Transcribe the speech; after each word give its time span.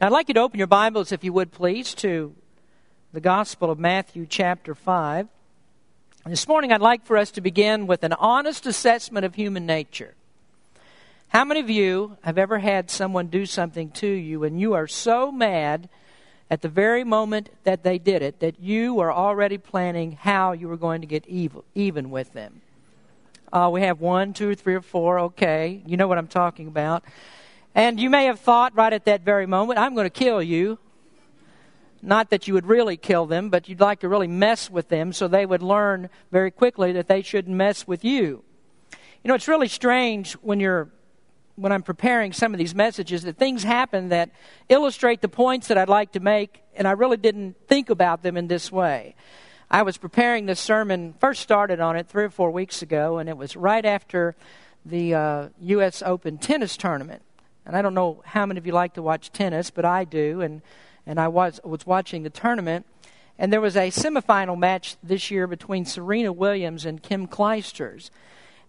I'd 0.00 0.12
like 0.12 0.28
you 0.28 0.34
to 0.34 0.40
open 0.40 0.58
your 0.58 0.68
Bibles, 0.68 1.10
if 1.10 1.24
you 1.24 1.32
would 1.32 1.50
please, 1.50 1.92
to 1.96 2.32
the 3.12 3.18
Gospel 3.18 3.68
of 3.68 3.80
Matthew, 3.80 4.26
chapter 4.26 4.72
5. 4.72 5.26
This 6.24 6.46
morning, 6.46 6.72
I'd 6.72 6.80
like 6.80 7.04
for 7.04 7.16
us 7.16 7.32
to 7.32 7.40
begin 7.40 7.88
with 7.88 8.04
an 8.04 8.12
honest 8.12 8.64
assessment 8.64 9.26
of 9.26 9.34
human 9.34 9.66
nature. 9.66 10.14
How 11.30 11.44
many 11.44 11.58
of 11.58 11.68
you 11.68 12.16
have 12.22 12.38
ever 12.38 12.60
had 12.60 12.92
someone 12.92 13.26
do 13.26 13.44
something 13.44 13.90
to 13.90 14.06
you 14.06 14.44
and 14.44 14.60
you 14.60 14.74
are 14.74 14.86
so 14.86 15.32
mad 15.32 15.88
at 16.48 16.62
the 16.62 16.68
very 16.68 17.02
moment 17.02 17.50
that 17.64 17.82
they 17.82 17.98
did 17.98 18.22
it 18.22 18.38
that 18.38 18.60
you 18.60 19.00
are 19.00 19.12
already 19.12 19.58
planning 19.58 20.12
how 20.12 20.52
you 20.52 20.70
are 20.70 20.76
going 20.76 21.00
to 21.00 21.08
get 21.08 21.26
evil, 21.26 21.64
even 21.74 22.10
with 22.10 22.34
them? 22.34 22.60
Uh, 23.52 23.68
we 23.72 23.80
have 23.80 24.00
one, 24.00 24.32
two, 24.32 24.54
three, 24.54 24.76
or 24.76 24.80
four. 24.80 25.18
Okay, 25.18 25.82
you 25.86 25.96
know 25.96 26.06
what 26.06 26.18
I'm 26.18 26.28
talking 26.28 26.68
about. 26.68 27.02
And 27.74 28.00
you 28.00 28.10
may 28.10 28.24
have 28.26 28.40
thought 28.40 28.74
right 28.74 28.92
at 28.92 29.04
that 29.04 29.22
very 29.22 29.46
moment, 29.46 29.78
I'm 29.78 29.94
going 29.94 30.06
to 30.06 30.10
kill 30.10 30.42
you. 30.42 30.78
Not 32.00 32.30
that 32.30 32.46
you 32.46 32.54
would 32.54 32.66
really 32.66 32.96
kill 32.96 33.26
them, 33.26 33.50
but 33.50 33.68
you'd 33.68 33.80
like 33.80 34.00
to 34.00 34.08
really 34.08 34.28
mess 34.28 34.70
with 34.70 34.88
them 34.88 35.12
so 35.12 35.26
they 35.26 35.44
would 35.44 35.62
learn 35.62 36.10
very 36.30 36.50
quickly 36.50 36.92
that 36.92 37.08
they 37.08 37.22
shouldn't 37.22 37.56
mess 37.56 37.86
with 37.86 38.04
you. 38.04 38.44
You 39.22 39.28
know, 39.28 39.34
it's 39.34 39.48
really 39.48 39.68
strange 39.68 40.34
when 40.34 40.60
you're 40.60 40.88
when 41.56 41.72
I'm 41.72 41.82
preparing 41.82 42.32
some 42.32 42.54
of 42.54 42.58
these 42.58 42.72
messages 42.72 43.22
that 43.24 43.36
things 43.36 43.64
happen 43.64 44.10
that 44.10 44.30
illustrate 44.68 45.20
the 45.20 45.28
points 45.28 45.66
that 45.68 45.76
I'd 45.76 45.88
like 45.88 46.12
to 46.12 46.20
make, 46.20 46.62
and 46.76 46.86
I 46.86 46.92
really 46.92 47.16
didn't 47.16 47.56
think 47.66 47.90
about 47.90 48.22
them 48.22 48.36
in 48.36 48.46
this 48.46 48.70
way. 48.70 49.16
I 49.68 49.82
was 49.82 49.98
preparing 49.98 50.46
this 50.46 50.60
sermon, 50.60 51.14
first 51.18 51.42
started 51.42 51.80
on 51.80 51.96
it 51.96 52.06
three 52.06 52.22
or 52.22 52.30
four 52.30 52.52
weeks 52.52 52.80
ago, 52.80 53.18
and 53.18 53.28
it 53.28 53.36
was 53.36 53.56
right 53.56 53.84
after 53.84 54.36
the 54.86 55.14
uh, 55.14 55.48
U.S. 55.60 56.00
Open 56.06 56.38
tennis 56.38 56.76
tournament. 56.76 57.22
And 57.68 57.76
I 57.76 57.82
don't 57.82 57.92
know 57.92 58.22
how 58.24 58.46
many 58.46 58.56
of 58.56 58.66
you 58.66 58.72
like 58.72 58.94
to 58.94 59.02
watch 59.02 59.30
tennis, 59.30 59.70
but 59.70 59.84
I 59.84 60.04
do. 60.04 60.40
And, 60.40 60.62
and 61.06 61.20
I 61.20 61.28
was, 61.28 61.60
was 61.62 61.86
watching 61.86 62.22
the 62.22 62.30
tournament. 62.30 62.86
And 63.38 63.52
there 63.52 63.60
was 63.60 63.76
a 63.76 63.90
semifinal 63.90 64.58
match 64.58 64.96
this 65.02 65.30
year 65.30 65.46
between 65.46 65.84
Serena 65.84 66.32
Williams 66.32 66.86
and 66.86 67.02
Kim 67.02 67.28
Clijsters. 67.28 68.08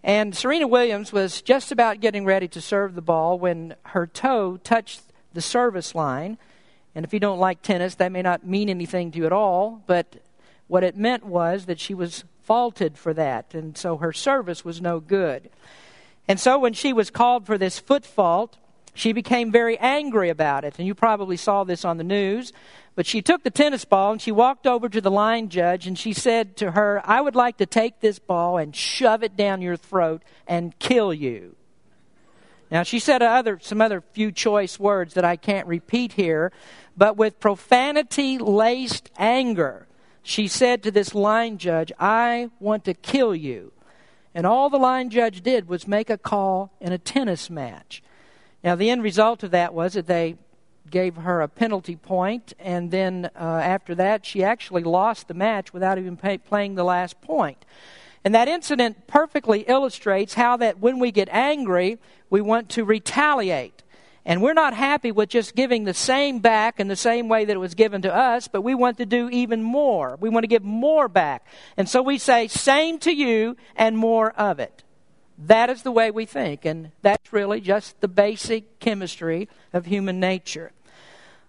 And 0.04 0.36
Serena 0.36 0.68
Williams 0.68 1.14
was 1.14 1.42
just 1.42 1.72
about 1.72 2.02
getting 2.02 2.26
ready 2.26 2.50
to 2.50 2.60
serve 2.60 2.94
the 2.94 3.02
ball 3.02 3.40
when 3.40 3.74
her 3.84 4.06
toe 4.06 4.58
touched 4.58 5.02
the 5.34 5.42
service 5.42 5.96
line. 5.96 6.38
And 6.94 7.06
if 7.06 7.14
you 7.14 7.22
don't 7.22 7.40
like 7.40 7.62
tennis, 7.62 7.96
that 7.96 8.12
may 8.12 8.22
not 8.22 8.46
mean 8.46 8.70
anything 8.70 9.12
to 9.12 9.18
you 9.18 9.26
at 9.26 9.32
all, 9.32 9.82
but 9.88 10.18
what 10.68 10.84
it 10.84 10.98
meant 10.98 11.26
was 11.26 11.68
that 11.68 11.80
she 11.80 11.94
was 11.94 12.26
faulted 12.44 12.98
for 12.98 13.14
that. 13.14 13.54
And 13.54 13.78
so 13.78 13.96
her 13.98 14.12
service 14.12 14.66
was 14.66 14.82
no 14.82 15.00
good. 15.00 15.50
And 16.28 16.38
so 16.38 16.60
when 16.60 16.74
she 16.74 16.92
was 16.92 17.10
called 17.10 17.46
for 17.46 17.58
this 17.58 17.80
foot 17.80 18.06
fault, 18.06 18.58
she 18.94 19.14
became 19.14 19.52
very 19.52 19.78
angry 19.78 20.30
about 20.30 20.66
it. 20.66 20.78
And 20.78 20.88
you 20.88 20.96
probably 20.96 21.38
saw 21.38 21.64
this 21.64 21.86
on 21.86 21.98
the 21.98 22.04
news. 22.04 22.52
But 22.96 23.06
she 23.06 23.22
took 23.22 23.44
the 23.44 23.50
tennis 23.50 23.86
ball 23.86 24.12
and 24.12 24.22
she 24.22 24.32
walked 24.32 24.68
over 24.68 24.90
to 24.90 25.00
the 25.00 25.12
line 25.12 25.48
judge 25.48 25.88
and 25.88 25.98
she 25.98 26.12
said 26.12 26.58
to 26.58 26.72
her, 26.72 27.02
I 27.06 27.22
would 27.22 27.36
like 27.36 27.58
to 27.58 27.66
take 27.66 28.02
this 28.02 28.20
ball 28.20 28.58
and 28.58 28.76
shove 28.76 29.24
it 29.24 29.38
down 29.38 29.62
your 29.62 29.78
throat 29.78 30.22
and 30.48 30.78
kill 30.80 31.14
you. 31.14 31.56
Now, 32.70 32.84
she 32.84 33.00
said 33.00 33.22
other, 33.22 33.58
some 33.62 33.82
other 33.82 34.02
few 34.02 34.32
choice 34.32 34.80
words 34.80 35.14
that 35.16 35.26
I 35.26 35.38
can't 35.38 35.66
repeat 35.66 36.14
here, 36.14 36.52
but 36.98 37.18
with 37.18 37.40
profanity 37.40 38.38
laced 38.38 39.10
anger, 39.18 39.88
she 40.22 40.48
said 40.48 40.84
to 40.84 40.92
this 40.92 41.16
line 41.16 41.58
judge, 41.58 41.92
I 42.00 42.50
want 42.60 42.86
to 42.86 42.94
kill 42.94 43.34
you. 43.34 43.72
And 44.36 44.46
all 44.46 44.70
the 44.70 44.78
line 44.78 45.10
judge 45.10 45.42
did 45.42 45.68
was 45.68 45.88
make 45.88 46.10
a 46.10 46.18
call 46.18 46.72
in 46.80 46.92
a 46.92 46.98
tennis 46.98 47.50
match. 47.50 48.04
Now, 48.64 48.76
the 48.76 48.90
end 48.90 49.04
result 49.04 49.44
of 49.44 49.52
that 49.52 49.74
was 49.74 49.94
that 49.94 50.08
they 50.08 50.36
gave 50.90 51.16
her 51.16 51.42
a 51.42 51.48
penalty 51.48 51.96
point, 51.96 52.54
and 52.60 52.92
then 52.92 53.30
uh, 53.36 53.40
after 53.40 53.96
that, 53.96 54.26
she 54.26 54.44
actually 54.44 54.84
lost 54.84 55.28
the 55.28 55.34
match 55.34 55.72
without 55.74 55.98
even 55.98 56.18
pay, 56.18 56.38
playing 56.38 56.76
the 56.76 56.84
last 56.84 57.22
point. 57.22 57.64
And 58.26 58.36
that 58.36 58.48
incident 58.48 59.08
perfectly 59.08 59.62
illustrates 59.62 60.34
how 60.34 60.58
that 60.58 60.80
when 60.80 61.00
we 61.00 61.12
get 61.12 61.30
angry, 61.32 62.00
we 62.30 62.42
want 62.42 62.70
to 62.70 62.84
retaliate. 62.84 63.84
And 64.26 64.42
we're 64.42 64.54
not 64.54 64.74
happy 64.74 65.12
with 65.12 65.30
just 65.30 65.56
giving 65.56 65.86
the 65.86 65.94
same 65.94 66.40
back 66.40 66.80
in 66.80 66.90
the 66.90 66.96
same 66.96 67.30
way 67.30 67.46
that 67.46 67.54
it 67.54 67.60
was 67.60 67.74
given 67.74 68.02
to 68.02 68.14
us, 68.14 68.48
but 68.48 68.62
we 68.62 68.76
want 68.76 68.98
to 68.98 69.06
do 69.06 69.30
even 69.30 69.64
more. 69.64 70.18
We 70.20 70.30
want 70.30 70.44
to 70.44 70.48
give 70.48 70.64
more 70.64 71.08
back. 71.08 71.48
And 71.78 71.88
so 71.88 72.02
we 72.02 72.18
say, 72.18 72.48
same 72.48 73.00
to 73.00 73.12
you 73.12 73.56
and 73.76 73.98
more 73.98 74.32
of 74.32 74.60
it. 74.60 74.84
That 75.46 75.70
is 75.70 75.84
the 75.84 75.92
way 75.92 76.12
we 76.12 76.26
think, 76.26 76.66
and 76.66 76.92
that's 77.02 77.32
really 77.32 77.62
just 77.62 78.02
the 78.02 78.10
basic 78.10 78.80
chemistry 78.80 79.48
of 79.72 79.86
human 79.86 80.20
nature. 80.20 80.74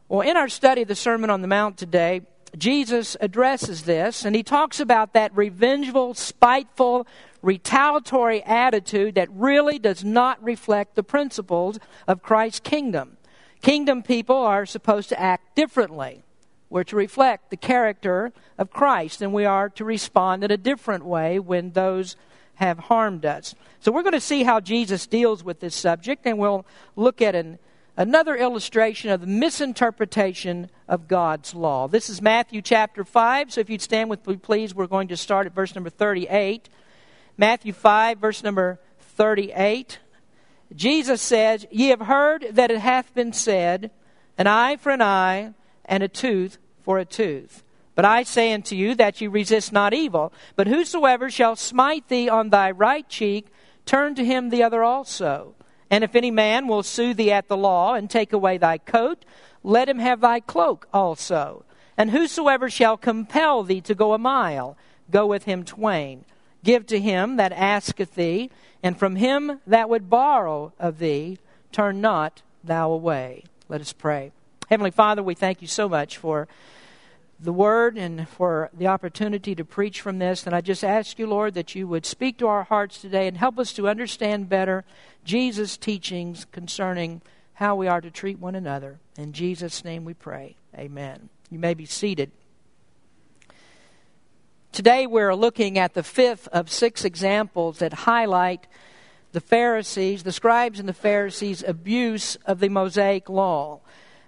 Well, 0.09 0.21
in 0.21 0.37
our 0.37 0.49
study 0.49 0.83
of 0.83 0.89
the 0.89 0.95
Sermon 0.95 1.28
on 1.28 1.43
the 1.43 1.49
Mount 1.49 1.77
today, 1.77 2.23
Jesus 2.56 3.17
addresses 3.21 3.83
this, 3.83 4.25
and 4.25 4.34
he 4.34 4.43
talks 4.43 4.79
about 4.79 5.12
that 5.15 5.37
revengeful, 5.37 6.15
spiteful, 6.15 7.06
retaliatory 7.43 8.43
attitude 8.45 9.17
that 9.17 9.29
really 9.33 9.79
does 9.79 10.05
not 10.05 10.43
reflect 10.43 10.95
the 10.95 11.03
principles 11.03 11.79
of 12.06 12.23
Christ's 12.23 12.61
kingdom. 12.61 13.17
Kingdom 13.61 14.03
people 14.03 14.37
are 14.37 14.67
supposed 14.67 15.09
to 15.11 15.21
act 15.21 15.56
differently. 15.56 16.23
We're 16.69 16.84
to 16.84 16.97
reflect 16.97 17.50
the 17.50 17.56
character 17.56 18.33
of 18.56 18.71
Christ, 18.71 19.21
and 19.21 19.33
we 19.33 19.45
are 19.45 19.69
to 19.71 19.84
respond 19.84 20.45
in 20.45 20.53
a 20.53 20.56
different 20.56 21.05
way 21.05 21.41
when 21.41 21.73
those 21.73 22.15
have 22.60 22.78
harmed 22.78 23.25
us. 23.25 23.54
So 23.81 23.91
we're 23.91 24.03
going 24.03 24.12
to 24.12 24.21
see 24.21 24.44
how 24.44 24.60
Jesus 24.60 25.06
deals 25.06 25.43
with 25.43 25.60
this 25.60 25.75
subject, 25.75 26.26
and 26.26 26.38
we'll 26.38 26.66
look 26.94 27.22
at 27.22 27.34
an, 27.34 27.59
another 27.97 28.37
illustration 28.37 29.10
of 29.10 29.22
the 29.22 29.26
misinterpretation 29.26 30.70
of 30.87 31.09
God's 31.09 31.54
law. 31.54 31.88
This 31.88 32.10
is 32.10 32.20
Matthew 32.20 32.60
chapter 32.60 33.03
5, 33.03 33.53
so 33.53 33.62
if 33.62 33.70
you'd 33.70 33.81
stand 33.81 34.10
with 34.10 34.26
me, 34.26 34.37
please, 34.37 34.75
we're 34.75 34.87
going 34.87 35.09
to 35.09 35.16
start 35.16 35.47
at 35.47 35.54
verse 35.54 35.75
number 35.75 35.88
38. 35.88 36.69
Matthew 37.38 37.72
5, 37.72 38.19
verse 38.19 38.44
number 38.44 38.78
38. 39.00 39.99
Jesus 40.76 41.22
says, 41.22 41.66
Ye 41.70 41.88
have 41.88 42.03
heard 42.03 42.47
that 42.53 42.70
it 42.70 42.81
hath 42.81 43.15
been 43.15 43.32
said, 43.32 43.91
An 44.37 44.47
eye 44.47 44.76
for 44.76 44.91
an 44.91 45.00
eye, 45.00 45.54
and 45.87 46.03
a 46.03 46.09
tooth 46.09 46.59
for 46.82 46.99
a 46.99 47.06
tooth. 47.06 47.62
But 48.00 48.06
I 48.06 48.22
say 48.22 48.55
unto 48.55 48.75
you 48.75 48.94
that 48.94 49.21
ye 49.21 49.27
resist 49.27 49.75
not 49.75 49.93
evil, 49.93 50.33
but 50.56 50.66
whosoever 50.66 51.28
shall 51.28 51.55
smite 51.55 52.09
thee 52.09 52.31
on 52.31 52.49
thy 52.49 52.71
right 52.71 53.06
cheek, 53.06 53.49
turn 53.84 54.15
to 54.15 54.25
him 54.25 54.49
the 54.49 54.62
other 54.62 54.83
also. 54.83 55.55
And 55.91 56.03
if 56.03 56.16
any 56.16 56.31
man 56.31 56.66
will 56.66 56.83
sue 56.83 57.12
thee 57.12 57.31
at 57.31 57.49
the 57.49 57.59
law 57.59 57.93
and 57.93 58.09
take 58.09 58.33
away 58.33 58.56
thy 58.56 58.78
coat, 58.78 59.27
let 59.62 59.87
him 59.87 59.99
have 59.99 60.22
thy 60.22 60.41
cloak 60.41 60.88
also. 60.94 61.66
And 61.99 62.11
whosoever 62.11 62.71
shall 62.71 62.97
compel 62.97 63.65
thee 63.65 63.83
to 63.83 63.94
go 63.94 64.15
a 64.15 64.19
mile, 64.19 64.78
go 65.11 65.27
with 65.27 65.44
him 65.44 65.62
twain. 65.62 66.25
Give 66.65 66.87
to 66.87 66.99
him 66.99 67.37
that 67.37 67.53
asketh 67.53 68.15
thee, 68.15 68.49
and 68.82 68.99
from 68.99 69.17
him 69.17 69.61
that 69.67 69.91
would 69.91 70.09
borrow 70.09 70.72
of 70.78 71.00
thee, 71.00 71.37
turn 71.71 72.00
not 72.00 72.41
thou 72.65 72.93
away. 72.93 73.44
Let 73.69 73.82
us 73.82 73.93
pray. 73.93 74.32
Heavenly 74.71 74.91
Father, 74.91 75.22
we 75.22 75.34
thank 75.34 75.61
you 75.61 75.69
so 75.69 75.87
much 75.87 76.17
for 76.17 76.49
the 77.43 77.53
word 77.53 77.97
and 77.97 78.28
for 78.28 78.71
the 78.73 78.87
opportunity 78.87 79.55
to 79.55 79.65
preach 79.65 80.01
from 80.01 80.19
this. 80.19 80.47
And 80.47 80.55
I 80.55 80.61
just 80.61 80.84
ask 80.84 81.19
you, 81.19 81.27
Lord, 81.27 81.55
that 81.55 81.75
you 81.75 81.89
would 81.89 82.05
speak 82.05 82.39
to 82.39 82.47
our 82.47 82.65
hearts 82.65 83.01
today 83.01 83.27
and 83.27 83.37
help 83.37 83.59
us 83.59 83.73
to 83.75 83.89
understand 83.89 84.49
better 84.49 84.84
Jesus' 85.25 85.77
teachings 85.77 86.47
concerning 86.53 87.23
how 87.55 87.77
we 87.77 87.89
are 87.89 88.00
to 88.00 88.11
treat 88.11 88.39
one 88.39 88.55
another. 88.55 88.99
In 89.17 89.33
Jesus' 89.33 89.84
name 89.84 90.05
we 90.05 90.15
pray. 90.15 90.56
Amen. 90.77 91.29
You 91.50 91.59
may 91.59 91.75
be 91.75 91.87
seated. 91.87 92.31
Today 94.73 95.06
we're 95.06 95.34
looking 95.34 95.79
at 95.79 95.95
the 95.95 96.03
fifth 96.03 96.47
of 96.49 96.71
six 96.71 97.05
examples 97.05 97.79
that 97.79 97.93
highlight 97.93 98.67
the 99.33 99.41
Pharisees, 99.41 100.23
the 100.23 100.33
scribes 100.33 100.79
and 100.79 100.89
the 100.89 100.95
Pharisees' 100.95 101.62
abuse 101.62 102.37
of 102.45 102.61
the 102.61 102.69
Mosaic 102.69 103.29
law. 103.29 103.81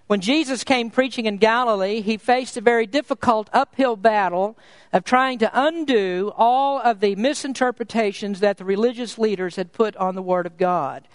When 0.06 0.20
Jesus 0.20 0.64
came 0.64 0.90
preaching 0.90 1.26
in 1.26 1.38
Galilee, 1.38 2.00
he 2.00 2.16
faced 2.16 2.56
a 2.56 2.60
very 2.60 2.86
difficult 2.86 3.48
uphill 3.52 3.96
battle 3.96 4.58
of 4.92 5.04
trying 5.04 5.38
to 5.38 5.50
undo 5.54 6.32
all 6.36 6.80
of 6.80 7.00
the 7.00 7.14
misinterpretations 7.16 8.40
that 8.40 8.58
the 8.58 8.64
religious 8.64 9.18
leaders 9.18 9.56
had 9.56 9.72
put 9.72 9.96
on 9.96 10.14
the 10.14 10.22
Word 10.22 10.46
of 10.46 10.58
God. 10.58 11.06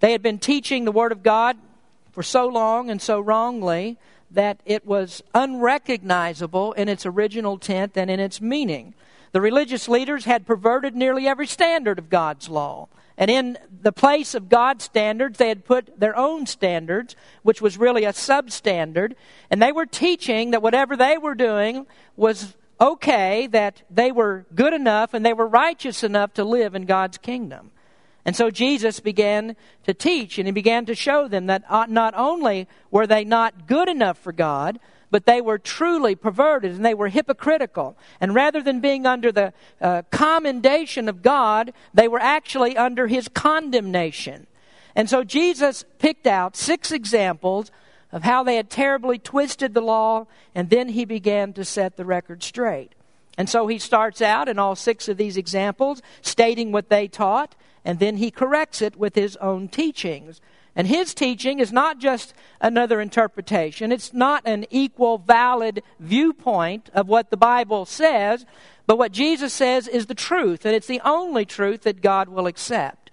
They 0.00 0.12
had 0.12 0.22
been 0.22 0.38
teaching 0.38 0.84
the 0.84 0.92
Word 0.92 1.12
of 1.12 1.22
God 1.22 1.56
for 2.12 2.22
so 2.22 2.46
long 2.46 2.90
and 2.90 3.00
so 3.00 3.20
wrongly 3.20 3.98
that 4.30 4.60
it 4.64 4.86
was 4.86 5.22
unrecognizable 5.34 6.72
in 6.72 6.88
its 6.88 7.04
original 7.04 7.54
intent 7.54 7.96
and 7.96 8.10
in 8.10 8.18
its 8.18 8.40
meaning. 8.40 8.94
The 9.32 9.40
religious 9.40 9.88
leaders 9.88 10.24
had 10.24 10.46
perverted 10.46 10.94
nearly 10.94 11.26
every 11.26 11.46
standard 11.46 11.98
of 11.98 12.10
God's 12.10 12.48
law. 12.48 12.88
And 13.18 13.30
in 13.30 13.58
the 13.82 13.92
place 13.92 14.34
of 14.34 14.48
God's 14.48 14.84
standards, 14.84 15.38
they 15.38 15.48
had 15.48 15.64
put 15.64 15.98
their 15.98 16.16
own 16.16 16.46
standards, 16.46 17.14
which 17.42 17.60
was 17.60 17.78
really 17.78 18.04
a 18.04 18.12
substandard. 18.12 19.14
And 19.50 19.60
they 19.60 19.72
were 19.72 19.86
teaching 19.86 20.52
that 20.52 20.62
whatever 20.62 20.96
they 20.96 21.18
were 21.18 21.34
doing 21.34 21.86
was 22.16 22.54
okay, 22.80 23.46
that 23.48 23.82
they 23.90 24.10
were 24.10 24.46
good 24.54 24.72
enough 24.72 25.14
and 25.14 25.24
they 25.24 25.32
were 25.32 25.46
righteous 25.46 26.02
enough 26.02 26.34
to 26.34 26.44
live 26.44 26.74
in 26.74 26.84
God's 26.84 27.18
kingdom. 27.18 27.70
And 28.24 28.36
so 28.36 28.50
Jesus 28.50 29.00
began 29.00 29.56
to 29.84 29.94
teach 29.94 30.38
and 30.38 30.46
he 30.46 30.52
began 30.52 30.86
to 30.86 30.94
show 30.94 31.28
them 31.28 31.46
that 31.46 31.64
uh, 31.68 31.86
not 31.88 32.14
only 32.16 32.68
were 32.90 33.06
they 33.06 33.24
not 33.24 33.66
good 33.66 33.88
enough 33.88 34.18
for 34.18 34.32
God, 34.32 34.78
but 35.12 35.26
they 35.26 35.42
were 35.42 35.58
truly 35.58 36.14
perverted 36.16 36.72
and 36.72 36.84
they 36.84 36.94
were 36.94 37.08
hypocritical. 37.08 37.96
And 38.18 38.34
rather 38.34 38.62
than 38.62 38.80
being 38.80 39.06
under 39.06 39.30
the 39.30 39.52
uh, 39.78 40.02
commendation 40.10 41.06
of 41.06 41.22
God, 41.22 41.74
they 41.92 42.08
were 42.08 42.18
actually 42.18 42.78
under 42.78 43.06
his 43.06 43.28
condemnation. 43.28 44.46
And 44.96 45.10
so 45.10 45.22
Jesus 45.22 45.84
picked 45.98 46.26
out 46.26 46.56
six 46.56 46.90
examples 46.90 47.70
of 48.10 48.22
how 48.22 48.42
they 48.42 48.56
had 48.56 48.70
terribly 48.70 49.18
twisted 49.18 49.74
the 49.74 49.80
law, 49.82 50.26
and 50.54 50.70
then 50.70 50.88
he 50.88 51.04
began 51.04 51.52
to 51.52 51.64
set 51.64 51.96
the 51.96 52.04
record 52.06 52.42
straight. 52.42 52.94
And 53.36 53.48
so 53.48 53.66
he 53.66 53.78
starts 53.78 54.22
out 54.22 54.48
in 54.48 54.58
all 54.58 54.74
six 54.74 55.08
of 55.08 55.18
these 55.18 55.36
examples 55.36 56.00
stating 56.22 56.72
what 56.72 56.88
they 56.88 57.06
taught, 57.06 57.54
and 57.84 57.98
then 57.98 58.16
he 58.16 58.30
corrects 58.30 58.80
it 58.80 58.96
with 58.96 59.14
his 59.14 59.36
own 59.36 59.68
teachings. 59.68 60.40
And 60.74 60.86
his 60.86 61.12
teaching 61.12 61.58
is 61.58 61.72
not 61.72 61.98
just 61.98 62.32
another 62.60 63.00
interpretation, 63.00 63.92
it's 63.92 64.14
not 64.14 64.46
an 64.46 64.64
equal, 64.70 65.18
valid 65.18 65.82
viewpoint 66.00 66.88
of 66.94 67.08
what 67.08 67.30
the 67.30 67.36
Bible 67.36 67.84
says, 67.84 68.46
but 68.86 68.98
what 68.98 69.12
Jesus 69.12 69.52
says 69.52 69.86
is 69.86 70.06
the 70.06 70.14
truth, 70.14 70.64
and 70.64 70.74
it's 70.74 70.86
the 70.86 71.02
only 71.04 71.44
truth 71.44 71.82
that 71.82 72.00
God 72.00 72.28
will 72.28 72.46
accept. 72.46 73.10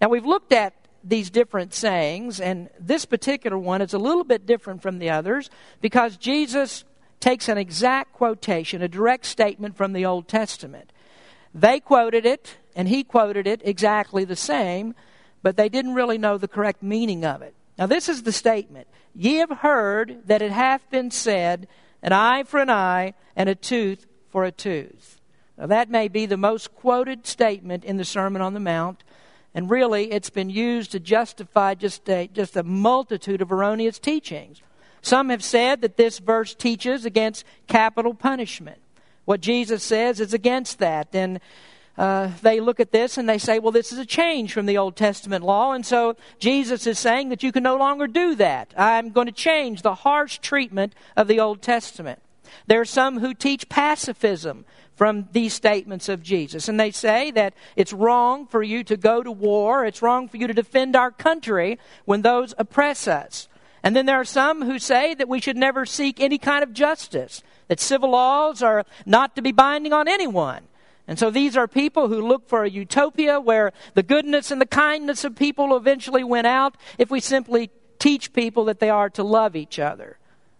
Now, 0.00 0.08
we've 0.08 0.24
looked 0.24 0.52
at 0.52 0.74
these 1.02 1.30
different 1.30 1.74
sayings, 1.74 2.40
and 2.40 2.68
this 2.78 3.04
particular 3.04 3.58
one 3.58 3.82
is 3.82 3.94
a 3.94 3.98
little 3.98 4.24
bit 4.24 4.46
different 4.46 4.82
from 4.82 4.98
the 4.98 5.10
others 5.10 5.50
because 5.80 6.16
Jesus 6.16 6.84
takes 7.20 7.48
an 7.48 7.58
exact 7.58 8.12
quotation, 8.12 8.82
a 8.82 8.88
direct 8.88 9.26
statement 9.26 9.76
from 9.76 9.92
the 9.92 10.04
Old 10.04 10.28
Testament. 10.28 10.92
They 11.54 11.80
quoted 11.80 12.24
it, 12.24 12.56
and 12.76 12.88
he 12.88 13.02
quoted 13.02 13.46
it 13.46 13.62
exactly 13.64 14.24
the 14.24 14.36
same, 14.36 14.94
but 15.42 15.56
they 15.56 15.68
didn't 15.68 15.94
really 15.94 16.18
know 16.18 16.38
the 16.38 16.48
correct 16.48 16.82
meaning 16.82 17.24
of 17.24 17.42
it. 17.42 17.54
Now, 17.78 17.86
this 17.86 18.08
is 18.08 18.22
the 18.22 18.32
statement 18.32 18.88
Ye 19.14 19.36
have 19.36 19.50
heard 19.50 20.22
that 20.26 20.42
it 20.42 20.52
hath 20.52 20.88
been 20.90 21.10
said, 21.10 21.66
an 22.02 22.12
eye 22.12 22.44
for 22.44 22.60
an 22.60 22.70
eye, 22.70 23.14
and 23.34 23.48
a 23.48 23.54
tooth 23.54 24.06
for 24.30 24.44
a 24.44 24.52
tooth. 24.52 25.20
Now, 25.56 25.66
that 25.66 25.90
may 25.90 26.08
be 26.08 26.26
the 26.26 26.36
most 26.36 26.74
quoted 26.74 27.26
statement 27.26 27.84
in 27.84 27.96
the 27.96 28.04
Sermon 28.04 28.42
on 28.42 28.54
the 28.54 28.60
Mount, 28.60 29.02
and 29.54 29.70
really 29.70 30.12
it's 30.12 30.30
been 30.30 30.50
used 30.50 30.92
to 30.92 31.00
justify 31.00 31.74
just 31.74 32.08
a, 32.08 32.28
just 32.28 32.56
a 32.56 32.62
multitude 32.62 33.42
of 33.42 33.50
erroneous 33.50 33.98
teachings. 33.98 34.62
Some 35.02 35.30
have 35.30 35.42
said 35.42 35.80
that 35.80 35.96
this 35.96 36.18
verse 36.18 36.54
teaches 36.54 37.04
against 37.04 37.44
capital 37.66 38.14
punishment. 38.14 38.78
What 39.24 39.40
Jesus 39.40 39.82
says 39.82 40.20
is 40.20 40.32
against 40.32 40.78
that. 40.78 41.08
And 41.12 41.40
uh, 41.98 42.30
they 42.42 42.60
look 42.60 42.78
at 42.78 42.92
this 42.92 43.18
and 43.18 43.28
they 43.28 43.38
say, 43.38 43.58
well, 43.58 43.72
this 43.72 43.92
is 43.92 43.98
a 43.98 44.06
change 44.06 44.52
from 44.52 44.66
the 44.66 44.78
Old 44.78 44.94
Testament 44.94 45.44
law. 45.44 45.72
And 45.72 45.84
so 45.84 46.16
Jesus 46.38 46.86
is 46.86 46.98
saying 46.98 47.30
that 47.30 47.42
you 47.42 47.50
can 47.50 47.64
no 47.64 47.76
longer 47.76 48.06
do 48.06 48.36
that. 48.36 48.72
I'm 48.76 49.10
going 49.10 49.26
to 49.26 49.32
change 49.32 49.82
the 49.82 49.96
harsh 49.96 50.38
treatment 50.38 50.94
of 51.16 51.26
the 51.26 51.40
Old 51.40 51.60
Testament. 51.60 52.22
There 52.68 52.80
are 52.80 52.86
some 52.86 53.18
who 53.18 53.34
teach 53.34 53.68
pacifism 53.68 54.64
from 54.94 55.28
these 55.32 55.54
statements 55.54 56.08
of 56.08 56.22
Jesus. 56.22 56.68
And 56.68 56.78
they 56.78 56.92
say 56.92 57.32
that 57.32 57.54
it's 57.74 57.92
wrong 57.92 58.46
for 58.46 58.62
you 58.62 58.84
to 58.84 58.96
go 58.96 59.22
to 59.22 59.32
war, 59.32 59.84
it's 59.84 60.02
wrong 60.02 60.28
for 60.28 60.36
you 60.36 60.46
to 60.46 60.54
defend 60.54 60.94
our 60.94 61.10
country 61.10 61.78
when 62.04 62.22
those 62.22 62.54
oppress 62.58 63.08
us. 63.08 63.48
And 63.82 63.96
then 63.96 64.06
there 64.06 64.20
are 64.20 64.24
some 64.24 64.62
who 64.62 64.78
say 64.78 65.14
that 65.14 65.28
we 65.28 65.40
should 65.40 65.56
never 65.56 65.84
seek 65.84 66.20
any 66.20 66.38
kind 66.38 66.62
of 66.62 66.72
justice, 66.72 67.42
that 67.66 67.80
civil 67.80 68.10
laws 68.10 68.62
are 68.62 68.84
not 69.04 69.34
to 69.36 69.42
be 69.42 69.52
binding 69.52 69.92
on 69.92 70.06
anyone. 70.06 70.67
And 71.08 71.18
so 71.18 71.30
these 71.30 71.56
are 71.56 71.66
people 71.66 72.08
who 72.08 72.20
look 72.20 72.46
for 72.46 72.64
a 72.64 72.70
utopia 72.70 73.40
where 73.40 73.72
the 73.94 74.02
goodness 74.02 74.50
and 74.50 74.60
the 74.60 74.66
kindness 74.66 75.24
of 75.24 75.34
people 75.34 75.74
eventually 75.74 76.22
win 76.22 76.44
out 76.44 76.76
if 76.98 77.10
we 77.10 77.18
simply 77.18 77.70
teach 77.98 78.34
people 78.34 78.66
that 78.66 78.78
they 78.78 78.90
are 78.90 79.08
to 79.10 79.22
love 79.22 79.56
each 79.56 79.78
other. 79.78 80.18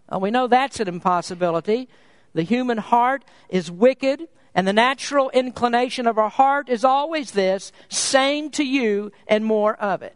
Well, 0.09 0.19
we 0.19 0.31
know 0.31 0.47
that's 0.47 0.79
an 0.79 0.87
impossibility. 0.87 1.87
The 2.33 2.41
human 2.41 2.79
heart 2.79 3.23
is 3.49 3.69
wicked, 3.69 4.27
and 4.55 4.67
the 4.67 4.73
natural 4.73 5.29
inclination 5.29 6.07
of 6.07 6.17
our 6.17 6.29
heart 6.29 6.67
is 6.67 6.83
always 6.83 7.31
this 7.31 7.71
same 7.87 8.49
to 8.51 8.63
you 8.63 9.11
and 9.27 9.45
more 9.45 9.75
of 9.75 10.01
it. 10.01 10.15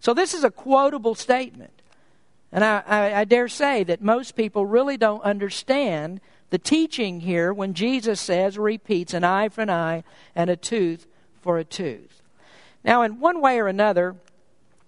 So 0.00 0.14
this 0.14 0.32
is 0.32 0.42
a 0.42 0.50
quotable 0.50 1.14
statement. 1.14 1.82
And 2.50 2.64
I, 2.64 2.82
I, 2.86 3.14
I, 3.20 3.24
dare 3.24 3.46
say 3.46 3.84
that 3.84 4.02
most 4.02 4.34
people 4.34 4.66
really 4.66 4.96
don't 4.96 5.22
understand 5.22 6.20
the 6.50 6.58
teaching 6.58 7.20
here 7.20 7.52
when 7.52 7.74
Jesus 7.74 8.20
says, 8.20 8.58
repeats, 8.58 9.14
an 9.14 9.24
eye 9.24 9.48
for 9.48 9.62
an 9.62 9.70
eye 9.70 10.04
and 10.34 10.50
a 10.50 10.56
tooth 10.56 11.06
for 11.40 11.58
a 11.58 11.64
tooth. 11.64 12.22
Now, 12.84 13.02
in 13.02 13.20
one 13.20 13.40
way 13.40 13.58
or 13.58 13.68
another, 13.68 14.16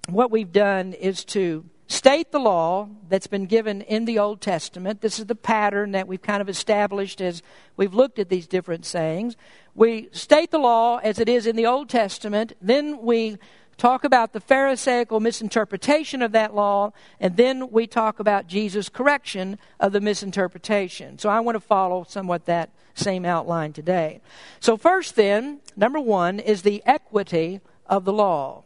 what 0.08 0.30
we've 0.30 0.52
done 0.52 0.92
is 0.92 1.24
to 1.26 1.64
state 1.86 2.32
the 2.32 2.38
law 2.38 2.88
that's 3.08 3.26
been 3.26 3.46
given 3.46 3.82
in 3.82 4.06
the 4.06 4.18
Old 4.18 4.40
Testament. 4.40 5.00
This 5.02 5.18
is 5.18 5.26
the 5.26 5.34
pattern 5.34 5.92
that 5.92 6.08
we've 6.08 6.22
kind 6.22 6.40
of 6.40 6.48
established 6.48 7.20
as 7.20 7.42
we've 7.76 7.94
looked 7.94 8.18
at 8.18 8.28
these 8.30 8.46
different 8.46 8.86
sayings. 8.86 9.36
We 9.74 10.08
state 10.12 10.50
the 10.50 10.58
law 10.58 10.98
as 10.98 11.18
it 11.18 11.28
is 11.28 11.46
in 11.46 11.54
the 11.54 11.66
Old 11.66 11.88
Testament, 11.88 12.54
then 12.60 13.02
we 13.02 13.36
talk 13.76 14.04
about 14.04 14.32
the 14.32 14.40
Pharisaical 14.40 15.20
misinterpretation 15.20 16.22
of 16.22 16.32
that 16.32 16.54
law, 16.54 16.92
and 17.18 17.36
then 17.36 17.70
we 17.70 17.86
talk 17.86 18.20
about 18.20 18.46
Jesus' 18.46 18.88
correction 18.88 19.58
of 19.80 19.92
the 19.92 20.00
misinterpretation. 20.00 21.18
So 21.18 21.28
I 21.28 21.40
want 21.40 21.56
to 21.56 21.60
follow 21.60 22.04
somewhat 22.08 22.46
that 22.46 22.70
same 22.94 23.24
outline 23.24 23.72
today. 23.72 24.20
So, 24.60 24.76
first, 24.76 25.16
then, 25.16 25.60
number 25.76 26.00
one 26.00 26.38
is 26.38 26.62
the 26.62 26.82
equity 26.84 27.60
of 27.86 28.04
the 28.04 28.12
law. 28.12 28.64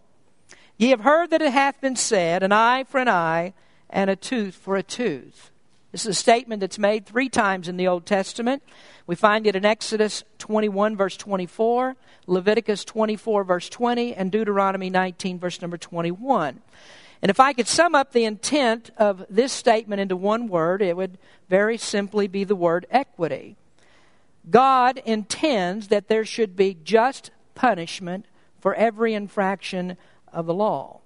Ye 0.76 0.90
have 0.90 1.00
heard 1.00 1.30
that 1.30 1.42
it 1.42 1.52
hath 1.52 1.80
been 1.80 1.96
said, 1.96 2.42
an 2.42 2.52
eye 2.52 2.84
for 2.84 2.98
an 2.98 3.08
eye, 3.08 3.54
and 3.88 4.10
a 4.10 4.16
tooth 4.16 4.54
for 4.54 4.76
a 4.76 4.82
tooth. 4.82 5.50
This 5.96 6.04
is 6.04 6.10
a 6.10 6.20
statement 6.20 6.60
that's 6.60 6.78
made 6.78 7.06
three 7.06 7.31
times 7.31 7.69
in 7.69 7.78
the 7.78 7.88
Old 7.88 8.04
Testament. 8.04 8.62
We 9.06 9.14
find 9.14 9.46
it 9.46 9.56
in 9.56 9.64
Exodus 9.64 10.25
21, 10.37 10.94
verse 10.94 11.16
24, 11.16 11.96
Leviticus 12.26 12.84
24, 12.84 13.44
verse 13.44 13.70
20, 13.70 14.12
and 14.12 14.31
Deuteronomy 14.31 14.90
19, 14.90 15.38
verse 15.38 15.62
number 15.62 15.78
21. 15.78 16.60
And 17.22 17.31
if 17.31 17.40
I 17.40 17.54
could 17.54 17.66
sum 17.66 17.94
up 17.94 18.12
the 18.12 18.26
intent 18.26 18.90
of 18.98 19.25
this 19.31 19.54
statement 19.54 20.02
into 20.02 20.16
one 20.16 20.48
word, 20.48 20.82
it 20.82 20.98
would 20.98 21.16
very 21.48 21.78
simply 21.78 22.28
be 22.28 22.44
the 22.44 22.54
word 22.54 22.87
equity. 22.90 23.56
God 24.50 25.00
intends 25.06 25.88
that 25.88 26.08
there 26.08 26.26
should 26.26 26.56
be 26.56 26.76
just 26.84 27.31
punishment 27.54 28.26
for 28.60 28.75
every 28.75 29.14
infraction 29.14 29.96
of 30.31 30.44
the 30.44 30.52
law. 30.52 31.00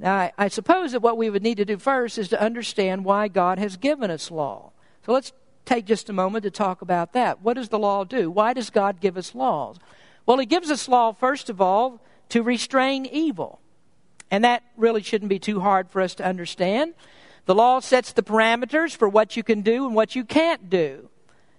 Now, 0.00 0.16
I, 0.16 0.32
I 0.38 0.48
suppose 0.48 0.92
that 0.92 1.02
what 1.02 1.18
we 1.18 1.28
would 1.28 1.42
need 1.42 1.58
to 1.58 1.64
do 1.66 1.76
first 1.76 2.16
is 2.16 2.28
to 2.28 2.40
understand 2.40 3.04
why 3.04 3.28
God 3.28 3.58
has 3.58 3.76
given 3.76 4.10
us 4.10 4.30
law. 4.30 4.72
So 5.04 5.12
let's 5.12 5.32
take 5.66 5.84
just 5.84 6.08
a 6.08 6.14
moment 6.14 6.42
to 6.44 6.50
talk 6.50 6.80
about 6.80 7.12
that. 7.12 7.42
What 7.42 7.54
does 7.54 7.68
the 7.68 7.78
law 7.78 8.04
do? 8.04 8.30
Why 8.30 8.54
does 8.54 8.70
God 8.70 9.00
give 9.00 9.18
us 9.18 9.34
laws? 9.34 9.76
Well, 10.24 10.38
He 10.38 10.46
gives 10.46 10.70
us 10.70 10.88
law, 10.88 11.12
first 11.12 11.50
of 11.50 11.60
all, 11.60 12.00
to 12.30 12.42
restrain 12.42 13.04
evil. 13.04 13.60
And 14.30 14.44
that 14.44 14.62
really 14.76 15.02
shouldn't 15.02 15.28
be 15.28 15.38
too 15.38 15.60
hard 15.60 15.90
for 15.90 16.00
us 16.00 16.14
to 16.14 16.24
understand. 16.24 16.94
The 17.44 17.54
law 17.54 17.80
sets 17.80 18.12
the 18.12 18.22
parameters 18.22 18.96
for 18.96 19.08
what 19.08 19.36
you 19.36 19.42
can 19.42 19.60
do 19.60 19.84
and 19.84 19.94
what 19.94 20.14
you 20.14 20.24
can't 20.24 20.70
do. 20.70 21.10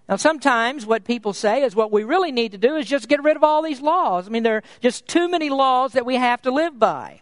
Now, 0.09 0.15
sometimes 0.15 0.85
what 0.85 1.03
people 1.03 1.33
say 1.33 1.61
is 1.63 1.75
what 1.75 1.91
we 1.91 2.03
really 2.03 2.31
need 2.31 2.53
to 2.53 2.57
do 2.57 2.75
is 2.75 2.87
just 2.87 3.07
get 3.07 3.21
rid 3.23 3.37
of 3.37 3.43
all 3.43 3.61
these 3.61 3.81
laws. 3.81 4.25
I 4.27 4.31
mean, 4.31 4.43
there 4.43 4.57
are 4.57 4.63
just 4.79 5.07
too 5.07 5.29
many 5.29 5.49
laws 5.49 5.93
that 5.93 6.05
we 6.05 6.15
have 6.15 6.41
to 6.41 6.51
live 6.51 6.79
by. 6.79 7.21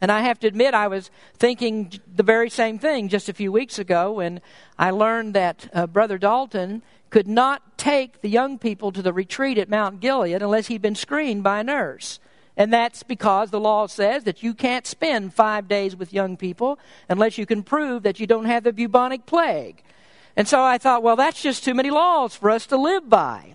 And 0.00 0.12
I 0.12 0.20
have 0.22 0.38
to 0.40 0.46
admit, 0.46 0.74
I 0.74 0.88
was 0.88 1.10
thinking 1.34 1.92
the 2.14 2.22
very 2.22 2.50
same 2.50 2.78
thing 2.78 3.08
just 3.08 3.28
a 3.28 3.32
few 3.32 3.50
weeks 3.50 3.78
ago 3.78 4.12
when 4.12 4.40
I 4.78 4.90
learned 4.90 5.34
that 5.34 5.68
uh, 5.72 5.86
Brother 5.86 6.18
Dalton 6.18 6.82
could 7.10 7.26
not 7.26 7.78
take 7.78 8.20
the 8.20 8.28
young 8.28 8.58
people 8.58 8.92
to 8.92 9.02
the 9.02 9.12
retreat 9.12 9.58
at 9.58 9.68
Mount 9.68 10.00
Gilead 10.00 10.42
unless 10.42 10.68
he'd 10.68 10.82
been 10.82 10.94
screened 10.94 11.42
by 11.42 11.60
a 11.60 11.64
nurse. 11.64 12.20
And 12.56 12.72
that's 12.72 13.02
because 13.02 13.50
the 13.50 13.60
law 13.60 13.86
says 13.86 14.24
that 14.24 14.42
you 14.42 14.52
can't 14.52 14.86
spend 14.86 15.32
five 15.32 15.68
days 15.68 15.96
with 15.96 16.12
young 16.12 16.36
people 16.36 16.78
unless 17.08 17.38
you 17.38 17.46
can 17.46 17.62
prove 17.62 18.02
that 18.02 18.18
you 18.18 18.26
don't 18.26 18.46
have 18.46 18.64
the 18.64 18.72
bubonic 18.72 19.26
plague. 19.26 19.82
And 20.36 20.46
so 20.46 20.62
I 20.62 20.78
thought, 20.78 21.02
well, 21.02 21.16
that's 21.16 21.42
just 21.42 21.64
too 21.64 21.74
many 21.74 21.90
laws 21.90 22.34
for 22.34 22.50
us 22.50 22.66
to 22.66 22.76
live 22.76 23.08
by. 23.08 23.54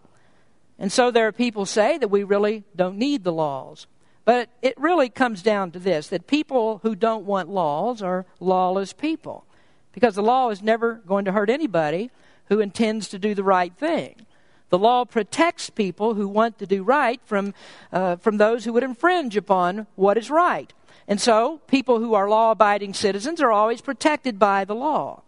And 0.80 0.92
so 0.92 1.12
there 1.12 1.28
are 1.28 1.32
people 1.32 1.66
say 1.66 1.98
that 1.98 2.10
we 2.10 2.24
really 2.24 2.64
don't 2.76 2.98
need 2.98 3.24
the 3.24 3.32
laws. 3.32 3.88
But 4.26 4.50
it 4.62 4.80
really 4.80 5.10
comes 5.10 5.42
down 5.42 5.72
to 5.72 5.80
this 5.80 6.08
that 6.08 6.28
people 6.28 6.80
who 6.84 6.96
don't 6.96 7.26
want 7.26 7.50
laws 7.50 8.02
are 8.02 8.26
lawless 8.40 8.94
people. 8.94 9.46
Because 9.92 10.16
the 10.16 10.24
law 10.24 10.50
is 10.50 10.64
never 10.64 10.96
going 10.96 11.26
to 11.26 11.32
hurt 11.32 11.50
anybody 11.50 12.10
who 12.48 12.60
intends 12.60 13.08
to 13.10 13.20
do 13.20 13.36
the 13.36 13.44
right 13.44 13.74
thing. 13.74 14.26
The 14.70 14.80
law 14.80 15.06
protects 15.06 15.70
people 15.70 16.16
who 16.16 16.28
want 16.28 16.58
to 16.60 16.66
do 16.66 16.84
right 16.84 17.22
from, 17.26 17.54
uh, 17.92 18.16
from 18.16 18.38
those 18.38 18.66
who 18.66 18.74
would 18.74 18.84
infringe 18.84 19.38
upon 19.38 19.86
what 19.96 20.18
is 20.18 20.32
right. 20.32 20.74
And 21.08 21.22
so, 21.22 21.60
people 21.68 22.00
who 22.00 22.14
are 22.14 22.30
law 22.30 22.52
abiding 22.52 22.94
citizens 22.94 23.42
are 23.42 23.52
always 23.52 23.82
protected 23.82 24.40
by 24.40 24.66
the 24.66 24.74
law. 24.74 25.22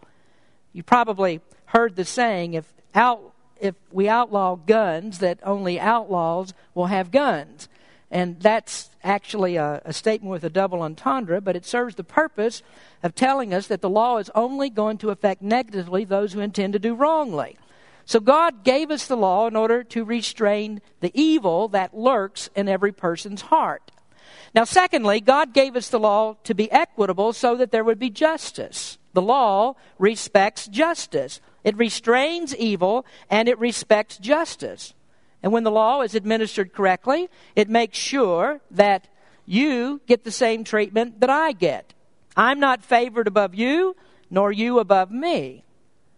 You 0.72 0.82
probably 0.82 1.40
heard 1.66 1.96
the 1.96 2.04
saying 2.04 2.54
if, 2.54 2.72
out, 2.94 3.34
if 3.60 3.74
we 3.92 4.08
outlaw 4.08 4.56
guns, 4.56 5.18
that 5.18 5.38
only 5.44 5.78
outlaws 5.78 6.52
will 6.74 6.86
have 6.86 7.10
guns. 7.10 7.68
And 8.10 8.40
that's 8.40 8.90
actually 9.02 9.56
a, 9.56 9.82
a, 9.84 9.92
statement 9.92 10.30
with 10.30 10.44
a 10.44 10.50
double 10.50 10.82
entendre, 10.82 11.40
but 11.40 11.56
it 11.56 11.66
serves 11.66 11.96
the 11.96 12.04
purpose 12.04 12.62
of 13.02 13.14
telling 13.14 13.52
us 13.52 13.66
that 13.66 13.80
the 13.80 13.90
law 13.90 14.18
is 14.18 14.30
only 14.34 14.70
going 14.70 14.98
to 14.98 15.10
affect 15.10 15.42
negatively 15.42 16.04
those 16.04 16.32
who 16.32 16.40
intend 16.40 16.72
to 16.74 16.78
do 16.78 16.94
wrongly. 16.94 17.58
So 18.04 18.20
God 18.20 18.62
gave 18.62 18.92
us 18.92 19.06
the 19.08 19.16
law 19.16 19.48
in 19.48 19.56
order 19.56 19.82
to 19.82 20.04
restrain 20.04 20.80
the 21.00 21.10
evil 21.14 21.66
that 21.68 21.96
lurks 21.96 22.48
in 22.54 22.68
every 22.68 22.92
person's 22.92 23.42
heart. 23.42 23.90
Now, 24.54 24.62
secondly, 24.62 25.20
God 25.20 25.52
gave 25.52 25.74
us 25.74 25.88
the 25.88 25.98
law 25.98 26.36
to 26.44 26.54
be 26.54 26.70
equitable 26.70 27.32
so 27.32 27.56
that 27.56 27.72
there 27.72 27.84
would 27.84 27.98
be 27.98 28.10
justice. 28.10 28.98
The 29.12 29.22
law 29.22 29.74
respects 29.98 30.68
justice. 30.68 31.40
It 31.64 31.76
restrains 31.76 32.54
evil 32.54 33.04
and 33.28 33.48
it 33.48 33.58
respects 33.58 34.18
justice. 34.18 34.94
And 35.46 35.52
when 35.52 35.62
the 35.62 35.70
law 35.70 36.02
is 36.02 36.16
administered 36.16 36.72
correctly, 36.72 37.30
it 37.54 37.68
makes 37.68 37.96
sure 37.96 38.60
that 38.72 39.06
you 39.44 40.00
get 40.08 40.24
the 40.24 40.32
same 40.32 40.64
treatment 40.64 41.20
that 41.20 41.30
I 41.30 41.52
get. 41.52 41.94
I'm 42.36 42.58
not 42.58 42.82
favored 42.82 43.28
above 43.28 43.54
you, 43.54 43.94
nor 44.28 44.50
you 44.50 44.80
above 44.80 45.12
me. 45.12 45.62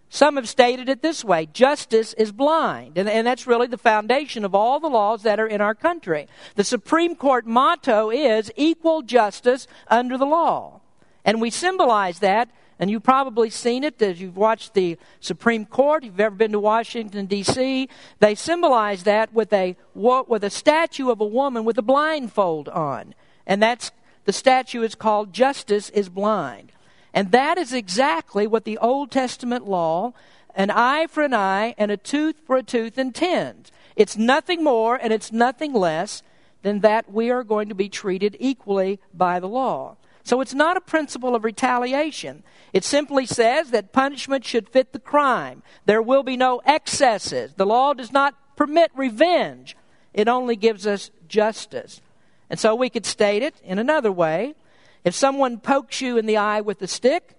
Some 0.08 0.36
have 0.36 0.48
stated 0.48 0.88
it 0.88 1.02
this 1.02 1.22
way 1.26 1.44
justice 1.44 2.14
is 2.14 2.32
blind. 2.32 2.96
And, 2.96 3.06
and, 3.06 3.26
that's 3.26 3.46
really 3.46 3.66
the 3.66 3.76
foundation 3.76 4.46
of 4.46 4.54
all 4.54 4.80
the 4.80 4.88
laws 4.88 5.24
that 5.24 5.38
are 5.38 5.46
in 5.46 5.60
our 5.60 5.74
country. 5.74 6.26
The 6.54 6.64
Supreme 6.64 7.14
Court 7.14 7.46
motto 7.46 8.10
is 8.10 8.50
equal 8.56 9.02
justice 9.02 9.66
under 9.88 10.16
the 10.16 10.24
law. 10.24 10.80
And 11.22 11.38
we 11.38 11.50
symbolize 11.50 12.20
that, 12.20 12.48
and 12.78 12.90
you've 12.90 13.02
probably 13.02 13.50
seen 13.50 13.82
it 13.82 14.00
as 14.00 14.20
you've 14.20 14.36
watched 14.36 14.74
the 14.74 14.96
Supreme 15.20 15.66
Court, 15.66 16.04
if 16.04 16.12
you've 16.12 16.20
ever 16.20 16.34
been 16.34 16.52
to 16.52 16.60
Washington, 16.60 17.26
D.C. 17.26 17.88
They 18.20 18.34
symbolize 18.34 19.02
that 19.02 19.32
with 19.32 19.52
a, 19.52 19.76
with 19.94 20.44
a 20.44 20.50
statue 20.50 21.10
of 21.10 21.20
a 21.20 21.26
woman 21.26 21.64
with 21.64 21.78
a 21.78 21.82
blindfold 21.82 22.68
on. 22.68 23.14
And 23.46 23.62
that's 23.62 23.90
the 24.26 24.32
statue 24.32 24.82
is 24.82 24.94
called 24.94 25.32
Justice 25.32 25.90
is 25.90 26.08
Blind. 26.08 26.70
And 27.12 27.32
that 27.32 27.58
is 27.58 27.72
exactly 27.72 28.46
what 28.46 28.64
the 28.64 28.78
Old 28.78 29.10
Testament 29.10 29.66
law, 29.66 30.12
an 30.54 30.70
eye 30.70 31.06
for 31.08 31.22
an 31.22 31.34
eye 31.34 31.74
and 31.78 31.90
a 31.90 31.96
tooth 31.96 32.36
for 32.46 32.56
a 32.56 32.62
tooth, 32.62 32.98
intends. 32.98 33.72
It's 33.96 34.16
nothing 34.16 34.62
more 34.62 34.96
and 34.96 35.12
it's 35.12 35.32
nothing 35.32 35.72
less 35.72 36.22
than 36.62 36.80
that 36.80 37.12
we 37.12 37.30
are 37.30 37.42
going 37.42 37.68
to 37.68 37.74
be 37.74 37.88
treated 37.88 38.36
equally 38.38 39.00
by 39.12 39.40
the 39.40 39.48
law. 39.48 39.96
So 40.28 40.42
it's 40.42 40.52
not 40.52 40.76
a 40.76 40.82
principle 40.82 41.34
of 41.34 41.42
retaliation. 41.42 42.42
It 42.74 42.84
simply 42.84 43.24
says 43.24 43.70
that 43.70 43.94
punishment 43.94 44.44
should 44.44 44.68
fit 44.68 44.92
the 44.92 44.98
crime. 44.98 45.62
There 45.86 46.02
will 46.02 46.22
be 46.22 46.36
no 46.36 46.60
excesses. 46.66 47.54
The 47.54 47.64
law 47.64 47.94
does 47.94 48.12
not 48.12 48.34
permit 48.54 48.90
revenge, 48.94 49.74
it 50.12 50.28
only 50.28 50.54
gives 50.54 50.86
us 50.86 51.10
justice. 51.28 52.02
And 52.50 52.60
so 52.60 52.74
we 52.74 52.90
could 52.90 53.06
state 53.06 53.42
it 53.42 53.54
in 53.64 53.78
another 53.78 54.12
way 54.12 54.54
if 55.02 55.14
someone 55.14 55.60
pokes 55.60 56.02
you 56.02 56.18
in 56.18 56.26
the 56.26 56.36
eye 56.36 56.60
with 56.60 56.82
a 56.82 56.88
stick 56.88 57.32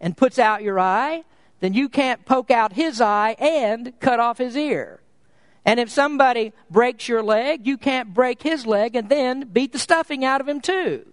and 0.00 0.16
puts 0.16 0.38
out 0.38 0.62
your 0.62 0.78
eye, 0.78 1.24
then 1.58 1.74
you 1.74 1.88
can't 1.88 2.24
poke 2.24 2.52
out 2.52 2.74
his 2.74 3.00
eye 3.00 3.34
and 3.40 3.98
cut 3.98 4.20
off 4.20 4.38
his 4.38 4.56
ear. 4.56 5.00
And 5.64 5.80
if 5.80 5.90
somebody 5.90 6.52
breaks 6.70 7.08
your 7.08 7.24
leg, 7.24 7.66
you 7.66 7.76
can't 7.76 8.14
break 8.14 8.42
his 8.42 8.64
leg 8.64 8.94
and 8.94 9.08
then 9.08 9.48
beat 9.48 9.72
the 9.72 9.78
stuffing 9.80 10.24
out 10.24 10.40
of 10.40 10.48
him 10.48 10.60
too. 10.60 11.04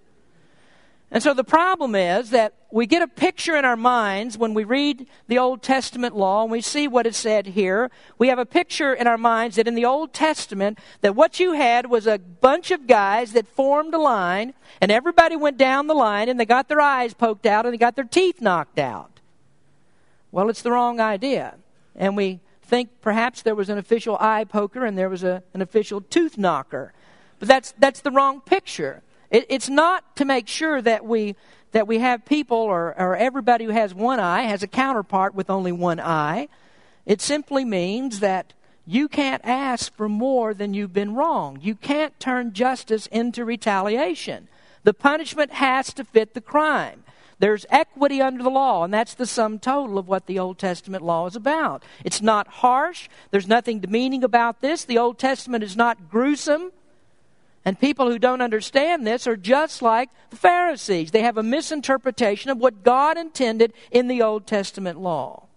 And 1.15 1.23
so 1.23 1.33
the 1.33 1.45
problem 1.45 1.95
is 1.95 2.31
that 2.31 2.55
we 2.69 2.85
get 2.85 3.01
a 3.01 3.07
picture 3.07 3.55
in 3.55 3.63
our 3.63 3.77
minds 3.77 4.37
when 4.37 4.53
we 4.53 4.65
read 4.65 5.07
the 5.29 5.37
Old 5.37 5.61
Testament 5.63 6.13
law 6.13 6.41
and 6.41 6.51
we 6.51 6.59
see 6.59 6.89
what 6.89 7.07
is 7.07 7.15
said 7.15 7.47
here. 7.47 7.89
We 8.17 8.27
have 8.27 8.37
a 8.37 8.45
picture 8.45 8.93
in 8.93 9.07
our 9.07 9.17
minds 9.17 9.55
that 9.55 9.65
in 9.65 9.75
the 9.75 9.85
Old 9.85 10.11
Testament 10.11 10.77
that 10.99 11.15
what 11.15 11.39
you 11.39 11.53
had 11.53 11.89
was 11.89 12.05
a 12.05 12.19
bunch 12.19 12.69
of 12.69 12.85
guys 12.85 13.31
that 13.31 13.47
formed 13.47 13.93
a 13.93 13.97
line 13.97 14.55
and 14.81 14.91
everybody 14.91 15.37
went 15.37 15.57
down 15.57 15.87
the 15.87 15.93
line 15.93 16.27
and 16.27 16.37
they 16.37 16.43
got 16.43 16.67
their 16.67 16.81
eyes 16.81 17.13
poked 17.13 17.45
out 17.45 17.65
and 17.65 17.73
they 17.73 17.77
got 17.77 17.95
their 17.95 18.03
teeth 18.03 18.41
knocked 18.41 18.77
out. 18.77 19.21
Well, 20.33 20.49
it's 20.49 20.63
the 20.63 20.71
wrong 20.73 20.99
idea. 20.99 21.55
And 21.95 22.17
we 22.17 22.41
think 22.61 22.89
perhaps 22.99 23.41
there 23.41 23.55
was 23.55 23.69
an 23.69 23.77
official 23.77 24.17
eye 24.19 24.43
poker 24.43 24.83
and 24.83 24.97
there 24.97 25.07
was 25.07 25.23
a, 25.23 25.43
an 25.53 25.61
official 25.61 26.01
tooth 26.01 26.37
knocker. 26.37 26.91
But 27.39 27.47
that's, 27.47 27.73
that's 27.79 28.01
the 28.01 28.11
wrong 28.11 28.41
picture. 28.41 29.01
It, 29.35 29.45
it's 29.49 29.67
not 29.67 30.15
to 30.15 30.23
make 30.23 30.47
sure 30.47 30.81
that 30.81 31.05
we 31.05 31.35
that 31.73 31.87
we 31.87 31.99
have 31.99 32.23
people 32.23 32.55
or, 32.57 32.97
or 32.97 33.17
everybody 33.17 33.65
who 33.65 33.71
has 33.71 33.93
one 33.93 34.17
eye 34.17 34.43
has 34.43 34.63
a 34.63 34.67
counterpart 34.67 35.35
with 35.35 35.49
only 35.49 35.73
one 35.73 35.99
eye. 35.99 36.47
It 37.05 37.19
simply 37.19 37.65
means 37.65 38.21
that 38.21 38.53
you 38.85 39.09
can't 39.09 39.41
ask 39.43 39.93
for 39.93 40.07
more 40.07 40.53
than 40.53 40.73
you've 40.73 40.93
been 40.93 41.15
wronged. 41.15 41.63
You 41.63 41.75
can't 41.75 42.17
turn 42.17 42.53
justice 42.53 43.07
into 43.07 43.43
retaliation. 43.43 44.47
The 44.85 44.93
punishment 44.93 45.51
has 45.51 45.93
to 45.95 46.05
fit 46.05 46.33
the 46.33 46.39
crime. 46.39 47.03
There's 47.37 47.65
equity 47.69 48.21
under 48.21 48.41
the 48.41 48.49
law, 48.49 48.85
and 48.85 48.93
that's 48.93 49.15
the 49.15 49.25
sum 49.25 49.59
total 49.59 49.97
of 49.97 50.07
what 50.07 50.27
the 50.27 50.39
Old 50.39 50.57
Testament 50.57 51.03
law 51.03 51.25
is 51.25 51.35
about. 51.35 51.83
It's 52.05 52.21
not 52.21 52.47
harsh. 52.47 53.09
There's 53.31 53.49
nothing 53.49 53.81
demeaning 53.81 54.23
about 54.23 54.61
this. 54.61 54.85
The 54.85 54.97
Old 54.97 55.19
Testament 55.19 55.61
is 55.61 55.75
not 55.75 56.09
gruesome. 56.09 56.71
And 57.65 57.79
people 57.79 58.11
who 58.11 58.19
don't 58.19 58.41
understand 58.41 59.07
this 59.07 59.25
are 59.25 59.35
just 59.35 59.81
like 59.81 60.11
the 60.29 60.35
Pharisees. 60.35 61.09
They 61.09 61.23
have 61.23 61.37
a 61.37 61.43
misinterpretation 61.43 62.51
of 62.51 62.59
what 62.59 62.83
God 62.83 63.17
intended 63.17 63.73
in 63.89 64.07
the 64.07 64.21
Old 64.21 64.45
Testament 64.45 64.99
law. 64.99 65.47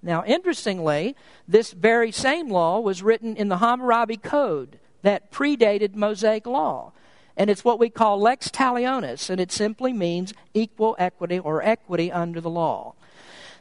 Now, 0.00 0.24
interestingly, 0.24 1.16
this 1.48 1.72
very 1.72 2.12
same 2.12 2.48
law 2.48 2.78
was 2.78 3.02
written 3.02 3.36
in 3.36 3.48
the 3.48 3.58
Hammurabi 3.58 4.18
Code 4.18 4.78
that 5.02 5.32
predated 5.32 5.96
Mosaic 5.96 6.46
law. 6.46 6.92
And 7.36 7.50
it's 7.50 7.64
what 7.64 7.80
we 7.80 7.90
call 7.90 8.20
lex 8.20 8.48
talionis, 8.48 9.28
and 9.28 9.40
it 9.40 9.50
simply 9.50 9.92
means 9.92 10.32
equal 10.54 10.94
equity 10.98 11.40
or 11.40 11.62
equity 11.62 12.12
under 12.12 12.40
the 12.40 12.48
law. 12.48 12.94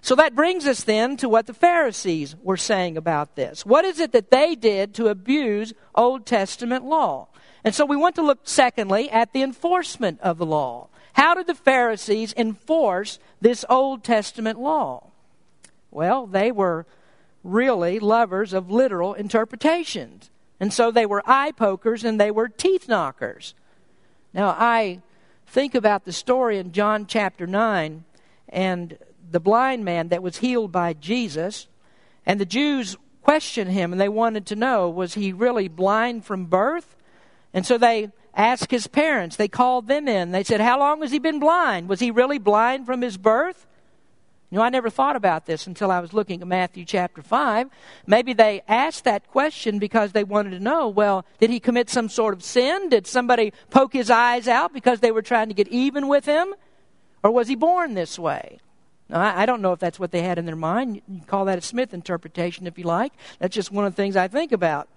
So 0.02 0.14
that 0.16 0.36
brings 0.36 0.68
us 0.68 0.84
then 0.84 1.18
to 1.18 1.28
what 1.28 1.48
the 1.48 1.54
Pharisees 1.54 2.36
were 2.44 2.58
saying 2.58 2.96
about 2.96 3.36
this. 3.36 3.66
What 3.66 3.84
is 3.84 4.00
it 4.00 4.12
that 4.12 4.30
they 4.30 4.54
did 4.54 4.94
to 4.94 5.08
abuse 5.08 5.74
Old 5.96 6.28
Testament 6.28 6.86
law? 6.86 7.28
And 7.66 7.74
so 7.74 7.84
we 7.84 7.98
want 7.98 8.14
to 8.16 8.22
look, 8.22 8.42
secondly, 8.44 9.10
at 9.10 9.34
the 9.34 9.42
enforcement 9.42 10.22
of 10.22 10.38
the 10.38 10.46
law. 10.46 10.88
How 11.14 11.34
did 11.34 11.48
the 11.48 11.56
Pharisees 11.56 12.32
enforce 12.38 13.18
this 13.42 13.66
Old 13.68 14.04
Testament 14.04 14.60
law? 14.60 15.08
Well, 15.90 16.28
they 16.28 16.52
were 16.52 16.86
really 17.44 17.98
lovers 17.98 18.54
of 18.54 18.70
literal 18.70 19.16
interpretations. 19.16 20.30
And 20.60 20.72
so 20.72 20.92
they 20.92 21.08
were 21.08 21.24
eye 21.26 21.52
pokers 21.52 22.04
and 22.04 22.22
they 22.22 22.30
were 22.30 22.50
teeth 22.50 22.88
knockers. 22.88 23.56
Now, 24.32 24.56
I 24.60 25.02
think 25.48 25.74
about 25.74 26.06
the 26.06 26.14
story 26.14 26.60
in 26.60 26.72
John 26.72 27.08
chapter 27.08 27.48
9 27.48 28.04
and 28.50 28.98
the 29.32 29.40
blind 29.40 29.84
man 29.84 30.10
that 30.10 30.22
was 30.22 30.38
healed 30.38 30.72
by 30.72 30.94
Jesus. 30.94 31.68
And 32.28 32.40
the 32.40 32.46
Jews 32.46 32.96
questioned 33.24 33.72
him 33.72 33.92
and 33.92 34.00
they 34.00 34.10
wanted 34.10 34.46
to 34.48 34.56
know 34.56 34.88
was 34.88 35.16
he 35.16 35.34
really 35.34 35.68
blind 35.68 36.26
from 36.26 36.46
birth? 36.46 36.95
And 37.56 37.66
so 37.66 37.78
they 37.78 38.12
asked 38.36 38.70
his 38.70 38.86
parents. 38.86 39.38
They 39.38 39.48
called 39.48 39.88
them 39.88 40.10
in. 40.10 40.32
They 40.32 40.44
said, 40.44 40.60
How 40.60 40.78
long 40.78 41.02
has 41.02 41.12
he 41.12 41.20
been 41.20 41.40
blind? 41.40 41.88
Was 41.88 42.02
he 42.02 42.12
really 42.12 42.38
blind 42.38 42.86
from 42.86 43.02
his 43.02 43.18
birth? 43.18 43.66
You 44.52 44.58
know, 44.58 44.64
I 44.64 44.70
never 44.70 44.90
thought 44.90 45.16
about 45.16 45.46
this 45.46 45.66
until 45.66 45.90
I 45.90 46.02
was 46.02 46.14
looking 46.14 46.42
at 46.42 46.48
Matthew 46.48 46.86
chapter 46.86 47.22
5. 47.22 47.70
Maybe 48.06 48.34
they 48.34 48.62
asked 48.68 49.06
that 49.06 49.28
question 49.28 49.80
because 49.80 50.12
they 50.12 50.24
wanted 50.24 50.52
to 50.52 50.60
know, 50.60 50.88
well, 50.90 51.26
did 51.40 51.50
he 51.50 51.60
commit 51.60 51.90
some 51.90 52.10
sort 52.10 52.34
of 52.34 52.44
sin? 52.44 52.90
Did 52.90 53.08
somebody 53.08 53.54
poke 53.72 53.94
his 53.94 54.10
eyes 54.10 54.48
out 54.48 54.72
because 54.72 55.00
they 55.00 55.12
were 55.12 55.24
trying 55.24 55.48
to 55.48 55.56
get 55.56 55.70
even 55.70 56.08
with 56.08 56.26
him? 56.26 56.54
Or 57.24 57.32
was 57.32 57.48
he 57.48 57.56
born 57.56 57.96
this 57.96 58.20
way? 58.20 58.60
Now, 59.10 59.22
I 59.36 59.46
don't 59.46 59.62
know 59.62 59.72
if 59.72 59.80
that's 59.80 60.00
what 60.00 60.12
they 60.12 60.22
had 60.22 60.38
in 60.38 60.46
their 60.46 60.56
mind. 60.56 60.96
You 60.96 61.02
can 61.08 61.20
call 61.22 61.46
that 61.46 61.58
a 61.58 61.62
Smith 61.62 61.94
interpretation 61.94 62.68
if 62.68 62.78
you 62.78 62.84
like. 62.84 63.14
That's 63.40 63.56
just 63.56 63.72
one 63.72 63.86
of 63.86 63.96
the 63.96 64.02
things 64.02 64.16
I 64.16 64.28
think 64.28 64.52
about. 64.52 64.88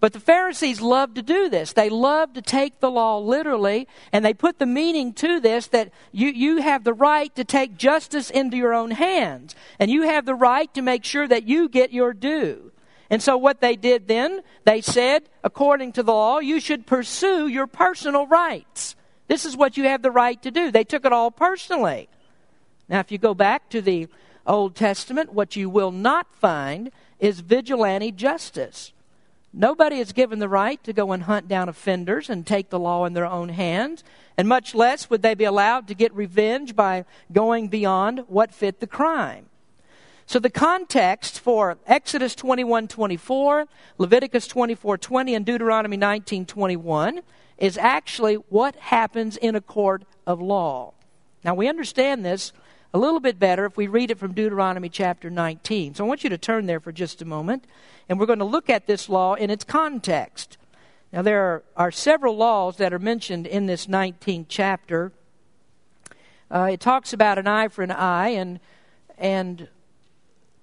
But 0.00 0.14
the 0.14 0.20
Pharisees 0.20 0.80
loved 0.80 1.16
to 1.16 1.22
do 1.22 1.50
this. 1.50 1.74
They 1.74 1.90
loved 1.90 2.34
to 2.34 2.42
take 2.42 2.80
the 2.80 2.90
law 2.90 3.18
literally, 3.18 3.86
and 4.12 4.24
they 4.24 4.32
put 4.32 4.58
the 4.58 4.66
meaning 4.66 5.12
to 5.14 5.40
this 5.40 5.66
that 5.68 5.92
you, 6.10 6.28
you 6.30 6.56
have 6.62 6.84
the 6.84 6.94
right 6.94 7.34
to 7.36 7.44
take 7.44 7.76
justice 7.76 8.30
into 8.30 8.56
your 8.56 8.72
own 8.72 8.92
hands, 8.92 9.54
and 9.78 9.90
you 9.90 10.02
have 10.02 10.24
the 10.24 10.34
right 10.34 10.72
to 10.72 10.80
make 10.80 11.04
sure 11.04 11.28
that 11.28 11.46
you 11.46 11.68
get 11.68 11.92
your 11.92 12.14
due. 12.14 12.72
And 13.10 13.20
so, 13.22 13.36
what 13.36 13.60
they 13.60 13.76
did 13.76 14.08
then, 14.08 14.40
they 14.64 14.80
said, 14.80 15.28
according 15.44 15.92
to 15.92 16.02
the 16.02 16.12
law, 16.12 16.38
you 16.38 16.60
should 16.60 16.86
pursue 16.86 17.48
your 17.48 17.66
personal 17.66 18.26
rights. 18.26 18.96
This 19.26 19.44
is 19.44 19.56
what 19.56 19.76
you 19.76 19.84
have 19.84 20.00
the 20.00 20.10
right 20.10 20.40
to 20.42 20.50
do. 20.50 20.70
They 20.70 20.84
took 20.84 21.04
it 21.04 21.12
all 21.12 21.30
personally. 21.30 22.08
Now, 22.88 23.00
if 23.00 23.12
you 23.12 23.18
go 23.18 23.34
back 23.34 23.68
to 23.70 23.82
the 23.82 24.08
Old 24.46 24.74
Testament, 24.76 25.32
what 25.32 25.56
you 25.56 25.68
will 25.68 25.92
not 25.92 26.34
find 26.34 26.90
is 27.18 27.40
vigilante 27.40 28.12
justice. 28.12 28.92
Nobody 29.52 29.98
is 29.98 30.12
given 30.12 30.38
the 30.38 30.48
right 30.48 30.82
to 30.84 30.92
go 30.92 31.10
and 31.10 31.24
hunt 31.24 31.48
down 31.48 31.68
offenders 31.68 32.30
and 32.30 32.46
take 32.46 32.70
the 32.70 32.78
law 32.78 33.04
in 33.04 33.14
their 33.14 33.26
own 33.26 33.48
hands, 33.48 34.04
and 34.36 34.48
much 34.48 34.74
less 34.74 35.10
would 35.10 35.22
they 35.22 35.34
be 35.34 35.44
allowed 35.44 35.88
to 35.88 35.94
get 35.94 36.14
revenge 36.14 36.76
by 36.76 37.04
going 37.32 37.66
beyond 37.68 38.24
what 38.28 38.54
fit 38.54 38.78
the 38.78 38.86
crime. 38.86 39.46
So 40.24 40.38
the 40.38 40.50
context 40.50 41.40
for 41.40 41.78
Exodus 41.88 42.36
21:24, 42.36 43.66
Leviticus 43.98 44.46
24:20 44.46 45.34
and 45.34 45.44
Deuteronomy 45.44 45.96
19:21 45.96 47.22
is 47.58 47.76
actually 47.76 48.36
what 48.36 48.76
happens 48.76 49.36
in 49.36 49.56
a 49.56 49.60
court 49.60 50.04
of 50.28 50.40
law. 50.40 50.92
Now, 51.44 51.54
we 51.54 51.68
understand 51.68 52.24
this 52.24 52.52
a 52.92 52.98
little 52.98 53.20
bit 53.20 53.38
better 53.38 53.66
if 53.66 53.76
we 53.76 53.86
read 53.86 54.10
it 54.10 54.18
from 54.18 54.32
Deuteronomy 54.32 54.88
chapter 54.88 55.30
19. 55.30 55.94
So 55.94 56.04
I 56.04 56.08
want 56.08 56.24
you 56.24 56.30
to 56.30 56.38
turn 56.38 56.66
there 56.66 56.80
for 56.80 56.92
just 56.92 57.22
a 57.22 57.24
moment, 57.24 57.64
and 58.08 58.18
we're 58.18 58.26
going 58.26 58.40
to 58.40 58.44
look 58.44 58.68
at 58.68 58.86
this 58.86 59.08
law 59.08 59.34
in 59.34 59.50
its 59.50 59.64
context. 59.64 60.58
Now, 61.12 61.22
there 61.22 61.42
are, 61.42 61.62
are 61.76 61.90
several 61.90 62.36
laws 62.36 62.76
that 62.78 62.92
are 62.92 62.98
mentioned 62.98 63.46
in 63.46 63.66
this 63.66 63.86
19th 63.86 64.46
chapter. 64.48 65.12
Uh, 66.50 66.70
it 66.72 66.80
talks 66.80 67.12
about 67.12 67.38
an 67.38 67.46
eye 67.46 67.68
for 67.68 67.82
an 67.82 67.92
eye, 67.92 68.30
and, 68.30 68.58
and 69.18 69.68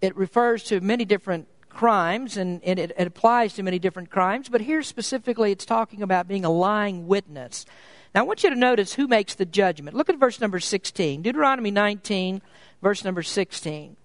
it 0.02 0.16
refers 0.18 0.64
to 0.66 0.82
many 0.82 1.06
different 1.06 1.48
crimes, 1.70 2.36
and, 2.36 2.62
and 2.64 2.78
it, 2.78 2.92
it 2.98 3.08
applies 3.08 3.54
to 3.54 3.64
many 3.64 3.80
different 3.80 4.10
crimes. 4.10 4.50
But 4.50 4.62
here 4.62 4.84
specifically, 4.84 5.52
it's 5.52 5.66
talking 5.66 6.02
about 6.02 6.28
being 6.28 6.44
a 6.44 6.50
lying 6.50 7.08
witness. 7.08 7.66
Now, 8.14 8.22
I 8.22 8.24
want 8.24 8.44
you 8.44 8.50
to 8.50 8.56
notice 8.56 8.94
who 8.94 9.08
makes 9.08 9.36
the 9.36 9.46
judgment. 9.46 9.96
Look 9.96 10.10
at 10.10 10.20
verse 10.20 10.40
number 10.40 10.60
16. 10.60 11.22
Deuteronomy 11.22 11.72
19, 11.72 12.42
verse 12.82 13.04
number 13.04 13.24
16. 13.24 13.96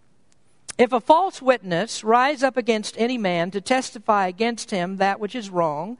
If 0.78 0.92
a 0.92 1.00
false 1.00 1.42
witness 1.42 2.02
rise 2.02 2.42
up 2.42 2.56
against 2.56 2.98
any 2.98 3.18
man 3.18 3.50
to 3.50 3.60
testify 3.60 4.26
against 4.26 4.70
him 4.70 4.96
that 4.96 5.20
which 5.20 5.34
is 5.34 5.50
wrong, 5.50 5.98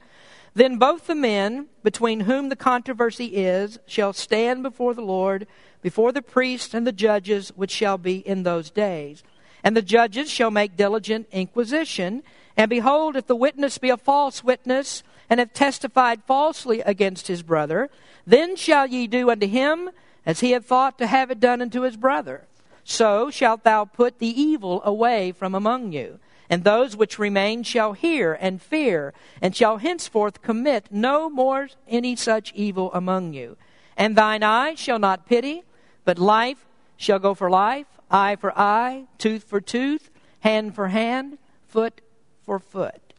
then 0.55 0.77
both 0.77 1.07
the 1.07 1.15
men 1.15 1.67
between 1.83 2.21
whom 2.21 2.49
the 2.49 2.55
controversy 2.55 3.25
is 3.27 3.79
shall 3.85 4.13
stand 4.13 4.61
before 4.61 4.93
the 4.93 5.01
Lord, 5.01 5.47
before 5.81 6.11
the 6.11 6.21
priests 6.21 6.73
and 6.73 6.85
the 6.85 6.91
judges 6.91 7.49
which 7.55 7.71
shall 7.71 7.97
be 7.97 8.17
in 8.17 8.43
those 8.43 8.69
days. 8.69 9.23
And 9.63 9.75
the 9.77 9.81
judges 9.81 10.29
shall 10.29 10.51
make 10.51 10.75
diligent 10.75 11.27
inquisition. 11.31 12.21
And 12.57 12.69
behold, 12.69 13.15
if 13.15 13.27
the 13.27 13.35
witness 13.35 13.77
be 13.77 13.89
a 13.89 13.97
false 13.97 14.43
witness, 14.43 15.03
and 15.33 15.39
have 15.39 15.51
testified 15.51 16.21
falsely 16.25 16.81
against 16.81 17.25
his 17.25 17.41
brother, 17.41 17.89
then 18.23 18.55
shall 18.55 18.85
ye 18.85 19.07
do 19.07 19.31
unto 19.31 19.47
him 19.47 19.89
as 20.27 20.41
he 20.41 20.51
had 20.51 20.63
thought 20.63 20.99
to 20.99 21.07
have 21.07 21.31
it 21.31 21.39
done 21.39 21.59
unto 21.59 21.81
his 21.81 21.97
brother. 21.97 22.45
So 22.83 23.31
shalt 23.31 23.63
thou 23.63 23.85
put 23.85 24.19
the 24.19 24.27
evil 24.27 24.83
away 24.85 25.31
from 25.31 25.55
among 25.55 25.91
you. 25.91 26.19
And 26.51 26.63
those 26.63 26.95
which 26.95 27.17
remain 27.17 27.63
shall 27.63 27.93
hear 27.93 28.37
and 28.39 28.61
fear, 28.61 29.11
and 29.41 29.55
shall 29.55 29.77
henceforth 29.77 30.43
commit 30.43 30.89
no 30.91 31.31
more 31.31 31.69
any 31.87 32.15
such 32.15 32.53
evil 32.53 32.93
among 32.93 33.33
you. 33.33 33.57
And 33.97 34.15
thine 34.15 34.43
eye 34.43 34.75
shall 34.75 34.99
not 34.99 35.25
pity, 35.25 35.63
but 36.05 36.19
life 36.19 36.63
shall 36.95 37.17
go 37.17 37.33
for 37.33 37.49
life, 37.49 37.87
eye 38.11 38.35
for 38.35 38.55
eye, 38.55 39.05
tooth 39.17 39.45
for 39.45 39.59
tooth, 39.59 40.11
hand 40.41 40.75
for 40.75 40.89
hand, 40.89 41.39
foot 41.67 42.01
for 42.45 42.59
foot. 42.59 43.12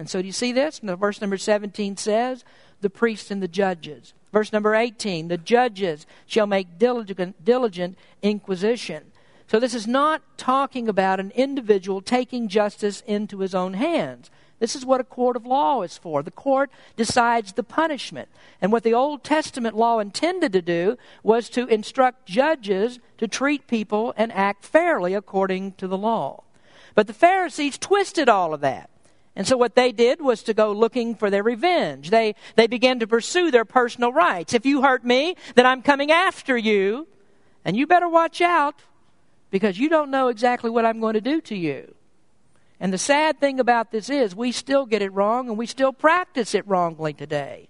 And 0.00 0.08
so 0.08 0.22
do 0.22 0.26
you 0.26 0.32
see 0.32 0.50
this? 0.50 0.80
verse 0.82 1.20
number 1.20 1.36
17 1.36 1.98
says, 1.98 2.42
the 2.80 2.88
priests 2.88 3.30
and 3.30 3.42
the 3.42 3.48
judges. 3.48 4.14
Verse 4.32 4.50
number 4.50 4.74
18, 4.74 5.28
the 5.28 5.36
judges 5.36 6.06
shall 6.24 6.46
make 6.46 6.78
diligent, 6.78 7.44
diligent 7.44 7.98
inquisition. 8.22 9.12
So 9.46 9.60
this 9.60 9.74
is 9.74 9.86
not 9.86 10.22
talking 10.38 10.88
about 10.88 11.20
an 11.20 11.32
individual 11.32 12.00
taking 12.00 12.48
justice 12.48 13.02
into 13.06 13.40
his 13.40 13.54
own 13.54 13.74
hands. 13.74 14.30
This 14.58 14.74
is 14.74 14.86
what 14.86 15.02
a 15.02 15.04
court 15.04 15.36
of 15.36 15.44
law 15.44 15.82
is 15.82 15.98
for. 15.98 16.22
The 16.22 16.30
court 16.30 16.70
decides 16.96 17.52
the 17.52 17.62
punishment. 17.62 18.30
And 18.62 18.72
what 18.72 18.84
the 18.84 18.94
Old 18.94 19.22
Testament 19.22 19.76
law 19.76 19.98
intended 19.98 20.54
to 20.54 20.62
do 20.62 20.96
was 21.22 21.50
to 21.50 21.66
instruct 21.66 22.24
judges 22.24 23.00
to 23.18 23.28
treat 23.28 23.66
people 23.66 24.14
and 24.16 24.32
act 24.32 24.64
fairly 24.64 25.12
according 25.12 25.72
to 25.72 25.86
the 25.86 25.98
law. 25.98 26.44
But 26.94 27.06
the 27.06 27.12
Pharisees 27.12 27.76
twisted 27.76 28.30
all 28.30 28.54
of 28.54 28.62
that. 28.62 28.88
And 29.36 29.46
so 29.46 29.56
what 29.56 29.74
they 29.74 29.92
did 29.92 30.20
was 30.20 30.42
to 30.44 30.54
go 30.54 30.72
looking 30.72 31.14
for 31.14 31.30
their 31.30 31.42
revenge. 31.42 32.10
They, 32.10 32.34
they 32.56 32.66
began 32.66 32.98
to 32.98 33.06
pursue 33.06 33.50
their 33.50 33.64
personal 33.64 34.12
rights. 34.12 34.54
If 34.54 34.66
you 34.66 34.82
hurt 34.82 35.04
me, 35.04 35.36
then 35.54 35.66
I'm 35.66 35.82
coming 35.82 36.10
after 36.10 36.56
you. 36.56 37.06
And 37.64 37.76
you 37.76 37.86
better 37.86 38.08
watch 38.08 38.40
out 38.40 38.82
because 39.50 39.78
you 39.78 39.88
don't 39.88 40.10
know 40.10 40.28
exactly 40.28 40.70
what 40.70 40.84
I'm 40.84 41.00
going 41.00 41.14
to 41.14 41.20
do 41.20 41.40
to 41.42 41.56
you. 41.56 41.94
And 42.80 42.92
the 42.92 42.98
sad 42.98 43.38
thing 43.40 43.60
about 43.60 43.90
this 43.90 44.08
is 44.08 44.34
we 44.34 44.52
still 44.52 44.86
get 44.86 45.02
it 45.02 45.12
wrong 45.12 45.48
and 45.48 45.58
we 45.58 45.66
still 45.66 45.92
practice 45.92 46.54
it 46.54 46.66
wrongly 46.66 47.12
today. 47.12 47.68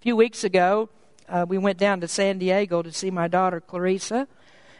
A 0.00 0.02
few 0.02 0.16
weeks 0.16 0.44
ago, 0.44 0.88
uh, 1.28 1.44
we 1.46 1.58
went 1.58 1.78
down 1.78 2.00
to 2.00 2.08
San 2.08 2.38
Diego 2.38 2.82
to 2.82 2.92
see 2.92 3.10
my 3.10 3.28
daughter 3.28 3.60
Clarissa, 3.60 4.26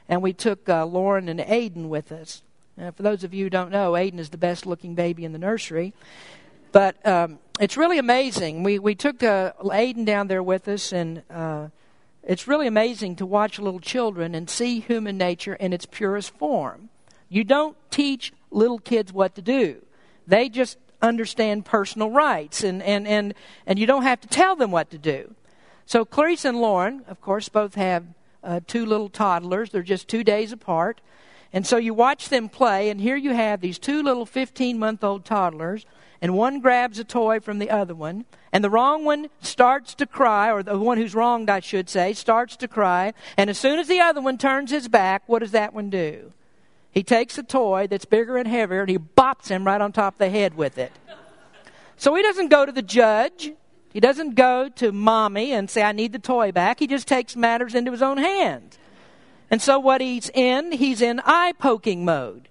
and 0.09 0.23
we 0.23 0.33
took 0.33 0.69
uh, 0.69 0.85
Lauren 0.87 1.29
and 1.29 1.41
Aiden 1.41 1.89
with 1.89 2.13
us. 2.13 2.43
Now, 2.77 2.91
for 2.91 3.03
those 3.03 3.23
of 3.23 3.33
you 3.33 3.45
who 3.45 3.51
don't 3.51 3.71
know, 3.71 3.93
Aiden 3.93 4.19
is 4.19 4.31
the 4.31 4.37
best 4.37 4.67
looking 4.67 4.95
baby 4.95 5.25
in 5.25 5.33
the 5.33 5.39
nursery. 5.39 5.95
But 6.73 7.07
um, 7.07 7.39
it's 7.61 7.77
really 7.77 7.99
amazing. 7.99 8.65
We, 8.65 8.81
we 8.81 8.97
took 8.97 9.23
uh, 9.23 9.53
Aiden 9.61 10.05
down 10.05 10.27
there 10.27 10.43
with 10.43 10.67
us, 10.67 10.93
and 10.93 11.23
uh, 11.31 11.69
it's 12.25 12.49
really 12.49 12.67
amazing 12.67 13.15
to 13.17 13.27
watch 13.27 13.61
little 13.61 13.79
children 13.79 14.35
and 14.35 14.51
see 14.51 14.81
human 14.81 15.17
nature 15.17 15.55
in 15.55 15.73
its 15.73 15.87
purest 15.87 16.31
form. 16.37 16.89
You 17.29 17.45
don't 17.45 17.77
teach 17.91 18.33
little 18.51 18.81
kids 18.81 19.13
what 19.13 19.37
to 19.37 19.43
do, 19.43 19.83
they 20.27 20.49
just 20.49 20.79
understand 21.01 21.65
personal 21.65 22.11
rights, 22.11 22.65
and, 22.65 22.83
and, 22.83 23.07
and, 23.07 23.35
and 23.67 23.79
you 23.79 23.87
don't 23.87 24.05
have 24.05 24.21
to 24.23 24.29
tell 24.29 24.57
them 24.57 24.71
what 24.71 24.91
to 24.91 24.99
do. 24.99 25.35
So, 25.87 26.05
Clarice 26.05 26.45
and 26.45 26.61
Lauren, 26.61 27.05
of 27.07 27.21
course, 27.21 27.49
both 27.49 27.75
have 27.75 28.05
uh, 28.43 28.61
two 28.67 28.87
little 28.87 29.11
toddlers. 29.11 29.71
They're 29.71 29.83
just 29.83 30.09
two 30.09 30.25
days 30.25 30.51
apart. 30.51 31.01
And 31.55 31.65
so 31.65 31.77
you 31.77 31.95
watch 31.95 32.31
them 32.31 32.49
play, 32.49 32.91
and 32.91 33.01
here 33.01 33.15
you 33.15 33.33
have 33.33 33.61
these 33.61 33.79
two 33.79 34.03
little 34.03 34.27
15 34.27 34.77
month 34.77 35.05
old 35.05 35.25
toddlers, 35.25 35.87
and 36.21 36.35
one 36.35 36.59
grabs 36.59 36.99
a 36.99 37.05
toy 37.05 37.39
from 37.39 37.61
the 37.61 37.71
other 37.71 37.95
one, 37.95 38.25
and 38.53 38.65
the 38.65 38.71
wrong 38.71 39.05
one 39.05 39.29
starts 39.41 39.95
to 39.95 40.07
cry, 40.07 40.51
or 40.51 40.65
the 40.65 40.77
one 40.77 40.99
who's 40.99 41.15
wronged, 41.15 41.49
I 41.49 41.61
should 41.61 41.89
say, 41.89 42.13
starts 42.13 42.57
to 42.57 42.67
cry, 42.67 43.15
and 43.37 43.49
as 43.49 43.57
soon 43.57 43.79
as 43.79 43.87
the 43.87 44.01
other 44.01 44.21
one 44.21 44.37
turns 44.37 44.73
his 44.73 44.89
back, 44.89 45.23
what 45.29 45.39
does 45.39 45.53
that 45.53 45.73
one 45.73 45.91
do? 45.91 46.33
He 46.91 47.05
takes 47.05 47.39
a 47.39 47.43
toy 47.45 47.87
that's 47.87 48.05
bigger 48.05 48.37
and 48.37 48.49
heavier, 48.49 48.81
and 48.81 48.91
he 48.91 48.99
bops 48.99 49.47
him 49.47 49.65
right 49.65 49.81
on 49.81 49.93
top 49.93 50.15
of 50.15 50.19
the 50.19 50.31
head 50.31 50.57
with 50.57 50.77
it. 50.77 50.91
So 51.97 52.17
he 52.17 52.23
doesn't 52.23 52.49
go 52.49 52.67
to 52.67 52.73
the 52.73 52.83
judge. 52.83 53.53
He 53.93 54.01
doesn't 54.01 54.35
go 54.35 54.69
to 54.71 54.91
mommy 54.91 55.53
and 55.53 55.71
say, 55.71 55.83
I 55.85 55.93
need 55.93 56.13
the 56.13 56.19
toy 56.19 56.51
back. 56.51 56.81
He 56.81 56.89
just 56.89 57.07
takes 57.07 57.37
matters 57.37 57.77
into 57.77 57.93
his 57.93 58.03
own 58.03 58.17
hands. 58.19 58.77
And 59.55 59.63
so, 59.63 59.79
what 59.79 60.01
he's 60.01 60.33
in, 60.35 60.73
he's 60.73 61.01
in 61.01 61.21
eye 61.25 61.53
poking 61.57 62.05
mode. 62.05 62.49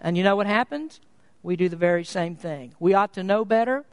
And 0.00 0.18
you 0.18 0.24
know 0.24 0.34
what 0.34 0.48
happens? 0.48 0.98
We 1.44 1.54
do 1.54 1.68
the 1.68 1.76
very 1.76 2.02
same 2.02 2.34
thing. 2.34 2.74
We 2.80 2.92
ought 2.92 3.12
to 3.12 3.22
know 3.22 3.44
better. 3.44 3.84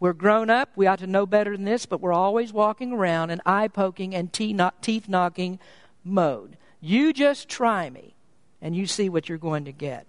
We're 0.00 0.12
grown 0.12 0.50
up. 0.50 0.70
We 0.74 0.88
ought 0.88 0.98
to 0.98 1.06
know 1.06 1.24
better 1.24 1.56
than 1.56 1.64
this, 1.64 1.86
but 1.86 2.00
we're 2.00 2.12
always 2.12 2.52
walking 2.52 2.92
around 2.92 3.30
in 3.30 3.40
eye 3.46 3.68
poking 3.68 4.12
and 4.12 4.32
teeth 4.32 5.08
knocking 5.08 5.60
mode. 6.02 6.56
You 6.80 7.12
just 7.12 7.48
try 7.48 7.88
me, 7.90 8.16
and 8.60 8.74
you 8.74 8.88
see 8.88 9.08
what 9.08 9.28
you're 9.28 9.38
going 9.38 9.64
to 9.66 9.72
get. 9.72 10.08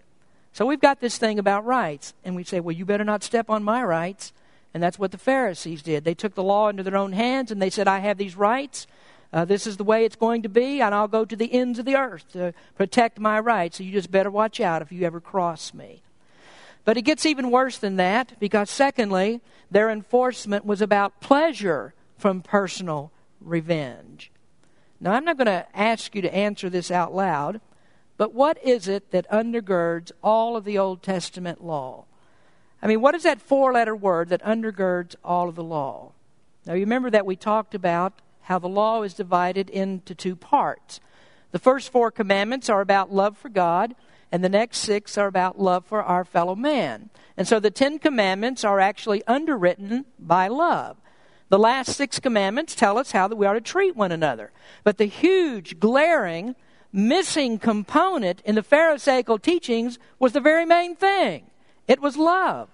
So 0.54 0.66
we've 0.66 0.82
got 0.82 1.02
this 1.02 1.20
thing 1.20 1.38
about 1.38 1.66
rights, 1.66 2.16
and 2.24 2.36
we 2.36 2.44
say, 2.44 2.62
well, 2.62 2.76
you 2.76 2.86
better 2.86 3.04
not 3.04 3.22
step 3.22 3.48
on 3.48 3.64
my 3.64 3.84
rights. 3.84 4.34
And 4.74 4.82
that's 4.82 4.98
what 4.98 5.12
the 5.12 5.20
Pharisees 5.20 5.84
did. 5.84 6.04
They 6.04 6.16
took 6.16 6.34
the 6.34 6.42
law 6.42 6.68
into 6.68 6.82
their 6.82 6.98
own 6.98 7.14
hands, 7.14 7.52
and 7.52 7.62
they 7.62 7.70
said, 7.70 7.88
I 7.88 8.00
have 8.00 8.18
these 8.18 8.36
rights, 8.36 8.88
uh, 9.36 9.44
this 9.44 9.68
is 9.68 9.76
the 9.76 9.84
way 9.84 10.06
it's 10.06 10.16
going 10.16 10.44
to 10.44 10.50
be, 10.50 10.82
and 10.82 10.96
I'll 10.96 11.10
go 11.10 11.26
to 11.26 11.36
the 11.36 11.52
ends 11.54 11.78
of 11.78 11.84
the 11.84 11.98
earth 11.98 12.32
to 12.32 12.54
protect 12.76 13.20
my 13.20 13.38
rights. 13.38 13.78
So 13.78 13.84
you 13.84 13.92
just 13.92 14.10
better 14.10 14.32
watch 14.32 14.62
out 14.62 14.82
if 14.82 14.94
you 14.94 15.06
ever 15.06 15.20
cross 15.20 15.74
me. 15.74 16.02
But 16.86 16.96
it 16.96 17.02
gets 17.02 17.26
even 17.26 17.52
worse 17.52 17.78
than 17.78 17.98
that 17.98 18.40
because, 18.40 18.70
secondly, 18.70 19.42
their 19.70 19.90
enforcement 19.90 20.66
was 20.66 20.82
about 20.82 21.20
pleasure 21.20 21.94
from 22.18 22.42
personal 22.42 23.12
revenge. 23.42 24.32
Now, 25.02 25.12
I'm 25.12 25.26
not 25.26 25.36
going 25.36 25.48
to 25.48 25.68
ask 25.76 26.16
you 26.16 26.22
to 26.22 26.34
answer 26.34 26.70
this 26.70 26.90
out 26.90 27.14
loud, 27.14 27.60
but 28.16 28.34
what 28.34 28.58
is 28.64 28.88
it 28.88 29.12
that 29.12 29.30
undergirds 29.30 30.14
all 30.24 30.56
of 30.56 30.64
the 30.64 30.78
Old 30.78 31.04
Testament 31.04 31.62
law? 31.62 32.06
I 32.82 32.88
mean, 32.88 33.02
what 33.02 33.16
is 33.16 33.24
that 33.24 33.42
four 33.42 33.74
letter 33.74 33.98
word 33.98 34.30
that 34.30 34.44
undergirds 34.44 35.16
all 35.26 35.50
of 35.50 35.56
the 35.56 35.64
law? 35.64 36.14
Now, 36.66 36.74
you 36.74 36.82
remember 36.82 37.10
that 37.10 37.26
we 37.26 37.36
talked 37.36 37.76
about 37.76 38.22
how 38.46 38.60
the 38.60 38.68
law 38.68 39.02
is 39.04 39.14
divided 39.14 39.70
into 39.70 40.14
two 40.14 40.36
parts. 40.36 41.00
The 41.52 41.60
first 41.60 41.92
four 41.92 42.12
commandments 42.12 42.70
are 42.70 42.82
about 42.82 43.14
love 43.14 43.38
for 43.38 43.50
God, 43.50 43.96
and 44.32 44.44
the 44.44 44.50
next 44.50 44.80
six 44.80 45.18
are 45.18 45.28
about 45.28 45.60
love 45.60 45.86
for 45.86 46.04
our 46.04 46.24
fellow 46.24 46.56
man. 46.56 47.10
And 47.38 47.48
so 47.48 47.60
the 47.60 47.72
Ten 47.72 48.00
Commandments 48.00 48.64
are 48.64 48.80
actually 48.80 49.24
underwritten 49.26 50.06
by 50.20 50.48
love. 50.48 50.98
The 51.50 51.60
last 51.60 51.94
six 51.96 52.20
commandments 52.20 52.76
tell 52.76 52.98
us 52.98 53.12
how 53.12 53.28
that 53.28 53.36
we 53.36 53.46
are 53.46 53.54
to 53.54 53.62
treat 53.62 53.96
one 53.96 54.12
another. 54.12 54.52
But 54.84 54.98
the 54.98 55.06
huge, 55.06 55.80
glaring, 55.80 56.56
missing 56.92 57.60
component 57.60 58.42
in 58.46 58.56
the 58.56 58.64
Pharisaical 58.64 59.40
teachings 59.40 59.98
was 60.20 60.34
the 60.34 60.40
very 60.40 60.66
main 60.66 60.96
thing 60.96 61.46
it 61.88 62.02
was 62.02 62.18
love. 62.18 62.70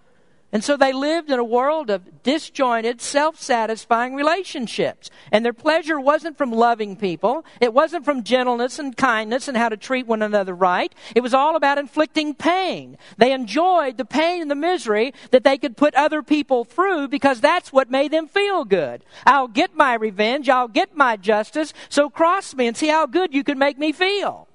And 0.53 0.63
so 0.63 0.75
they 0.75 0.91
lived 0.91 1.31
in 1.31 1.39
a 1.39 1.43
world 1.43 1.89
of 1.89 2.23
disjointed, 2.23 2.99
self 2.99 3.39
satisfying 3.39 4.15
relationships. 4.15 5.09
And 5.31 5.45
their 5.45 5.53
pleasure 5.53 5.99
wasn't 5.99 6.37
from 6.37 6.51
loving 6.51 6.97
people. 6.97 7.45
It 7.61 7.73
wasn't 7.73 8.03
from 8.03 8.23
gentleness 8.23 8.77
and 8.77 8.95
kindness 8.95 9.47
and 9.47 9.55
how 9.55 9.69
to 9.69 9.77
treat 9.77 10.07
one 10.07 10.21
another 10.21 10.53
right. 10.53 10.93
It 11.15 11.21
was 11.21 11.33
all 11.33 11.55
about 11.55 11.77
inflicting 11.77 12.35
pain. 12.35 12.97
They 13.17 13.31
enjoyed 13.31 13.97
the 13.97 14.05
pain 14.05 14.41
and 14.41 14.51
the 14.51 14.55
misery 14.55 15.13
that 15.31 15.43
they 15.45 15.57
could 15.57 15.77
put 15.77 15.95
other 15.95 16.21
people 16.21 16.65
through 16.65 17.07
because 17.07 17.39
that's 17.39 17.71
what 17.71 17.89
made 17.89 18.11
them 18.11 18.27
feel 18.27 18.65
good. 18.65 19.05
I'll 19.25 19.47
get 19.47 19.75
my 19.75 19.93
revenge. 19.93 20.49
I'll 20.49 20.67
get 20.67 20.95
my 20.95 21.15
justice. 21.15 21.73
So 21.87 22.09
cross 22.09 22.53
me 22.53 22.67
and 22.67 22.75
see 22.75 22.87
how 22.87 23.05
good 23.05 23.33
you 23.33 23.43
can 23.43 23.57
make 23.57 23.79
me 23.79 23.93
feel. 23.93 24.47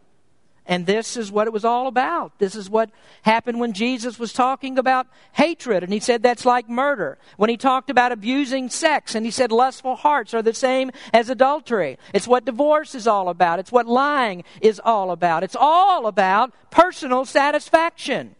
And 0.68 0.84
this 0.84 1.16
is 1.16 1.30
what 1.30 1.46
it 1.46 1.52
was 1.52 1.64
all 1.64 1.86
about. 1.86 2.38
This 2.38 2.56
is 2.56 2.68
what 2.68 2.90
happened 3.22 3.60
when 3.60 3.72
Jesus 3.72 4.18
was 4.18 4.32
talking 4.32 4.78
about 4.78 5.06
hatred, 5.32 5.84
and 5.84 5.92
he 5.92 6.00
said 6.00 6.22
that's 6.22 6.44
like 6.44 6.68
murder. 6.68 7.18
When 7.36 7.48
he 7.48 7.56
talked 7.56 7.88
about 7.88 8.10
abusing 8.10 8.68
sex, 8.68 9.14
and 9.14 9.24
he 9.24 9.30
said 9.30 9.52
lustful 9.52 9.94
hearts 9.94 10.34
are 10.34 10.42
the 10.42 10.52
same 10.52 10.90
as 11.14 11.30
adultery. 11.30 11.98
It's 12.12 12.26
what 12.26 12.44
divorce 12.44 12.96
is 12.96 13.06
all 13.06 13.28
about. 13.28 13.60
It's 13.60 13.70
what 13.70 13.86
lying 13.86 14.42
is 14.60 14.80
all 14.84 15.12
about. 15.12 15.44
It's 15.44 15.56
all 15.58 16.08
about 16.08 16.52
personal 16.70 17.24
satisfaction. 17.24 18.34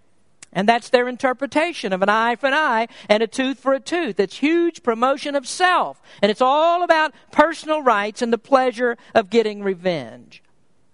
And 0.52 0.68
that's 0.68 0.88
their 0.88 1.06
interpretation 1.06 1.92
of 1.92 2.02
an 2.02 2.08
eye 2.08 2.34
for 2.34 2.46
an 2.46 2.54
eye 2.54 2.88
and 3.08 3.22
a 3.22 3.26
tooth 3.26 3.58
for 3.58 3.74
a 3.74 3.80
tooth. 3.80 4.18
It's 4.18 4.38
huge 4.38 4.82
promotion 4.82 5.34
of 5.36 5.46
self. 5.46 6.00
And 6.22 6.30
it's 6.30 6.40
all 6.40 6.82
about 6.82 7.12
personal 7.30 7.82
rights 7.82 8.22
and 8.22 8.32
the 8.32 8.38
pleasure 8.38 8.96
of 9.14 9.28
getting 9.28 9.62
revenge. 9.62 10.42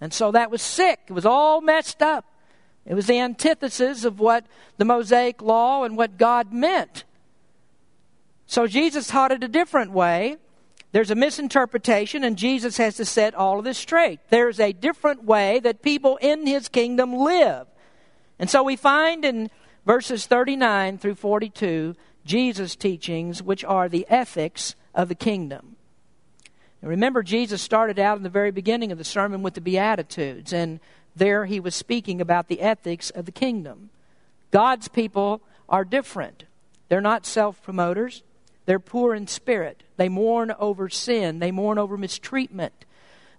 And 0.02 0.12
so 0.12 0.32
that 0.32 0.50
was 0.50 0.60
sick. 0.60 0.98
It 1.06 1.12
was 1.12 1.24
all 1.24 1.60
messed 1.60 2.02
up. 2.02 2.24
It 2.84 2.94
was 2.94 3.06
the 3.06 3.20
antithesis 3.20 4.04
of 4.04 4.18
what 4.18 4.44
the 4.76 4.84
Mosaic 4.84 5.40
law 5.40 5.84
and 5.84 5.96
what 5.96 6.18
God 6.18 6.52
meant. 6.52 7.04
So 8.46 8.66
Jesus 8.66 9.06
taught 9.06 9.30
it 9.30 9.44
a 9.44 9.48
different 9.48 9.92
way. 9.92 10.38
There's 10.90 11.12
a 11.12 11.14
misinterpretation, 11.14 12.24
and 12.24 12.36
Jesus 12.36 12.78
has 12.78 12.96
to 12.96 13.04
set 13.04 13.36
all 13.36 13.60
of 13.60 13.64
this 13.64 13.78
straight. 13.78 14.18
There's 14.28 14.58
a 14.58 14.72
different 14.72 15.22
way 15.22 15.60
that 15.60 15.82
people 15.82 16.16
in 16.16 16.48
his 16.48 16.68
kingdom 16.68 17.14
live. 17.14 17.68
And 18.40 18.50
so 18.50 18.64
we 18.64 18.74
find 18.74 19.24
in 19.24 19.50
verses 19.86 20.26
39 20.26 20.98
through 20.98 21.14
42 21.14 21.94
Jesus' 22.26 22.74
teachings, 22.74 23.40
which 23.40 23.64
are 23.64 23.88
the 23.88 24.04
ethics 24.08 24.74
of 24.96 25.08
the 25.08 25.14
kingdom. 25.14 25.71
Remember, 26.82 27.22
Jesus 27.22 27.62
started 27.62 27.98
out 27.98 28.16
in 28.16 28.24
the 28.24 28.28
very 28.28 28.50
beginning 28.50 28.90
of 28.90 28.98
the 28.98 29.04
sermon 29.04 29.42
with 29.42 29.54
the 29.54 29.60
Beatitudes, 29.60 30.52
and 30.52 30.80
there 31.14 31.46
he 31.46 31.60
was 31.60 31.74
speaking 31.74 32.20
about 32.20 32.48
the 32.48 32.60
ethics 32.60 33.10
of 33.10 33.24
the 33.24 33.32
kingdom. 33.32 33.90
God's 34.50 34.88
people 34.88 35.42
are 35.68 35.84
different. 35.84 36.44
They're 36.88 37.00
not 37.00 37.24
self 37.24 37.62
promoters, 37.62 38.22
they're 38.66 38.80
poor 38.80 39.14
in 39.14 39.26
spirit. 39.26 39.82
They 39.96 40.08
mourn 40.08 40.52
over 40.58 40.88
sin, 40.88 41.38
they 41.38 41.52
mourn 41.52 41.78
over 41.78 41.96
mistreatment. 41.96 42.84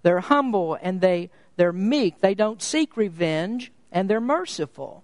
They're 0.04 0.20
humble 0.20 0.78
and 0.82 1.02
they, 1.02 1.30
they're 1.56 1.74
meek. 1.74 2.20
They 2.20 2.36
don't 2.36 2.62
seek 2.62 2.98
revenge, 2.98 3.72
and 3.92 4.10
they're 4.10 4.20
merciful. 4.20 5.04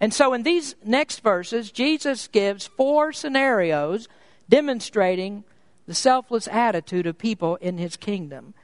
And 0.00 0.12
so, 0.12 0.34
in 0.34 0.42
these 0.42 0.74
next 0.84 1.20
verses, 1.20 1.70
Jesus 1.70 2.28
gives 2.28 2.66
four 2.66 3.12
scenarios 3.12 4.08
demonstrating 4.48 5.44
the 5.86 5.94
selfless 5.94 6.48
attitude 6.48 7.06
of 7.06 7.18
people 7.18 7.56
in 7.56 7.78
his 7.78 7.96
kingdom. 7.96 8.54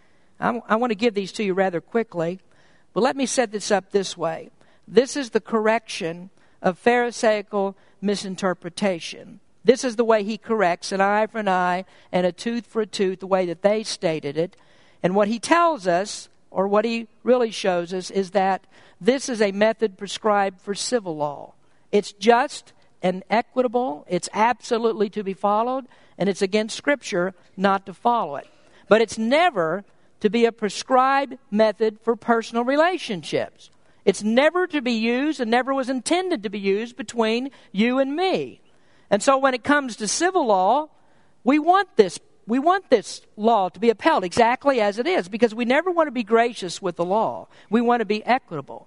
I, 0.40 0.60
I 0.68 0.76
want 0.76 0.90
to 0.90 0.96
give 0.96 1.14
these 1.14 1.32
to 1.32 1.44
you 1.44 1.54
rather 1.54 1.80
quickly, 1.80 2.40
but 2.92 3.02
let 3.02 3.16
me 3.16 3.26
set 3.26 3.52
this 3.52 3.70
up 3.70 3.90
this 3.90 4.16
way. 4.16 4.50
This 4.86 5.16
is 5.16 5.30
the 5.30 5.40
correction 5.40 6.30
of 6.60 6.78
Pharisaical 6.78 7.76
misinterpretation. 8.00 9.40
This 9.64 9.84
is 9.84 9.96
the 9.96 10.04
way 10.04 10.24
he 10.24 10.38
corrects 10.38 10.90
an 10.90 11.00
eye 11.00 11.26
for 11.26 11.38
an 11.38 11.48
eye 11.48 11.84
and 12.10 12.26
a 12.26 12.32
tooth 12.32 12.66
for 12.66 12.82
a 12.82 12.86
tooth, 12.86 13.20
the 13.20 13.26
way 13.26 13.46
that 13.46 13.62
they 13.62 13.84
stated 13.84 14.36
it. 14.36 14.56
And 15.02 15.14
what 15.14 15.28
he 15.28 15.38
tells 15.38 15.86
us, 15.86 16.28
or 16.50 16.66
what 16.66 16.84
he 16.84 17.06
really 17.22 17.52
shows 17.52 17.94
us, 17.94 18.10
is 18.10 18.32
that 18.32 18.66
this 19.00 19.28
is 19.28 19.40
a 19.40 19.52
method 19.52 19.96
prescribed 19.96 20.60
for 20.60 20.74
civil 20.74 21.16
law. 21.16 21.54
It's 21.92 22.12
just 22.12 22.72
and 23.02 23.24
equitable, 23.30 24.06
it's 24.08 24.28
absolutely 24.32 25.10
to 25.10 25.24
be 25.24 25.34
followed, 25.34 25.86
and 26.22 26.28
it's 26.28 26.40
against 26.40 26.76
Scripture 26.76 27.34
not 27.56 27.84
to 27.84 27.92
follow 27.92 28.36
it. 28.36 28.46
But 28.86 29.00
it's 29.00 29.18
never 29.18 29.84
to 30.20 30.30
be 30.30 30.44
a 30.44 30.52
prescribed 30.52 31.36
method 31.50 31.98
for 32.00 32.14
personal 32.14 32.62
relationships. 32.62 33.70
It's 34.04 34.22
never 34.22 34.68
to 34.68 34.80
be 34.80 34.92
used 34.92 35.40
and 35.40 35.50
never 35.50 35.74
was 35.74 35.88
intended 35.88 36.44
to 36.44 36.48
be 36.48 36.60
used 36.60 36.94
between 36.94 37.50
you 37.72 37.98
and 37.98 38.14
me. 38.14 38.60
And 39.10 39.20
so 39.20 39.36
when 39.36 39.52
it 39.52 39.64
comes 39.64 39.96
to 39.96 40.06
civil 40.06 40.46
law, 40.46 40.90
we 41.42 41.58
want 41.58 41.96
this 41.96 42.20
we 42.46 42.60
want 42.60 42.88
this 42.88 43.22
law 43.36 43.68
to 43.70 43.80
be 43.80 43.90
upheld 43.90 44.22
exactly 44.22 44.80
as 44.80 45.00
it 45.00 45.08
is 45.08 45.28
because 45.28 45.52
we 45.52 45.64
never 45.64 45.90
want 45.90 46.06
to 46.06 46.12
be 46.12 46.22
gracious 46.22 46.80
with 46.80 46.94
the 46.94 47.04
law. 47.04 47.48
We 47.68 47.80
want 47.80 47.98
to 47.98 48.04
be 48.04 48.24
equitable. 48.24 48.86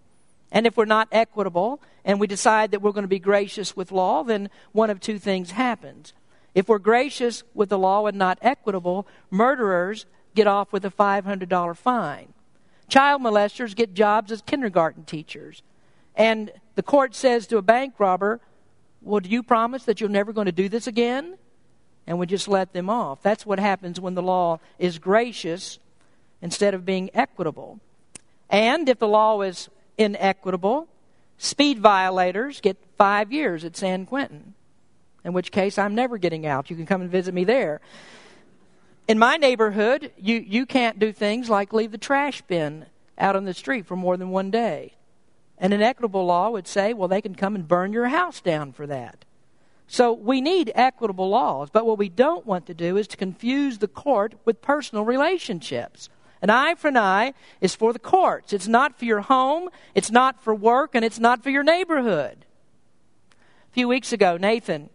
And 0.53 0.65
if 0.65 0.77
we're 0.77 0.85
not 0.85 1.09
equitable 1.11 1.81
and 2.05 2.17
we 2.17 2.27
decide 2.27 2.71
that 2.71 2.81
we're 2.81 2.93
going 2.93 3.03
to 3.03 3.09
be 3.09 3.19
gracious 3.19 3.75
with 3.75 3.91
law, 3.91 4.23
then 4.23 4.49
one 4.71 4.89
of 4.89 5.01
two 5.01 5.19
things 5.19 5.51
happens. 5.51 6.13
If 6.55 6.69
we're 6.69 6.79
gracious 6.79 7.43
with 7.53 7.67
the 7.67 7.77
law 7.77 8.07
and 8.07 8.17
not 8.17 8.39
equitable, 8.41 9.05
murderers 9.29 10.05
get 10.33 10.47
off 10.47 10.71
with 10.71 10.85
a 10.85 10.89
$500 10.89 11.77
fine. 11.77 12.33
Child 12.87 13.21
molesters 13.21 13.75
get 13.75 13.93
jobs 13.93 14.31
as 14.31 14.41
kindergarten 14.41 15.03
teachers. 15.03 15.61
And 16.15 16.51
the 16.75 16.83
court 16.83 17.13
says 17.13 17.45
to 17.47 17.57
a 17.57 17.61
bank 17.61 17.95
robber, 17.99 18.39
Well, 19.01 19.19
do 19.19 19.29
you 19.29 19.43
promise 19.43 19.83
that 19.83 19.99
you're 19.99 20.09
never 20.09 20.31
going 20.31 20.45
to 20.45 20.53
do 20.53 20.69
this 20.69 20.87
again? 20.87 21.37
And 22.07 22.17
we 22.17 22.25
just 22.25 22.47
let 22.47 22.71
them 22.71 22.89
off. 22.89 23.21
That's 23.21 23.45
what 23.45 23.59
happens 23.59 23.99
when 23.99 24.15
the 24.15 24.23
law 24.23 24.59
is 24.79 24.97
gracious 24.97 25.79
instead 26.41 26.73
of 26.73 26.85
being 26.85 27.09
equitable. 27.13 27.79
And 28.49 28.87
if 28.87 28.99
the 28.99 29.07
law 29.07 29.41
is 29.41 29.69
inequitable, 29.97 30.87
speed 31.37 31.79
violators 31.79 32.61
get 32.61 32.77
five 32.97 33.33
years 33.33 33.65
at 33.65 33.75
San 33.75 34.05
Quentin 34.05 34.53
in 35.25 35.33
which 35.33 35.51
case 35.51 35.77
I'm 35.77 35.95
never 35.95 36.17
getting 36.17 36.45
out. 36.45 36.69
You 36.69 36.75
can 36.75 36.85
come 36.85 37.01
and 37.01 37.09
visit 37.09 37.33
me 37.33 37.43
there. 37.43 37.81
In 39.07 39.19
my 39.19 39.37
neighborhood, 39.37 40.11
you, 40.17 40.37
you 40.37 40.65
can't 40.65 40.99
do 40.99 41.11
things 41.11 41.49
like 41.49 41.73
leave 41.73 41.91
the 41.91 41.97
trash 41.97 42.41
bin 42.43 42.85
out 43.17 43.35
on 43.35 43.45
the 43.45 43.53
street 43.53 43.85
for 43.85 43.95
more 43.95 44.17
than 44.17 44.29
one 44.29 44.51
day. 44.51 44.93
And 45.57 45.73
an 45.73 45.81
equitable 45.81 46.25
law 46.25 46.49
would 46.51 46.67
say, 46.67 46.93
well, 46.93 47.07
they 47.07 47.21
can 47.21 47.35
come 47.35 47.55
and 47.55 47.67
burn 47.67 47.91
your 47.91 48.07
house 48.07 48.39
down 48.39 48.71
for 48.71 48.85
that. 48.87 49.25
So 49.87 50.13
we 50.13 50.41
need 50.41 50.71
equitable 50.75 51.29
laws, 51.29 51.69
but 51.71 51.85
what 51.85 51.97
we 51.97 52.09
don't 52.09 52.45
want 52.45 52.65
to 52.67 52.73
do 52.73 52.97
is 52.97 53.07
to 53.09 53.17
confuse 53.17 53.77
the 53.77 53.87
court 53.87 54.33
with 54.43 54.61
personal 54.61 55.05
relationships. 55.05 56.09
An 56.41 56.49
eye 56.49 56.75
for 56.75 56.89
an 56.89 56.97
eye 56.97 57.33
is 57.61 57.75
for 57.75 57.93
the 57.93 57.99
courts. 57.99 58.53
It's 58.53 58.67
not 58.67 58.97
for 58.97 59.05
your 59.05 59.21
home, 59.21 59.69
it's 59.93 60.11
not 60.11 60.41
for 60.41 60.53
work, 60.53 60.91
and 60.93 61.05
it's 61.05 61.19
not 61.19 61.43
for 61.43 61.51
your 61.51 61.63
neighborhood. 61.63 62.45
A 63.31 63.73
few 63.73 63.87
weeks 63.87 64.11
ago, 64.11 64.37
Nathan 64.37 64.89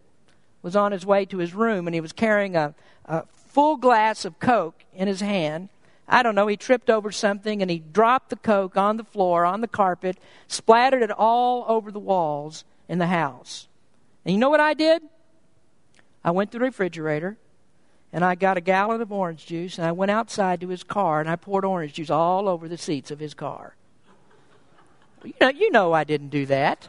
was 0.63 0.77
on 0.77 0.93
his 0.93 1.07
way 1.07 1.25
to 1.27 1.39
his 1.39 1.55
room 1.55 1.87
and 1.87 1.95
he 1.95 2.01
was 2.01 2.13
carrying 2.13 2.57
a, 2.57 2.75
a 3.07 3.25
full 3.35 3.77
glass 3.77 4.25
of 4.25 4.39
Coke 4.39 4.85
in 4.95 5.09
his 5.09 5.21
hand. 5.21 5.69
I 6.09 6.23
don't 6.23 6.35
know, 6.35 6.49
he 6.49 6.57
tripped 6.57 6.91
over 6.91 7.13
something 7.13 7.63
and 7.63 7.71
he 7.71 7.79
dropped 7.79 8.31
the 8.31 8.37
Coke 8.37 8.77
on 8.77 8.97
the 8.97 9.05
floor, 9.05 9.45
on 9.45 9.61
the 9.61 9.69
carpet, 9.69 10.19
splattered 10.49 11.03
it 11.03 11.11
all 11.11 11.65
over 11.69 11.91
the 11.91 12.01
walls 12.01 12.65
in 12.89 12.99
the 12.99 13.07
house. 13.07 13.69
And 14.25 14.35
you 14.35 14.41
know 14.41 14.51
what 14.51 14.61
I 14.61 14.75
did? 14.75 15.03
I 16.25 16.33
went 16.33 16.53
to 16.53 16.59
the 16.59 16.65
refrigerator 16.65 17.39
and 18.13 18.25
I 18.25 18.35
got 18.35 18.57
a 18.57 18.61
gallon 18.61 19.01
of 19.01 19.13
orange 19.13 19.47
juice 19.47 19.79
and 19.79 19.87
I 19.87 19.93
went 19.93 20.11
outside 20.11 20.61
to 20.61 20.69
his 20.69 20.83
car 20.83 21.21
and 21.21 21.31
I 21.31 21.37
poured 21.37 21.65
orange 21.65 21.95
juice 21.95 22.11
all 22.11 22.49
over 22.49 22.69
the 22.69 22.77
seats 22.77 23.11
of 23.11 23.21
his 23.21 23.35
car. 23.35 23.77
You 25.25 25.35
know, 25.41 25.49
you 25.49 25.71
know 25.71 25.93
I 25.93 26.05
didn't 26.05 26.31
do 26.31 26.47
that. 26.47 26.89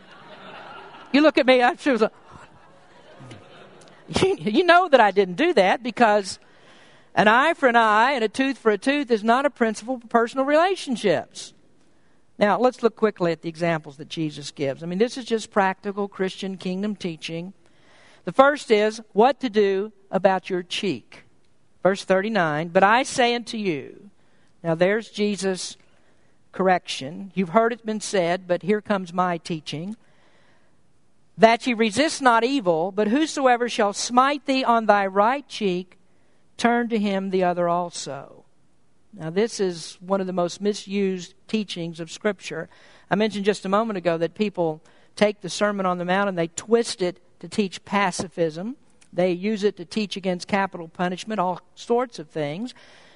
You 1.13 1.21
look 1.21 1.37
at 1.37 1.45
me, 1.45 1.61
I 1.61 1.71
was 1.85 2.01
like, 2.01 2.11
you, 4.21 4.37
you 4.39 4.63
know 4.63 4.89
that 4.89 4.99
I 4.99 5.11
didn't 5.11 5.35
do 5.35 5.53
that 5.53 5.83
because 5.83 6.39
an 7.15 7.27
eye 7.27 7.53
for 7.53 7.67
an 7.67 7.75
eye 7.75 8.13
and 8.13 8.23
a 8.23 8.29
tooth 8.29 8.57
for 8.57 8.71
a 8.71 8.77
tooth 8.77 9.11
is 9.11 9.23
not 9.23 9.45
a 9.45 9.49
principle 9.49 9.99
for 9.99 10.07
personal 10.07 10.45
relationships. 10.45 11.53
Now, 12.39 12.59
let's 12.59 12.81
look 12.81 12.95
quickly 12.95 13.31
at 13.31 13.41
the 13.41 13.49
examples 13.49 13.97
that 13.97 14.09
Jesus 14.09 14.51
gives. 14.51 14.81
I 14.81 14.87
mean, 14.87 14.97
this 14.97 15.17
is 15.17 15.25
just 15.25 15.51
practical 15.51 16.07
Christian 16.07 16.57
kingdom 16.57 16.95
teaching. 16.95 17.53
The 18.25 18.31
first 18.31 18.71
is 18.71 19.01
what 19.13 19.39
to 19.41 19.49
do 19.49 19.91
about 20.09 20.49
your 20.49 20.63
cheek. 20.63 21.23
Verse 21.83 22.03
39 22.03 22.69
But 22.69 22.83
I 22.83 23.03
say 23.03 23.35
unto 23.35 23.57
you, 23.57 24.09
now 24.63 24.75
there's 24.75 25.09
Jesus' 25.09 25.77
correction. 26.51 27.31
You've 27.35 27.49
heard 27.49 27.73
it 27.73 27.85
been 27.85 28.01
said, 28.01 28.47
but 28.47 28.63
here 28.63 28.81
comes 28.81 29.13
my 29.13 29.37
teaching 29.37 29.95
that 31.37 31.65
ye 31.65 31.73
resist 31.73 32.21
not 32.21 32.43
evil, 32.43 32.91
but 32.91 33.07
whosoever 33.07 33.69
shall 33.69 33.93
smite 33.93 34.45
thee 34.45 34.63
on 34.63 34.85
thy 34.85 35.05
right 35.07 35.47
cheek, 35.47 35.97
turn 36.57 36.89
to 36.89 36.99
him 36.99 37.29
the 37.29 37.43
other 37.43 37.67
also. 37.67 38.45
Now, 39.13 39.29
this 39.29 39.59
is 39.59 39.97
one 39.99 40.21
of 40.21 40.27
the 40.27 40.33
most 40.33 40.61
misused 40.61 41.33
teachings 41.47 41.99
of 41.99 42.11
Scripture. 42.11 42.69
I 43.09 43.15
mentioned 43.15 43.45
just 43.45 43.65
a 43.65 43.69
moment 43.69 43.97
ago 43.97 44.17
that 44.17 44.35
people 44.35 44.81
take 45.15 45.41
the 45.41 45.49
Sermon 45.49 45.85
on 45.85 45.97
the 45.97 46.05
Mount 46.05 46.29
and 46.29 46.37
they 46.37 46.47
twist 46.47 47.01
it 47.01 47.19
to 47.39 47.49
teach 47.49 47.83
pacifism. 47.83 48.77
They 49.11 49.31
use 49.31 49.63
it 49.63 49.75
to 49.77 49.85
teach 49.85 50.15
against 50.15 50.47
capital 50.47 50.87
punishment, 50.87 51.39
all 51.39 51.59
sorts 51.75 52.19
of 52.19 52.29
things. 52.29 52.73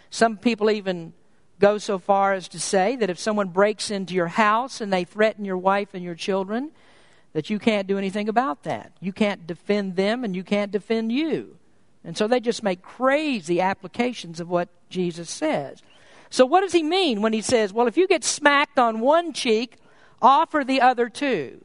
Some 0.10 0.38
people 0.38 0.69
even 0.69 1.13
go 1.60 1.78
so 1.78 1.97
far 1.97 2.34
as 2.34 2.49
to 2.49 2.60
say 2.60 2.97
that 2.97 3.10
if 3.10 3.17
someone 3.17 3.47
breaks 3.49 3.89
into 3.89 4.13
your 4.13 4.28
house 4.28 4.82
and 4.82 4.91
they 4.91 5.06
threaten 5.06 5.45
your 5.45 5.58
wife 5.58 5.93
and 5.93 6.04
your 6.04 6.15
children, 6.15 6.71
that 7.36 7.50
you 7.50 7.60
can't 7.60 7.86
do 7.86 7.98
anything 7.98 8.30
about 8.30 8.63
that. 8.63 8.93
You 9.02 9.12
can't 9.12 9.45
defend 9.45 9.98
them 9.98 10.24
and 10.24 10.34
you 10.34 10.41
can't 10.41 10.71
defend 10.71 11.12
you. 11.12 11.58
And 12.06 12.17
so 12.17 12.30
they 12.30 12.39
just 12.39 12.63
make 12.63 12.82
crazy 12.82 13.60
applications 13.60 14.39
of 14.39 14.48
what 14.48 14.69
Jesus 14.89 15.30
says. 15.30 15.84
So, 16.30 16.45
what 16.45 16.62
does 16.62 16.71
he 16.71 16.82
mean 16.82 17.21
when 17.21 17.34
he 17.34 17.41
says, 17.41 17.74
well, 17.74 17.88
if 17.88 17.98
you 17.98 18.08
get 18.08 18.24
smacked 18.24 18.80
on 18.80 19.02
one 19.02 19.34
cheek, 19.34 19.76
offer 20.21 20.63
the 20.63 20.80
other 20.80 21.10
two? 21.10 21.62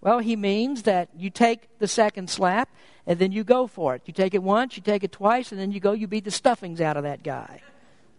Well, 0.00 0.18
he 0.18 0.34
means 0.34 0.82
that 0.82 1.08
you 1.16 1.30
take 1.30 1.68
the 1.78 1.86
second 1.86 2.28
slap 2.28 2.68
and 3.06 3.16
then 3.20 3.30
you 3.30 3.44
go 3.44 3.68
for 3.68 3.94
it. 3.94 4.02
You 4.06 4.12
take 4.12 4.34
it 4.34 4.42
once, 4.42 4.76
you 4.76 4.82
take 4.82 5.04
it 5.04 5.12
twice, 5.12 5.52
and 5.52 5.60
then 5.60 5.70
you 5.70 5.78
go, 5.78 5.92
you 5.92 6.08
beat 6.08 6.24
the 6.24 6.32
stuffings 6.32 6.80
out 6.80 6.96
of 6.96 7.04
that 7.04 7.22
guy. 7.22 7.62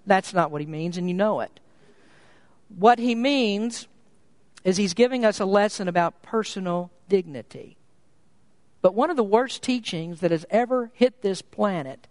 That's 0.05 0.33
not 0.33 0.51
what 0.51 0.61
he 0.61 0.67
means, 0.67 0.97
and 0.97 1.09
you 1.09 1.13
know 1.13 1.41
it. 1.41 1.59
What 2.69 2.97
he 2.97 3.13
means 3.13 3.89
is 4.67 4.75
he's 4.75 4.93
giving 4.93 5.23
us 5.23 5.39
a 5.39 5.45
lesson 5.45 5.87
about 5.87 6.21
personal 6.21 6.91
dignity. 7.07 7.77
But 8.81 8.93
one 8.93 9.09
of 9.09 9.15
the 9.15 9.23
worst 9.23 9.63
teachings 9.63 10.19
that 10.19 10.31
has 10.31 10.45
ever 10.49 10.91
hit 10.93 11.21
this 11.21 11.41
planet 11.41 12.05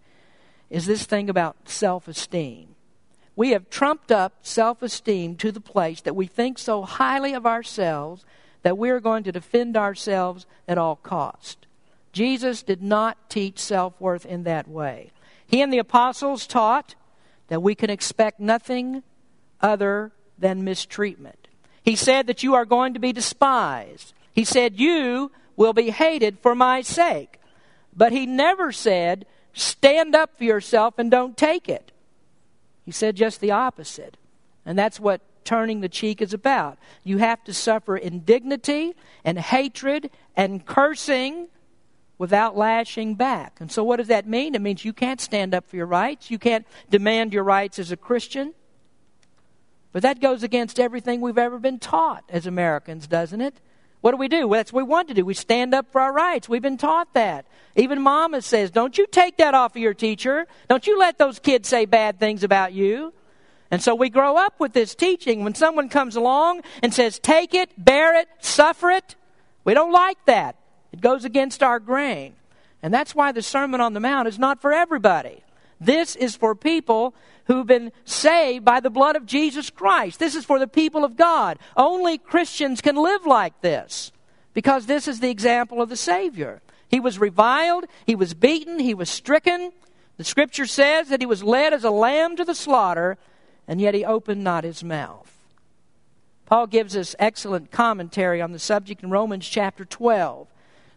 is 0.67 0.87
this 0.87 1.05
thing 1.05 1.29
about 1.29 1.69
self 1.69 2.07
esteem. 2.07 2.69
We 3.35 3.51
have 3.51 3.69
trumped 3.69 4.11
up 4.11 4.39
self 4.41 4.81
esteem 4.81 5.35
to 5.35 5.51
the 5.51 5.61
place 5.61 6.01
that 6.01 6.15
we 6.15 6.25
think 6.25 6.57
so 6.57 6.81
highly 6.81 7.35
of 7.35 7.45
ourselves 7.45 8.25
that 8.63 8.75
we're 8.75 9.01
going 9.01 9.23
to 9.25 9.31
defend 9.31 9.77
ourselves 9.77 10.47
at 10.67 10.79
all 10.79 10.95
cost. 10.95 11.67
Jesus 12.11 12.63
did 12.63 12.81
not 12.81 13.29
teach 13.29 13.59
self 13.59 14.01
worth 14.01 14.25
in 14.25 14.45
that 14.45 14.67
way. 14.67 15.11
He 15.45 15.61
and 15.61 15.71
the 15.71 15.77
apostles 15.77 16.47
taught 16.47 16.95
that 17.49 17.61
we 17.61 17.75
can 17.75 17.91
expect 17.91 18.39
nothing 18.39 19.03
other 19.61 20.11
than 20.39 20.63
mistreatment. 20.63 21.46
He 21.87 21.95
said 21.95 22.27
that 22.27 22.43
you 22.43 22.53
are 22.53 22.65
going 22.65 22.95
to 22.95 22.99
be 22.99 23.13
despised. 23.13 24.13
He 24.33 24.43
said 24.43 24.77
you 24.77 25.31
will 25.55 25.71
be 25.71 25.89
hated 25.89 26.37
for 26.37 26.53
my 26.53 26.81
sake. 26.81 27.39
But 27.95 28.11
he 28.11 28.25
never 28.25 28.73
said, 28.73 29.25
stand 29.53 30.13
up 30.13 30.37
for 30.37 30.43
yourself 30.43 30.95
and 30.99 31.09
don't 31.09 31.37
take 31.37 31.69
it. 31.69 31.93
He 32.83 32.91
said 32.91 33.15
just 33.15 33.39
the 33.39 33.51
opposite. 33.51 34.17
And 34.65 34.77
that's 34.77 34.99
what 34.99 35.21
turning 35.45 35.79
the 35.79 35.87
cheek 35.87 36.21
is 36.21 36.33
about. 36.33 36.77
You 37.05 37.19
have 37.19 37.41
to 37.45 37.53
suffer 37.53 37.95
indignity 37.95 38.93
and 39.23 39.39
hatred 39.39 40.09
and 40.35 40.65
cursing 40.65 41.47
without 42.17 42.57
lashing 42.57 43.15
back. 43.15 43.61
And 43.61 43.71
so, 43.71 43.81
what 43.85 43.95
does 43.95 44.09
that 44.09 44.27
mean? 44.27 44.55
It 44.55 44.61
means 44.61 44.83
you 44.83 44.91
can't 44.91 45.21
stand 45.21 45.53
up 45.53 45.69
for 45.69 45.77
your 45.77 45.85
rights, 45.85 46.29
you 46.29 46.37
can't 46.37 46.67
demand 46.89 47.31
your 47.31 47.45
rights 47.45 47.79
as 47.79 47.93
a 47.93 47.97
Christian. 47.97 48.53
But 49.91 50.01
that 50.03 50.19
goes 50.19 50.43
against 50.43 50.79
everything 50.79 51.21
we've 51.21 51.37
ever 51.37 51.59
been 51.59 51.79
taught 51.79 52.23
as 52.29 52.45
Americans, 52.45 53.07
doesn't 53.07 53.41
it? 53.41 53.59
What 54.01 54.11
do 54.11 54.17
we 54.17 54.27
do? 54.27 54.47
Well, 54.47 54.59
that's 54.59 54.71
what 54.71 54.85
we 54.85 54.89
want 54.89 55.07
to 55.07 55.13
do. 55.13 55.25
We 55.25 55.33
stand 55.33 55.73
up 55.73 55.91
for 55.91 56.01
our 56.01 56.13
rights. 56.13 56.47
We've 56.47 56.61
been 56.61 56.77
taught 56.77 57.13
that. 57.13 57.47
Even 57.75 58.01
Mama 58.01 58.41
says, 58.41 58.69
Don't 58.69 58.97
you 58.97 59.07
take 59.07 59.37
that 59.37 59.53
off 59.53 59.75
of 59.75 59.81
your 59.81 59.93
teacher. 59.93 60.45
Don't 60.69 60.85
you 60.85 60.99
let 60.99 61.17
those 61.17 61.39
kids 61.39 61.67
say 61.67 61.85
bad 61.85 62.19
things 62.19 62.43
about 62.43 62.73
you. 62.73 63.13
And 63.69 63.81
so 63.81 63.95
we 63.95 64.09
grow 64.09 64.37
up 64.37 64.59
with 64.59 64.73
this 64.73 64.95
teaching. 64.95 65.43
When 65.43 65.55
someone 65.55 65.89
comes 65.89 66.15
along 66.15 66.61
and 66.83 66.93
says, 66.93 67.19
Take 67.19 67.53
it, 67.53 67.71
bear 67.77 68.15
it, 68.19 68.27
suffer 68.39 68.91
it, 68.91 69.15
we 69.63 69.73
don't 69.73 69.91
like 69.91 70.23
that. 70.25 70.55
It 70.91 71.01
goes 71.01 71.25
against 71.25 71.63
our 71.63 71.79
grain. 71.79 72.35
And 72.81 72.93
that's 72.93 73.15
why 73.15 73.31
the 73.31 73.41
Sermon 73.41 73.81
on 73.81 73.93
the 73.93 73.99
Mount 73.99 74.27
is 74.27 74.37
not 74.39 74.61
for 74.61 74.71
everybody. 74.71 75.43
This 75.79 76.15
is 76.15 76.35
for 76.35 76.55
people 76.55 77.13
who've 77.45 77.67
been 77.67 77.91
saved 78.05 78.65
by 78.65 78.79
the 78.79 78.89
blood 78.89 79.15
of 79.15 79.25
Jesus 79.25 79.69
Christ. 79.69 80.19
This 80.19 80.35
is 80.35 80.45
for 80.45 80.59
the 80.59 80.67
people 80.67 81.03
of 81.03 81.15
God. 81.15 81.59
Only 81.75 82.17
Christians 82.17 82.81
can 82.81 82.95
live 82.95 83.25
like 83.25 83.61
this 83.61 84.11
because 84.53 84.85
this 84.85 85.07
is 85.07 85.19
the 85.19 85.29
example 85.29 85.81
of 85.81 85.89
the 85.89 85.95
Savior. 85.95 86.61
He 86.89 86.99
was 86.99 87.19
reviled, 87.19 87.85
he 88.05 88.15
was 88.15 88.33
beaten, 88.33 88.79
he 88.79 88.93
was 88.93 89.09
stricken. 89.09 89.71
The 90.17 90.23
scripture 90.23 90.65
says 90.65 91.09
that 91.09 91.21
he 91.21 91.27
was 91.27 91.43
led 91.43 91.73
as 91.73 91.83
a 91.83 91.91
lamb 91.91 92.35
to 92.37 92.45
the 92.45 92.55
slaughter, 92.55 93.17
and 93.67 93.79
yet 93.79 93.93
he 93.93 94.03
opened 94.03 94.43
not 94.43 94.63
his 94.63 94.83
mouth. 94.83 95.31
Paul 96.47 96.67
gives 96.67 96.95
us 96.95 97.15
excellent 97.19 97.71
commentary 97.71 98.41
on 98.41 98.53
the 98.53 98.59
subject 98.59 99.03
in 99.03 99.09
Romans 99.09 99.47
chapter 99.47 99.83
12. 99.83 100.47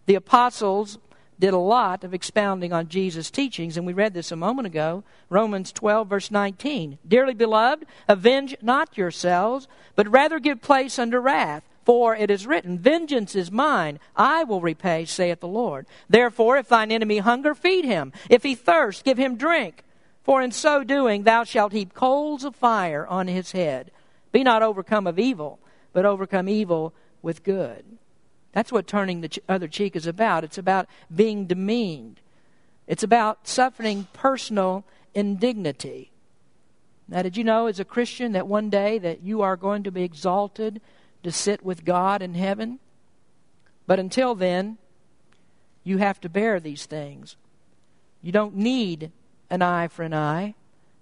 The 0.07 0.15
apostles 0.15 0.99
did 1.41 1.55
a 1.55 1.59
lot 1.59 2.05
of 2.05 2.15
expounding 2.15 2.73
on 2.73 2.89
Jesus' 2.89 3.31
teachings, 3.31 3.77
and 3.77 3.87
we 3.87 3.93
read 3.93 4.15
this 4.15 4.31
a 4.31 4.37
moment 4.37 4.67
ago. 4.67 5.03
Romans 5.31 5.73
12, 5.73 6.09
verse 6.09 6.31
19. 6.31 6.99
Dearly 7.09 7.35
beloved, 7.35 7.87
avenge 8.07 8.55
not 8.63 8.97
yourselves, 8.97 9.67
but 9.97 10.09
rather 10.09 10.39
give 10.39 10.63
place 10.63 10.99
unto 10.99 11.19
wrath. 11.19 11.65
For 11.85 12.15
it 12.15 12.31
is 12.31 12.47
written, 12.47 12.79
Vengeance 12.79 13.35
is 13.35 13.51
mine, 13.51 13.99
I 14.15 14.45
will 14.45 14.61
repay, 14.61 15.07
saith 15.07 15.41
the 15.41 15.49
Lord. 15.49 15.87
Therefore, 16.09 16.59
if 16.59 16.69
thine 16.69 16.93
enemy 16.93 17.19
hunger, 17.19 17.55
feed 17.55 17.87
him. 17.87 18.13
If 18.29 18.43
he 18.43 18.55
thirst, 18.55 19.03
give 19.03 19.19
him 19.19 19.37
drink. 19.37 19.83
For 20.23 20.43
in 20.43 20.53
so 20.53 20.85
doing, 20.85 21.23
thou 21.23 21.45
shalt 21.45 21.73
heap 21.73 21.95
coals 21.95 22.45
of 22.45 22.55
fire 22.55 23.07
on 23.07 23.27
his 23.27 23.53
head. 23.53 23.91
Be 24.31 24.45
not 24.45 24.63
overcome 24.63 25.07
of 25.07 25.19
evil, 25.19 25.59
but 25.93 26.05
overcome 26.05 26.49
evil 26.49 26.93
with 27.23 27.43
good. 27.43 27.85
That's 28.53 28.73
what 28.73 28.87
turning 28.87 29.21
the 29.21 29.43
other 29.49 29.69
cheek 29.69 29.95
is 29.95 30.07
about. 30.07 30.45
It's 30.45 30.59
about 30.59 30.89
being 31.15 31.47
demeaned, 31.47 32.21
it's 32.87 33.03
about 33.03 33.47
suffering 33.47 34.09
personal 34.13 34.85
indignity. 35.15 36.11
Now, 37.09 37.23
did 37.23 37.37
you 37.37 37.43
know 37.43 37.67
as 37.67 37.81
a 37.81 37.85
Christian 37.85 38.33
that 38.33 38.47
one 38.47 38.71
day 38.71 38.97
that 38.99 39.23
you 39.23 39.43
are 39.43 39.57
going 39.57 39.83
to 39.83 39.91
be 39.91 40.05
exalted 40.05 40.81
to 41.25 41.33
sit 41.33 41.65
with 41.65 41.85
God 41.85 42.23
in 42.23 42.35
heaven? 42.35 42.79
But 43.89 43.99
until 43.99 44.37
then, 44.37 44.79
you 45.83 45.99
have 45.99 46.21
to 46.21 46.29
bear 46.29 46.61
these 46.61 46.87
things. 46.87 47.35
You 48.23 48.31
don't 48.31 48.55
need 48.55 49.11
an 49.51 49.61
eye 49.61 49.89
for 49.89 50.05
an 50.05 50.15
eye. 50.15 50.55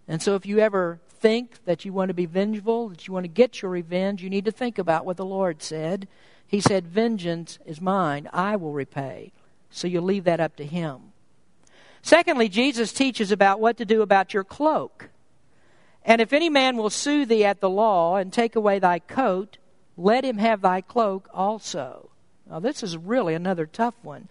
And 0.07 0.23
so 0.23 0.35
if 0.35 0.47
you 0.47 0.61
ever 0.61 0.99
think 1.09 1.65
that 1.67 1.85
you 1.85 1.93
want 1.93 2.09
to 2.09 2.15
be 2.15 2.25
vengeful, 2.25 2.89
that 2.89 3.07
you 3.07 3.13
want 3.13 3.25
to 3.25 3.29
get 3.29 3.61
your 3.61 3.71
revenge, 3.71 4.23
you 4.23 4.31
need 4.31 4.47
to 4.47 4.51
think 4.51 4.79
about 4.79 5.05
what 5.05 5.19
the 5.19 5.27
Lord 5.27 5.63
said 5.63 6.09
he 6.49 6.61
said, 6.61 6.89
Vengeance 6.89 7.59
is 7.67 7.81
mine, 7.81 8.29
I 8.33 8.57
will 8.57 8.73
repay. 8.73 9.33
So 9.71 9.87
you 9.87 10.01
leave 10.01 10.25
that 10.25 10.41
up 10.41 10.57
to 10.57 10.65
him. 10.65 11.13
Secondly, 12.01 12.49
Jesus 12.49 12.93
teaches 12.93 13.31
about 13.31 13.61
what 13.61 13.77
to 13.77 13.85
do 13.85 14.01
about 14.01 14.33
your 14.33 14.45
cloak. 14.45 15.11
And 16.05 16.23
if 16.23 16.33
any 16.33 16.49
man 16.49 16.79
will 16.79 16.89
sue 16.89 17.27
thee 17.27 17.45
at 17.45 17.61
the 17.61 17.69
law 17.69 18.17
and 18.17 18.33
take 18.33 18.57
away 18.57 18.79
thy 18.79 18.99
coat, 18.99 19.59
let 19.99 20.25
him 20.25 20.39
have 20.39 20.63
thy 20.63 20.81
cloak 20.81 21.29
also. 21.35 22.09
Now, 22.49 22.61
this 22.61 22.83
is 22.83 22.97
really 22.97 23.35
another 23.35 23.67
tough 23.67 23.95
one. 24.03 24.29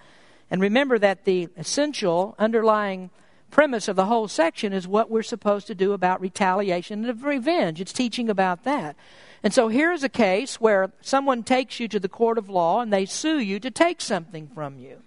And 0.50 0.60
remember 0.60 0.98
that 0.98 1.26
the 1.26 1.50
essential 1.56 2.34
underlying 2.40 3.12
premise 3.50 3.88
of 3.88 3.96
the 3.96 4.06
whole 4.06 4.28
section 4.28 4.74
is 4.74 4.88
what 4.88 5.10
we're 5.10 5.24
supposed 5.24 5.68
to 5.68 5.76
do 5.76 5.94
about 5.94 6.22
retaliation 6.22 7.06
and 7.06 7.24
revenge. 7.24 7.82
It's 7.82 7.94
teaching 7.94 8.30
about 8.30 8.64
that. 8.64 8.96
And 9.44 9.54
so 9.54 9.68
here's 9.68 10.04
a 10.04 10.10
case 10.10 10.60
where 10.60 10.92
someone 11.02 11.44
takes 11.44 11.80
you 11.80 11.88
to 11.90 12.00
the 12.00 12.10
court 12.10 12.38
of 12.38 12.50
law 12.50 12.82
and 12.82 12.92
they 12.92 13.06
sue 13.06 13.40
you 13.40 13.60
to 13.60 13.72
take 13.72 14.02
something 14.02 14.48
from 14.54 14.80
you. 14.80 15.02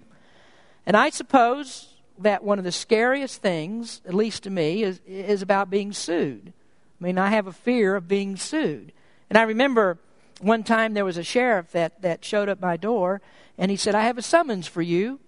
And 0.86 0.96
I 0.96 1.10
suppose 1.10 1.88
that 2.18 2.44
one 2.44 2.58
of 2.58 2.64
the 2.64 2.72
scariest 2.72 3.40
things, 3.42 4.00
at 4.06 4.14
least 4.14 4.44
to 4.44 4.50
me, 4.50 4.82
is, 4.82 5.00
is 5.06 5.42
about 5.42 5.70
being 5.70 5.92
sued. 5.92 6.52
I 7.00 7.04
mean, 7.04 7.18
I 7.18 7.30
have 7.30 7.46
a 7.46 7.52
fear 7.52 7.96
of 7.96 8.08
being 8.08 8.36
sued. 8.36 8.92
And 9.28 9.38
I 9.38 9.42
remember 9.42 9.98
one 10.40 10.62
time 10.62 10.94
there 10.94 11.04
was 11.04 11.16
a 11.16 11.22
sheriff 11.22 11.72
that, 11.72 12.02
that 12.02 12.24
showed 12.24 12.48
up 12.48 12.60
my 12.60 12.76
door 12.76 13.20
and 13.58 13.70
he 13.70 13.76
said, 13.76 13.94
I 13.94 14.02
have 14.02 14.18
a 14.18 14.22
summons 14.22 14.66
for 14.66 14.82
you. 14.82 15.20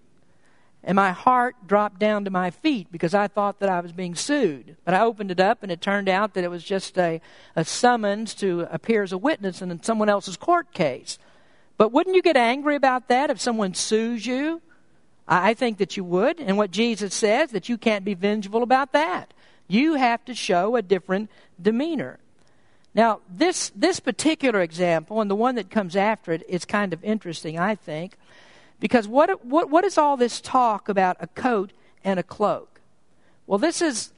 And 0.84 0.96
my 0.96 1.12
heart 1.12 1.54
dropped 1.66 2.00
down 2.00 2.24
to 2.24 2.30
my 2.30 2.50
feet 2.50 2.88
because 2.90 3.14
I 3.14 3.28
thought 3.28 3.60
that 3.60 3.68
I 3.68 3.80
was 3.80 3.92
being 3.92 4.16
sued. 4.16 4.76
But 4.84 4.94
I 4.94 5.02
opened 5.02 5.30
it 5.30 5.38
up, 5.38 5.62
and 5.62 5.70
it 5.70 5.80
turned 5.80 6.08
out 6.08 6.34
that 6.34 6.42
it 6.42 6.50
was 6.50 6.64
just 6.64 6.98
a, 6.98 7.20
a 7.54 7.64
summons 7.64 8.34
to 8.34 8.66
appear 8.70 9.04
as 9.04 9.12
a 9.12 9.18
witness 9.18 9.62
in 9.62 9.82
someone 9.82 10.08
else's 10.08 10.36
court 10.36 10.72
case. 10.72 11.18
But 11.76 11.92
wouldn't 11.92 12.16
you 12.16 12.22
get 12.22 12.36
angry 12.36 12.74
about 12.74 13.08
that 13.08 13.30
if 13.30 13.40
someone 13.40 13.74
sues 13.74 14.26
you? 14.26 14.60
I 15.28 15.54
think 15.54 15.78
that 15.78 15.96
you 15.96 16.02
would. 16.04 16.40
And 16.40 16.56
what 16.56 16.72
Jesus 16.72 17.14
says, 17.14 17.52
that 17.52 17.68
you 17.68 17.78
can't 17.78 18.04
be 18.04 18.14
vengeful 18.14 18.62
about 18.62 18.92
that. 18.92 19.32
You 19.68 19.94
have 19.94 20.24
to 20.24 20.34
show 20.34 20.74
a 20.74 20.82
different 20.82 21.30
demeanor. 21.60 22.18
Now, 22.94 23.20
this, 23.28 23.70
this 23.74 24.00
particular 24.00 24.60
example, 24.60 25.20
and 25.20 25.30
the 25.30 25.36
one 25.36 25.54
that 25.54 25.70
comes 25.70 25.96
after 25.96 26.32
it, 26.32 26.42
is 26.48 26.64
kind 26.64 26.92
of 26.92 27.02
interesting, 27.04 27.58
I 27.58 27.74
think. 27.74 28.16
Because 28.82 29.06
what, 29.06 29.44
what, 29.46 29.70
what 29.70 29.84
is 29.84 29.96
all 29.96 30.16
this 30.16 30.40
talk 30.40 30.88
about 30.88 31.16
a 31.20 31.28
coat 31.28 31.72
and 32.02 32.18
a 32.18 32.24
cloak? 32.24 32.80
Well, 33.46 33.60
this 33.60 33.80
is 33.80 34.12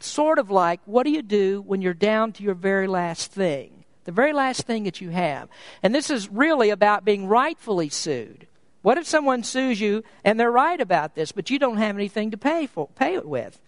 sort 0.00 0.40
of 0.40 0.50
like 0.50 0.80
what 0.86 1.04
do 1.04 1.10
you 1.12 1.22
do 1.22 1.62
when 1.64 1.82
you're 1.82 1.94
down 1.94 2.32
to 2.32 2.42
your 2.42 2.54
very 2.54 2.88
last 2.88 3.30
thing? 3.30 3.84
The 4.06 4.10
very 4.10 4.32
last 4.32 4.62
thing 4.62 4.82
that 4.82 5.00
you 5.00 5.10
have. 5.10 5.48
And 5.84 5.94
this 5.94 6.10
is 6.10 6.28
really 6.32 6.70
about 6.70 7.04
being 7.04 7.28
rightfully 7.28 7.90
sued. 7.90 8.48
What 8.82 8.98
if 8.98 9.06
someone 9.06 9.44
sues 9.44 9.80
you 9.80 10.02
and 10.24 10.38
they're 10.38 10.50
right 10.50 10.80
about 10.80 11.14
this, 11.14 11.30
but 11.30 11.48
you 11.48 11.60
don't 11.60 11.76
have 11.76 11.94
anything 11.94 12.32
to 12.32 12.36
pay 12.36 12.66
for 12.66 12.88
pay 12.96 13.14
it 13.14 13.28
with? 13.28 13.60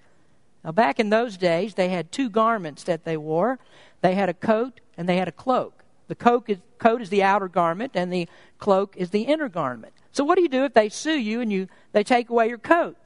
Now 0.64 0.72
back 0.72 0.98
in 0.98 1.10
those 1.10 1.36
days 1.36 1.74
they 1.74 1.90
had 1.90 2.10
two 2.10 2.28
garments 2.28 2.82
that 2.82 3.04
they 3.04 3.16
wore. 3.16 3.60
They 4.00 4.16
had 4.16 4.28
a 4.28 4.34
coat 4.34 4.80
and 4.96 5.08
they 5.08 5.16
had 5.16 5.28
a 5.28 5.32
cloak. 5.32 5.84
The 6.08 6.16
coat 6.16 6.46
is, 6.48 6.58
coat 6.78 7.02
is 7.02 7.08
the 7.08 7.22
outer 7.22 7.46
garment 7.46 7.92
and 7.94 8.12
the 8.12 8.28
cloak 8.58 8.96
is 8.96 9.10
the 9.10 9.22
inner 9.22 9.48
garment. 9.48 9.92
So 10.12 10.24
what 10.24 10.36
do 10.36 10.42
you 10.42 10.48
do 10.48 10.64
if 10.64 10.74
they 10.74 10.88
sue 10.88 11.18
you 11.18 11.40
and 11.40 11.52
you 11.52 11.68
they 11.92 12.04
take 12.04 12.30
away 12.30 12.48
your 12.48 12.58
coat? 12.58 12.96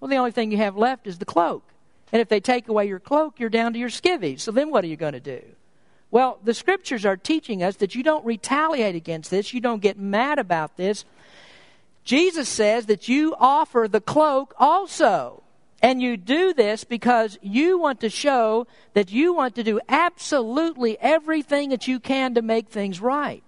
Well, 0.00 0.08
the 0.08 0.16
only 0.16 0.32
thing 0.32 0.50
you 0.50 0.58
have 0.58 0.76
left 0.76 1.06
is 1.06 1.18
the 1.18 1.24
cloak. 1.24 1.62
And 2.12 2.20
if 2.20 2.28
they 2.28 2.40
take 2.40 2.68
away 2.68 2.86
your 2.86 3.00
cloak, 3.00 3.38
you're 3.38 3.48
down 3.48 3.72
to 3.72 3.78
your 3.78 3.88
skivvies. 3.88 4.40
So 4.40 4.50
then 4.52 4.70
what 4.70 4.84
are 4.84 4.88
you 4.88 4.96
going 4.96 5.14
to 5.14 5.20
do? 5.20 5.42
Well, 6.10 6.38
the 6.44 6.52
scriptures 6.52 7.06
are 7.06 7.16
teaching 7.16 7.62
us 7.62 7.76
that 7.76 7.94
you 7.94 8.02
don't 8.02 8.24
retaliate 8.24 8.94
against 8.94 9.30
this, 9.30 9.54
you 9.54 9.60
don't 9.60 9.80
get 9.80 9.98
mad 9.98 10.38
about 10.38 10.76
this. 10.76 11.04
Jesus 12.04 12.48
says 12.48 12.86
that 12.86 13.08
you 13.08 13.34
offer 13.38 13.86
the 13.88 14.00
cloak 14.00 14.54
also. 14.58 15.42
And 15.80 16.00
you 16.00 16.16
do 16.16 16.54
this 16.54 16.84
because 16.84 17.38
you 17.42 17.76
want 17.78 18.00
to 18.00 18.08
show 18.08 18.68
that 18.94 19.10
you 19.10 19.34
want 19.34 19.56
to 19.56 19.64
do 19.64 19.80
absolutely 19.88 20.96
everything 21.00 21.70
that 21.70 21.88
you 21.88 21.98
can 21.98 22.34
to 22.34 22.42
make 22.42 22.68
things 22.68 23.00
right. 23.00 23.42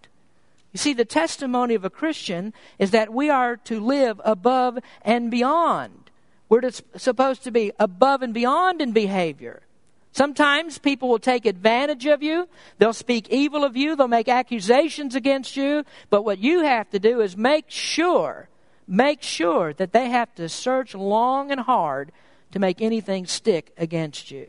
You 0.75 0.79
see, 0.79 0.93
the 0.93 1.05
testimony 1.05 1.75
of 1.75 1.85
a 1.85 1.91
Christian 1.91 2.53
is 2.81 2.91
that 2.91 3.15
we 3.15 3.31
are 3.31 3.57
to 3.59 3.79
live 3.79 4.21
above 4.25 4.77
and 5.03 5.31
beyond. 5.31 6.11
We're 6.49 6.63
to, 6.63 6.83
supposed 6.97 7.45
to 7.45 7.53
be 7.53 7.71
above 7.79 8.23
and 8.23 8.35
beyond 8.35 8.83
in 8.83 8.91
behavior. 8.91 9.63
Sometimes 10.11 10.79
people 10.79 11.09
will 11.09 11.21
take 11.21 11.47
advantage 11.47 12.07
of 12.07 12.25
you. 12.25 12.49
They'll 12.79 12.93
speak 12.93 13.29
evil 13.31 13.65
of 13.65 13.77
you. 13.77 13.95
They'll 13.95 14.09
make 14.09 14.29
accusations 14.29 15.15
against 15.15 15.57
you. 15.57 15.85
But 16.11 16.23
what 16.23 16.41
you 16.41 16.65
have 16.65 16.91
to 16.91 16.99
do 16.99 17.21
is 17.21 17.37
make 17.37 17.67
sure, 17.69 18.49
make 18.89 19.23
sure 19.23 19.75
that 19.75 19.93
they 19.93 20.09
have 20.11 20.35
to 20.35 20.49
search 20.49 20.93
long 20.97 21.53
and 21.53 21.61
hard 21.61 22.11
to 22.51 22.59
make 22.59 22.83
anything 22.83 23.27
stick 23.27 23.73
against 23.79 24.33
you. 24.33 24.49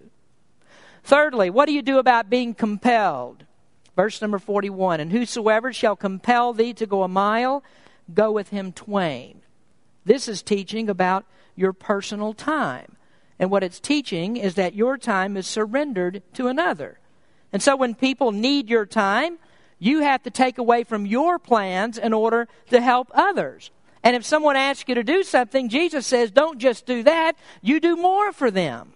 Thirdly, 1.04 1.52
what 1.52 1.68
do 1.68 1.74
you 1.74 1.84
do 1.84 2.00
about 2.00 2.32
being 2.32 2.56
compelled? 2.56 3.46
Verse 3.96 4.22
number 4.22 4.40
41 4.40 5.00
And 5.00 5.12
whosoever 5.12 5.72
shall 5.72 5.96
compel 5.96 6.54
thee 6.54 6.74
to 6.74 6.86
go 6.86 7.04
a 7.04 7.08
mile, 7.08 7.64
go 8.14 8.32
with 8.32 8.50
him 8.50 8.72
twain. 8.72 9.42
This 10.04 10.28
is 10.28 10.44
teaching 10.44 10.90
about 10.90 11.26
your 11.56 11.74
personal 11.74 12.34
time. 12.34 12.98
And 13.40 13.52
what 13.52 13.64
it's 13.64 13.80
teaching 13.80 14.38
is 14.38 14.56
that 14.56 14.76
your 14.76 14.98
time 14.98 15.36
is 15.36 15.48
surrendered 15.48 16.22
to 16.34 16.48
another. 16.48 17.00
And 17.52 17.62
so 17.62 17.76
when 17.76 17.96
people 17.96 18.32
need 18.32 18.70
your 18.70 18.86
time, 18.86 19.40
you 19.80 20.02
have 20.02 20.24
to 20.24 20.30
take 20.30 20.58
away 20.58 20.84
from 20.84 21.06
your 21.06 21.38
plans 21.40 21.98
in 21.98 22.14
order 22.14 22.48
to 22.70 22.80
help 22.80 23.10
others. 23.14 23.72
And 24.04 24.16
if 24.16 24.24
someone 24.24 24.56
asks 24.56 24.88
you 24.88 24.96
to 24.96 25.04
do 25.04 25.24
something, 25.24 25.68
Jesus 25.68 26.06
says, 26.06 26.32
don't 26.32 26.60
just 26.60 26.86
do 26.86 27.04
that, 27.04 27.36
you 27.62 27.80
do 27.80 27.96
more 27.96 28.32
for 28.32 28.52
them. 28.52 28.94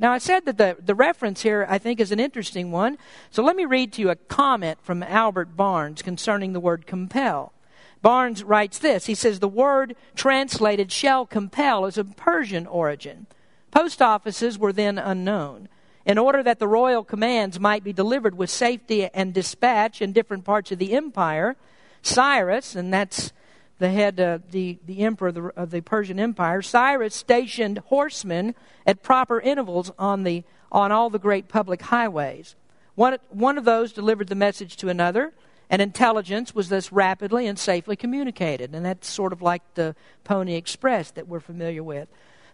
Now, 0.00 0.12
I 0.12 0.18
said 0.18 0.44
that 0.44 0.58
the, 0.58 0.76
the 0.78 0.94
reference 0.94 1.42
here, 1.42 1.66
I 1.68 1.78
think, 1.78 1.98
is 1.98 2.12
an 2.12 2.20
interesting 2.20 2.70
one. 2.70 2.98
So 3.30 3.42
let 3.42 3.56
me 3.56 3.64
read 3.64 3.92
to 3.94 4.00
you 4.00 4.10
a 4.10 4.16
comment 4.16 4.78
from 4.82 5.02
Albert 5.02 5.56
Barnes 5.56 6.02
concerning 6.02 6.52
the 6.52 6.60
word 6.60 6.86
compel. 6.86 7.52
Barnes 8.00 8.44
writes 8.44 8.78
this 8.78 9.06
He 9.06 9.14
says, 9.14 9.40
The 9.40 9.48
word 9.48 9.96
translated 10.14 10.92
shall 10.92 11.26
compel 11.26 11.84
is 11.86 11.98
of 11.98 12.16
Persian 12.16 12.66
origin. 12.66 13.26
Post 13.70 14.00
offices 14.00 14.58
were 14.58 14.72
then 14.72 14.98
unknown. 14.98 15.68
In 16.06 16.16
order 16.16 16.42
that 16.42 16.58
the 16.58 16.68
royal 16.68 17.04
commands 17.04 17.60
might 17.60 17.84
be 17.84 17.92
delivered 17.92 18.36
with 18.36 18.48
safety 18.48 19.08
and 19.12 19.34
dispatch 19.34 20.00
in 20.00 20.12
different 20.12 20.44
parts 20.44 20.72
of 20.72 20.78
the 20.78 20.94
empire, 20.94 21.56
Cyrus, 22.00 22.74
and 22.74 22.94
that's 22.94 23.32
the 23.78 23.90
head, 23.90 24.16
the, 24.16 24.78
the 24.84 25.00
emperor 25.00 25.28
of 25.28 25.34
the, 25.34 25.42
of 25.56 25.70
the 25.70 25.80
Persian 25.80 26.18
Empire, 26.18 26.62
Cyrus 26.62 27.14
stationed 27.14 27.78
horsemen 27.86 28.54
at 28.86 29.02
proper 29.02 29.40
intervals 29.40 29.92
on, 29.98 30.24
the, 30.24 30.44
on 30.72 30.90
all 30.90 31.10
the 31.10 31.18
great 31.18 31.48
public 31.48 31.82
highways. 31.82 32.56
One, 32.96 33.18
one 33.30 33.56
of 33.56 33.64
those 33.64 33.92
delivered 33.92 34.28
the 34.28 34.34
message 34.34 34.76
to 34.78 34.88
another, 34.88 35.32
and 35.70 35.80
intelligence 35.80 36.54
was 36.54 36.70
thus 36.70 36.90
rapidly 36.90 37.46
and 37.46 37.58
safely 37.58 37.94
communicated. 37.94 38.74
And 38.74 38.84
that's 38.84 39.08
sort 39.08 39.32
of 39.32 39.42
like 39.42 39.62
the 39.74 39.94
Pony 40.24 40.54
Express 40.54 41.12
that 41.12 41.28
we're 41.28 41.40
familiar 41.40 41.82
with. 41.82 42.08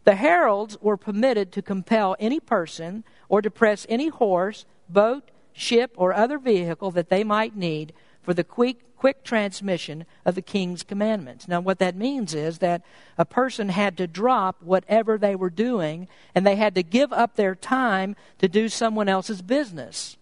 The 0.04 0.16
heralds 0.16 0.76
were 0.82 0.98
permitted 0.98 1.50
to 1.52 1.62
compel 1.62 2.14
any 2.18 2.40
person 2.40 3.04
or 3.30 3.40
to 3.40 3.50
press 3.50 3.86
any 3.88 4.08
horse, 4.08 4.66
boat, 4.90 5.30
ship, 5.54 5.92
or 5.96 6.12
other 6.12 6.38
vehicle 6.38 6.90
that 6.90 7.08
they 7.08 7.24
might 7.24 7.56
need 7.56 7.94
for 8.24 8.34
the 8.34 8.42
quick, 8.42 8.96
quick 8.96 9.22
transmission 9.22 10.06
of 10.24 10.34
the 10.34 10.42
king's 10.42 10.82
commandments. 10.82 11.46
Now, 11.46 11.60
what 11.60 11.78
that 11.78 11.94
means 11.94 12.34
is 12.34 12.58
that 12.58 12.82
a 13.18 13.24
person 13.24 13.68
had 13.68 13.96
to 13.98 14.06
drop 14.06 14.62
whatever 14.62 15.18
they 15.18 15.36
were 15.36 15.50
doing 15.50 16.08
and 16.34 16.46
they 16.46 16.56
had 16.56 16.74
to 16.74 16.82
give 16.82 17.12
up 17.12 17.36
their 17.36 17.54
time 17.54 18.16
to 18.38 18.48
do 18.48 18.68
someone 18.68 19.08
else's 19.08 19.42
business. 19.42 20.16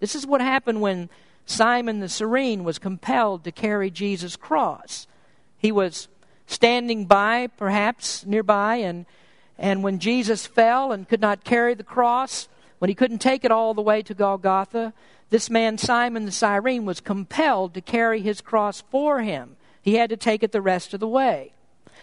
This 0.00 0.14
is 0.14 0.26
what 0.26 0.40
happened 0.40 0.80
when 0.80 1.08
Simon 1.46 2.00
the 2.00 2.08
Cyrene 2.08 2.64
was 2.64 2.78
compelled 2.78 3.44
to 3.44 3.52
carry 3.52 3.90
Jesus' 3.90 4.36
cross. 4.36 5.06
He 5.56 5.72
was 5.72 6.08
standing 6.46 7.06
by, 7.06 7.46
perhaps 7.46 8.26
nearby, 8.26 8.76
and, 8.76 9.06
and 9.56 9.82
when 9.82 9.98
Jesus 9.98 10.46
fell 10.46 10.92
and 10.92 11.08
could 11.08 11.20
not 11.20 11.44
carry 11.44 11.74
the 11.74 11.84
cross, 11.84 12.48
when 12.78 12.88
he 12.88 12.94
couldn't 12.94 13.18
take 13.18 13.44
it 13.44 13.50
all 13.50 13.74
the 13.74 13.82
way 13.82 14.02
to 14.02 14.14
Golgotha, 14.14 14.92
this 15.30 15.50
man, 15.50 15.78
Simon 15.78 16.24
the 16.24 16.32
Cyrene, 16.32 16.84
was 16.84 17.00
compelled 17.00 17.74
to 17.74 17.80
carry 17.80 18.20
his 18.20 18.40
cross 18.40 18.82
for 18.90 19.20
him. 19.22 19.56
He 19.82 19.94
had 19.94 20.10
to 20.10 20.16
take 20.16 20.42
it 20.42 20.52
the 20.52 20.62
rest 20.62 20.94
of 20.94 21.00
the 21.00 21.08
way. 21.08 21.52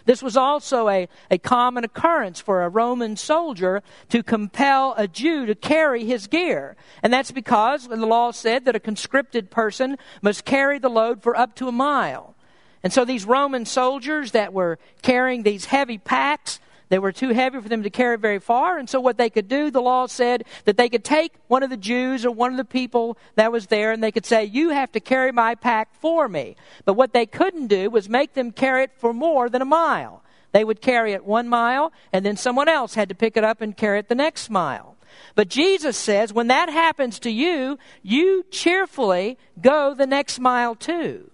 This 0.04 0.22
was 0.22 0.36
also 0.36 0.88
a, 0.88 1.08
a 1.30 1.38
common 1.38 1.82
occurrence 1.84 2.40
for 2.40 2.62
a 2.62 2.68
Roman 2.68 3.16
soldier 3.16 3.82
to 4.10 4.22
compel 4.22 4.94
a 4.96 5.08
Jew 5.08 5.46
to 5.46 5.54
carry 5.54 6.04
his 6.04 6.28
gear. 6.28 6.76
And 7.02 7.12
that's 7.12 7.32
because 7.32 7.88
the 7.88 7.96
law 7.96 8.30
said 8.30 8.64
that 8.64 8.76
a 8.76 8.80
conscripted 8.80 9.50
person 9.50 9.98
must 10.22 10.44
carry 10.44 10.78
the 10.78 10.88
load 10.88 11.22
for 11.22 11.36
up 11.36 11.56
to 11.56 11.68
a 11.68 11.72
mile. 11.72 12.36
And 12.84 12.92
so 12.92 13.04
these 13.04 13.24
Roman 13.24 13.64
soldiers 13.64 14.30
that 14.30 14.52
were 14.52 14.78
carrying 15.02 15.42
these 15.42 15.64
heavy 15.64 15.98
packs, 15.98 16.60
they 16.88 16.98
were 16.98 17.12
too 17.12 17.30
heavy 17.30 17.60
for 17.60 17.68
them 17.68 17.82
to 17.82 17.90
carry 17.90 18.16
very 18.16 18.38
far. 18.38 18.78
And 18.78 18.88
so 18.88 19.00
what 19.00 19.18
they 19.18 19.30
could 19.30 19.48
do, 19.48 19.70
the 19.70 19.82
law 19.82 20.06
said 20.06 20.44
that 20.64 20.76
they 20.76 20.88
could 20.88 21.04
take 21.04 21.32
one 21.48 21.62
of 21.62 21.70
the 21.70 21.76
Jews 21.76 22.24
or 22.24 22.30
one 22.30 22.52
of 22.52 22.56
the 22.56 22.64
people 22.64 23.18
that 23.34 23.50
was 23.50 23.66
there 23.66 23.92
and 23.92 24.02
they 24.02 24.12
could 24.12 24.26
say, 24.26 24.44
you 24.44 24.70
have 24.70 24.92
to 24.92 25.00
carry 25.00 25.32
my 25.32 25.54
pack 25.54 25.94
for 26.00 26.28
me. 26.28 26.56
But 26.84 26.94
what 26.94 27.12
they 27.12 27.26
couldn't 27.26 27.66
do 27.66 27.90
was 27.90 28.08
make 28.08 28.34
them 28.34 28.52
carry 28.52 28.84
it 28.84 28.92
for 28.96 29.12
more 29.12 29.48
than 29.48 29.62
a 29.62 29.66
mile. 29.66 30.22
They 30.52 30.64
would 30.64 30.80
carry 30.80 31.12
it 31.12 31.24
one 31.24 31.48
mile 31.48 31.92
and 32.12 32.24
then 32.24 32.36
someone 32.36 32.68
else 32.68 32.94
had 32.94 33.08
to 33.08 33.14
pick 33.14 33.36
it 33.36 33.44
up 33.44 33.60
and 33.60 33.76
carry 33.76 33.98
it 33.98 34.08
the 34.08 34.14
next 34.14 34.48
mile. 34.48 34.96
But 35.34 35.48
Jesus 35.48 35.96
says, 35.96 36.32
when 36.32 36.48
that 36.48 36.68
happens 36.68 37.18
to 37.20 37.30
you, 37.30 37.78
you 38.02 38.44
cheerfully 38.50 39.38
go 39.60 39.94
the 39.94 40.06
next 40.06 40.38
mile 40.38 40.74
too. 40.74 41.30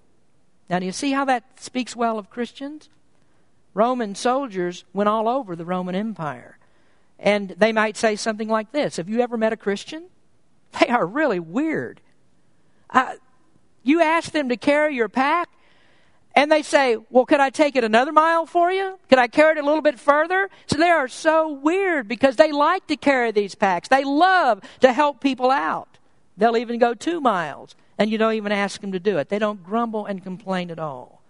Now, 0.71 0.79
do 0.79 0.87
you 0.87 0.93
see 0.93 1.12
how 1.12 1.25
that 1.27 1.61
speaks 1.61 1.95
well 1.95 2.19
of 2.19 2.31
Christians? 2.31 2.88
Roman 3.74 4.14
soldiers 4.14 4.85
went 4.92 5.08
all 5.08 5.28
over 5.28 5.56
the 5.56 5.64
Roman 5.64 5.94
Empire. 5.94 6.58
And 7.18 7.50
they 7.50 7.72
might 7.72 7.96
say 7.96 8.16
something 8.16 8.48
like 8.48 8.72
this 8.72 8.96
Have 8.96 9.08
you 9.08 9.20
ever 9.20 9.37
met 9.37 9.52
a 9.52 9.56
Christian? 9.56 10.04
They 10.80 10.88
are 10.88 11.04
really 11.04 11.38
weird. 11.38 12.00
Uh, 12.88 13.14
you 13.82 14.00
ask 14.00 14.32
them 14.32 14.48
to 14.48 14.56
carry 14.56 14.94
your 14.94 15.08
pack, 15.08 15.50
and 16.35 16.50
they 16.50 16.62
say, 16.62 16.96
Well, 17.11 17.26
could 17.26 17.40
I 17.40 17.50
take 17.50 17.76
it 17.76 17.85
another 17.85 18.12
mile 18.12 18.46
for 18.46 18.72
you? 18.72 18.98
Could 19.08 19.18
I 19.18 19.28
carry 19.28 19.58
it 19.58 19.62
a 19.62 19.66
little 19.66 19.82
bit 19.82 19.98
further? 19.98 20.48
So 20.66 20.78
they 20.78 20.88
are 20.88 21.08
so 21.08 21.52
weird 21.52 22.08
because 22.08 22.37
they 22.37 22.52
like 22.52 22.87
to 22.87 22.96
carry 22.96 23.32
these 23.32 23.54
packs. 23.54 23.88
They 23.88 24.04
love 24.04 24.62
to 24.80 24.92
help 24.92 25.20
people 25.20 25.50
out. 25.50 25.98
They'll 26.37 26.56
even 26.56 26.78
go 26.78 26.94
two 26.94 27.20
miles 27.20 27.76
and 27.98 28.11
you 28.11 28.18
don't 28.18 28.35
even 28.35 28.52
ask 28.52 28.80
them 28.80 28.92
to 28.92 29.00
do 29.00 29.18
it. 29.18 29.28
They 29.28 29.38
don't 29.38 29.62
grumble 29.62 30.06
and 30.06 30.22
complain 30.22 30.70
at 30.70 30.78
all. 30.78 31.21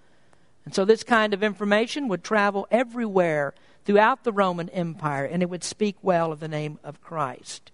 And 0.64 0.74
so 0.74 0.84
this 0.84 1.02
kind 1.02 1.34
of 1.34 1.42
information 1.42 2.08
would 2.08 2.22
travel 2.22 2.66
everywhere 2.70 3.54
throughout 3.84 4.24
the 4.24 4.32
Roman 4.32 4.68
Empire, 4.68 5.24
and 5.24 5.42
it 5.42 5.50
would 5.50 5.64
speak 5.64 5.96
well 6.02 6.30
of 6.30 6.40
the 6.40 6.48
name 6.48 6.78
of 6.84 7.02
Christ. 7.02 7.72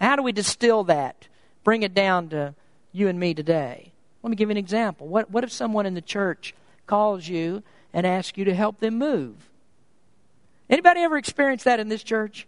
How 0.00 0.16
do 0.16 0.22
we 0.22 0.32
distill 0.32 0.84
that? 0.84 1.28
Bring 1.62 1.82
it 1.82 1.94
down 1.94 2.28
to 2.30 2.54
you 2.92 3.08
and 3.08 3.18
me 3.18 3.34
today. 3.34 3.92
Let 4.22 4.30
me 4.30 4.36
give 4.36 4.48
you 4.48 4.52
an 4.52 4.56
example. 4.56 5.06
What, 5.06 5.30
what 5.30 5.44
if 5.44 5.52
someone 5.52 5.86
in 5.86 5.94
the 5.94 6.00
church 6.00 6.54
calls 6.86 7.28
you 7.28 7.62
and 7.92 8.06
asks 8.06 8.36
you 8.36 8.44
to 8.44 8.54
help 8.54 8.80
them 8.80 8.98
move? 8.98 9.48
Anybody 10.68 11.00
ever 11.00 11.16
experienced 11.16 11.64
that 11.64 11.78
in 11.78 11.88
this 11.88 12.02
church? 12.02 12.46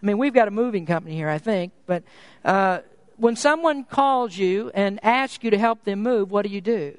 I 0.00 0.06
mean, 0.06 0.18
we've 0.18 0.32
got 0.32 0.48
a 0.48 0.52
moving 0.52 0.86
company 0.86 1.16
here, 1.16 1.28
I 1.28 1.38
think, 1.38 1.72
but 1.86 2.04
uh, 2.44 2.80
when 3.16 3.36
someone 3.36 3.84
calls 3.84 4.36
you 4.36 4.70
and 4.72 4.98
asks 5.04 5.42
you 5.42 5.50
to 5.50 5.58
help 5.58 5.84
them 5.84 6.00
move, 6.00 6.30
what 6.30 6.46
do 6.46 6.52
you 6.52 6.60
do? 6.60 6.98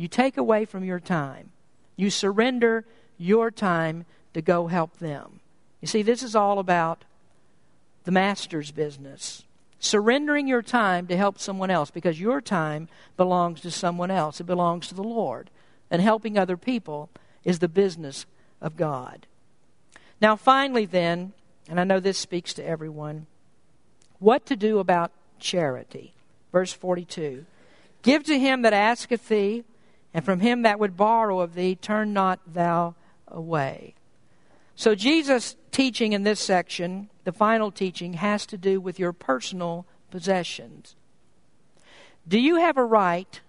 You 0.00 0.08
take 0.08 0.38
away 0.38 0.64
from 0.64 0.82
your 0.82 0.98
time. 0.98 1.50
You 1.94 2.08
surrender 2.08 2.86
your 3.18 3.50
time 3.50 4.06
to 4.32 4.40
go 4.40 4.66
help 4.66 4.96
them. 4.96 5.40
You 5.82 5.88
see, 5.88 6.00
this 6.00 6.22
is 6.22 6.34
all 6.34 6.58
about 6.58 7.04
the 8.04 8.10
master's 8.10 8.70
business. 8.70 9.44
Surrendering 9.78 10.48
your 10.48 10.62
time 10.62 11.06
to 11.08 11.18
help 11.18 11.38
someone 11.38 11.70
else 11.70 11.90
because 11.90 12.18
your 12.18 12.40
time 12.40 12.88
belongs 13.18 13.60
to 13.60 13.70
someone 13.70 14.10
else. 14.10 14.40
It 14.40 14.44
belongs 14.44 14.88
to 14.88 14.94
the 14.94 15.04
Lord. 15.04 15.50
and 15.90 16.00
helping 16.00 16.38
other 16.38 16.56
people 16.56 17.10
is 17.44 17.58
the 17.58 17.68
business 17.68 18.24
of 18.62 18.78
God. 18.78 19.26
Now, 20.18 20.34
finally, 20.34 20.86
then, 20.86 21.34
and 21.68 21.78
I 21.78 21.84
know 21.84 22.00
this 22.00 22.16
speaks 22.16 22.54
to 22.54 22.64
everyone, 22.64 23.26
what 24.18 24.46
to 24.46 24.56
do 24.56 24.78
about 24.78 25.10
charity. 25.40 26.14
Verse 26.52 26.72
42 26.72 27.44
Give 28.02 28.24
to 28.24 28.38
him 28.38 28.62
that 28.62 28.72
asketh 28.72 29.28
thee, 29.28 29.64
and 30.12 30.24
from 30.24 30.40
him 30.40 30.62
that 30.62 30.78
would 30.78 30.96
borrow 30.96 31.40
of 31.40 31.54
thee, 31.54 31.74
turn 31.74 32.12
not 32.12 32.40
thou 32.46 32.94
away. 33.28 33.94
So, 34.74 34.94
Jesus' 34.94 35.56
teaching 35.72 36.12
in 36.12 36.22
this 36.22 36.40
section, 36.40 37.10
the 37.24 37.32
final 37.32 37.70
teaching, 37.70 38.14
has 38.14 38.46
to 38.46 38.56
do 38.56 38.80
with 38.80 38.98
your 38.98 39.12
personal 39.12 39.86
possessions. 40.10 40.96
Do 42.26 42.38
you 42.38 42.56
have 42.56 42.76
a 42.76 42.84
right 42.84 43.40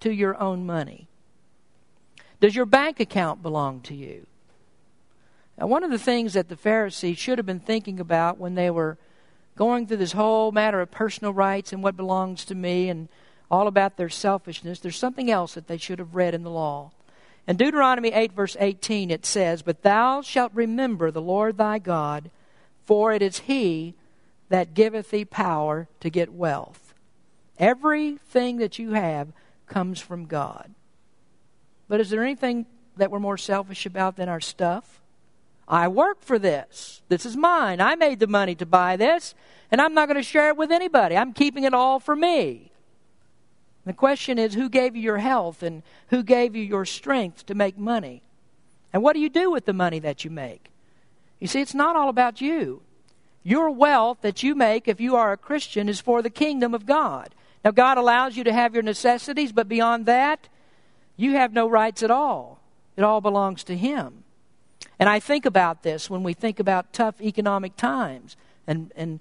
to 0.00 0.12
your 0.12 0.40
own 0.40 0.64
money? 0.64 1.08
Does 2.40 2.54
your 2.54 2.66
bank 2.66 3.00
account 3.00 3.42
belong 3.42 3.80
to 3.82 3.94
you? 3.94 4.26
Now, 5.58 5.66
one 5.66 5.82
of 5.82 5.90
the 5.90 5.98
things 5.98 6.34
that 6.34 6.48
the 6.48 6.56
Pharisees 6.56 7.18
should 7.18 7.38
have 7.38 7.46
been 7.46 7.60
thinking 7.60 7.98
about 7.98 8.38
when 8.38 8.54
they 8.54 8.70
were 8.70 8.98
going 9.56 9.86
through 9.86 9.96
this 9.96 10.12
whole 10.12 10.52
matter 10.52 10.80
of 10.80 10.90
personal 10.90 11.32
rights 11.32 11.72
and 11.72 11.82
what 11.82 11.96
belongs 11.96 12.44
to 12.44 12.54
me 12.54 12.90
and 12.90 13.08
all 13.50 13.68
about 13.68 13.96
their 13.96 14.08
selfishness, 14.08 14.80
there's 14.80 14.96
something 14.98 15.30
else 15.30 15.54
that 15.54 15.66
they 15.66 15.76
should 15.76 15.98
have 15.98 16.14
read 16.14 16.34
in 16.34 16.42
the 16.42 16.50
law. 16.50 16.90
In 17.46 17.56
Deuteronomy 17.56 18.12
8, 18.12 18.32
verse 18.32 18.56
18, 18.58 19.10
it 19.10 19.24
says, 19.24 19.62
But 19.62 19.82
thou 19.82 20.20
shalt 20.20 20.52
remember 20.52 21.10
the 21.10 21.22
Lord 21.22 21.56
thy 21.56 21.78
God, 21.78 22.30
for 22.84 23.12
it 23.12 23.22
is 23.22 23.40
he 23.40 23.94
that 24.48 24.74
giveth 24.74 25.10
thee 25.10 25.24
power 25.24 25.88
to 26.00 26.10
get 26.10 26.32
wealth. 26.32 26.94
Everything 27.58 28.58
that 28.58 28.78
you 28.78 28.92
have 28.92 29.28
comes 29.66 30.00
from 30.00 30.26
God. 30.26 30.74
But 31.88 32.00
is 32.00 32.10
there 32.10 32.22
anything 32.22 32.66
that 32.96 33.10
we're 33.10 33.20
more 33.20 33.38
selfish 33.38 33.86
about 33.86 34.16
than 34.16 34.28
our 34.28 34.40
stuff? 34.40 35.00
I 35.68 35.88
work 35.88 36.22
for 36.22 36.38
this. 36.38 37.02
This 37.08 37.26
is 37.26 37.36
mine. 37.36 37.80
I 37.80 37.94
made 37.96 38.20
the 38.20 38.26
money 38.26 38.54
to 38.56 38.66
buy 38.66 38.96
this, 38.96 39.34
and 39.70 39.80
I'm 39.80 39.94
not 39.94 40.06
going 40.06 40.16
to 40.16 40.22
share 40.22 40.48
it 40.48 40.56
with 40.56 40.70
anybody. 40.70 41.16
I'm 41.16 41.32
keeping 41.32 41.64
it 41.64 41.74
all 41.74 41.98
for 41.98 42.14
me. 42.14 42.70
The 43.86 43.92
question 43.92 44.38
is 44.38 44.54
who 44.54 44.68
gave 44.68 44.96
you 44.96 45.02
your 45.02 45.18
health 45.18 45.62
and 45.62 45.82
who 46.08 46.22
gave 46.22 46.56
you 46.56 46.62
your 46.62 46.84
strength 46.84 47.46
to 47.46 47.54
make 47.54 47.78
money? 47.78 48.22
And 48.92 49.02
what 49.02 49.14
do 49.14 49.20
you 49.20 49.30
do 49.30 49.50
with 49.50 49.64
the 49.64 49.72
money 49.72 50.00
that 50.00 50.24
you 50.24 50.30
make? 50.30 50.70
You 51.38 51.46
see, 51.46 51.60
it's 51.60 51.74
not 51.74 51.96
all 51.96 52.08
about 52.08 52.40
you. 52.40 52.82
Your 53.44 53.70
wealth 53.70 54.18
that 54.22 54.42
you 54.42 54.56
make, 54.56 54.88
if 54.88 55.00
you 55.00 55.14
are 55.14 55.32
a 55.32 55.36
Christian, 55.36 55.88
is 55.88 56.00
for 56.00 56.20
the 56.20 56.30
kingdom 56.30 56.74
of 56.74 56.84
God. 56.84 57.32
Now, 57.64 57.70
God 57.70 57.96
allows 57.96 58.36
you 58.36 58.42
to 58.44 58.52
have 58.52 58.74
your 58.74 58.82
necessities, 58.82 59.52
but 59.52 59.68
beyond 59.68 60.06
that, 60.06 60.48
you 61.16 61.32
have 61.32 61.52
no 61.52 61.68
rights 61.68 62.02
at 62.02 62.10
all. 62.10 62.60
It 62.96 63.04
all 63.04 63.20
belongs 63.20 63.62
to 63.64 63.76
Him. 63.76 64.24
And 64.98 65.08
I 65.08 65.20
think 65.20 65.46
about 65.46 65.82
this 65.82 66.10
when 66.10 66.22
we 66.22 66.32
think 66.32 66.58
about 66.58 66.92
tough 66.92 67.20
economic 67.20 67.76
times. 67.76 68.36
And, 68.68 68.90
and 68.96 69.20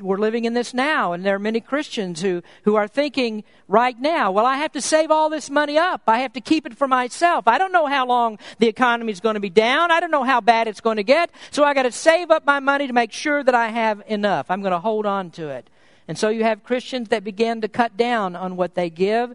we're 0.00 0.18
living 0.18 0.44
in 0.44 0.54
this 0.54 0.72
now, 0.72 1.12
and 1.12 1.24
there 1.24 1.34
are 1.34 1.40
many 1.40 1.60
Christians 1.60 2.22
who, 2.22 2.42
who 2.62 2.76
are 2.76 2.86
thinking 2.86 3.42
right 3.66 3.98
now, 3.98 4.30
well, 4.30 4.46
I 4.46 4.58
have 4.58 4.70
to 4.72 4.80
save 4.80 5.10
all 5.10 5.28
this 5.28 5.50
money 5.50 5.76
up. 5.76 6.02
I 6.06 6.20
have 6.20 6.32
to 6.34 6.40
keep 6.40 6.66
it 6.66 6.76
for 6.76 6.86
myself. 6.86 7.48
I 7.48 7.58
don't 7.58 7.72
know 7.72 7.86
how 7.86 8.06
long 8.06 8.38
the 8.60 8.68
economy 8.68 9.10
is 9.10 9.18
going 9.18 9.34
to 9.34 9.40
be 9.40 9.50
down. 9.50 9.90
I 9.90 9.98
don't 9.98 10.12
know 10.12 10.22
how 10.22 10.40
bad 10.40 10.68
it's 10.68 10.80
going 10.80 10.98
to 10.98 11.02
get. 11.02 11.30
So 11.50 11.64
I 11.64 11.74
got 11.74 11.82
to 11.82 11.90
save 11.90 12.30
up 12.30 12.46
my 12.46 12.60
money 12.60 12.86
to 12.86 12.92
make 12.92 13.10
sure 13.10 13.42
that 13.42 13.56
I 13.56 13.68
have 13.68 14.04
enough. 14.06 14.50
I'm 14.50 14.60
going 14.60 14.72
to 14.72 14.78
hold 14.78 15.04
on 15.04 15.30
to 15.32 15.48
it. 15.48 15.68
And 16.06 16.16
so 16.16 16.28
you 16.28 16.44
have 16.44 16.62
Christians 16.62 17.08
that 17.08 17.24
begin 17.24 17.62
to 17.62 17.68
cut 17.68 17.96
down 17.96 18.36
on 18.36 18.56
what 18.56 18.76
they 18.76 18.88
give. 18.88 19.34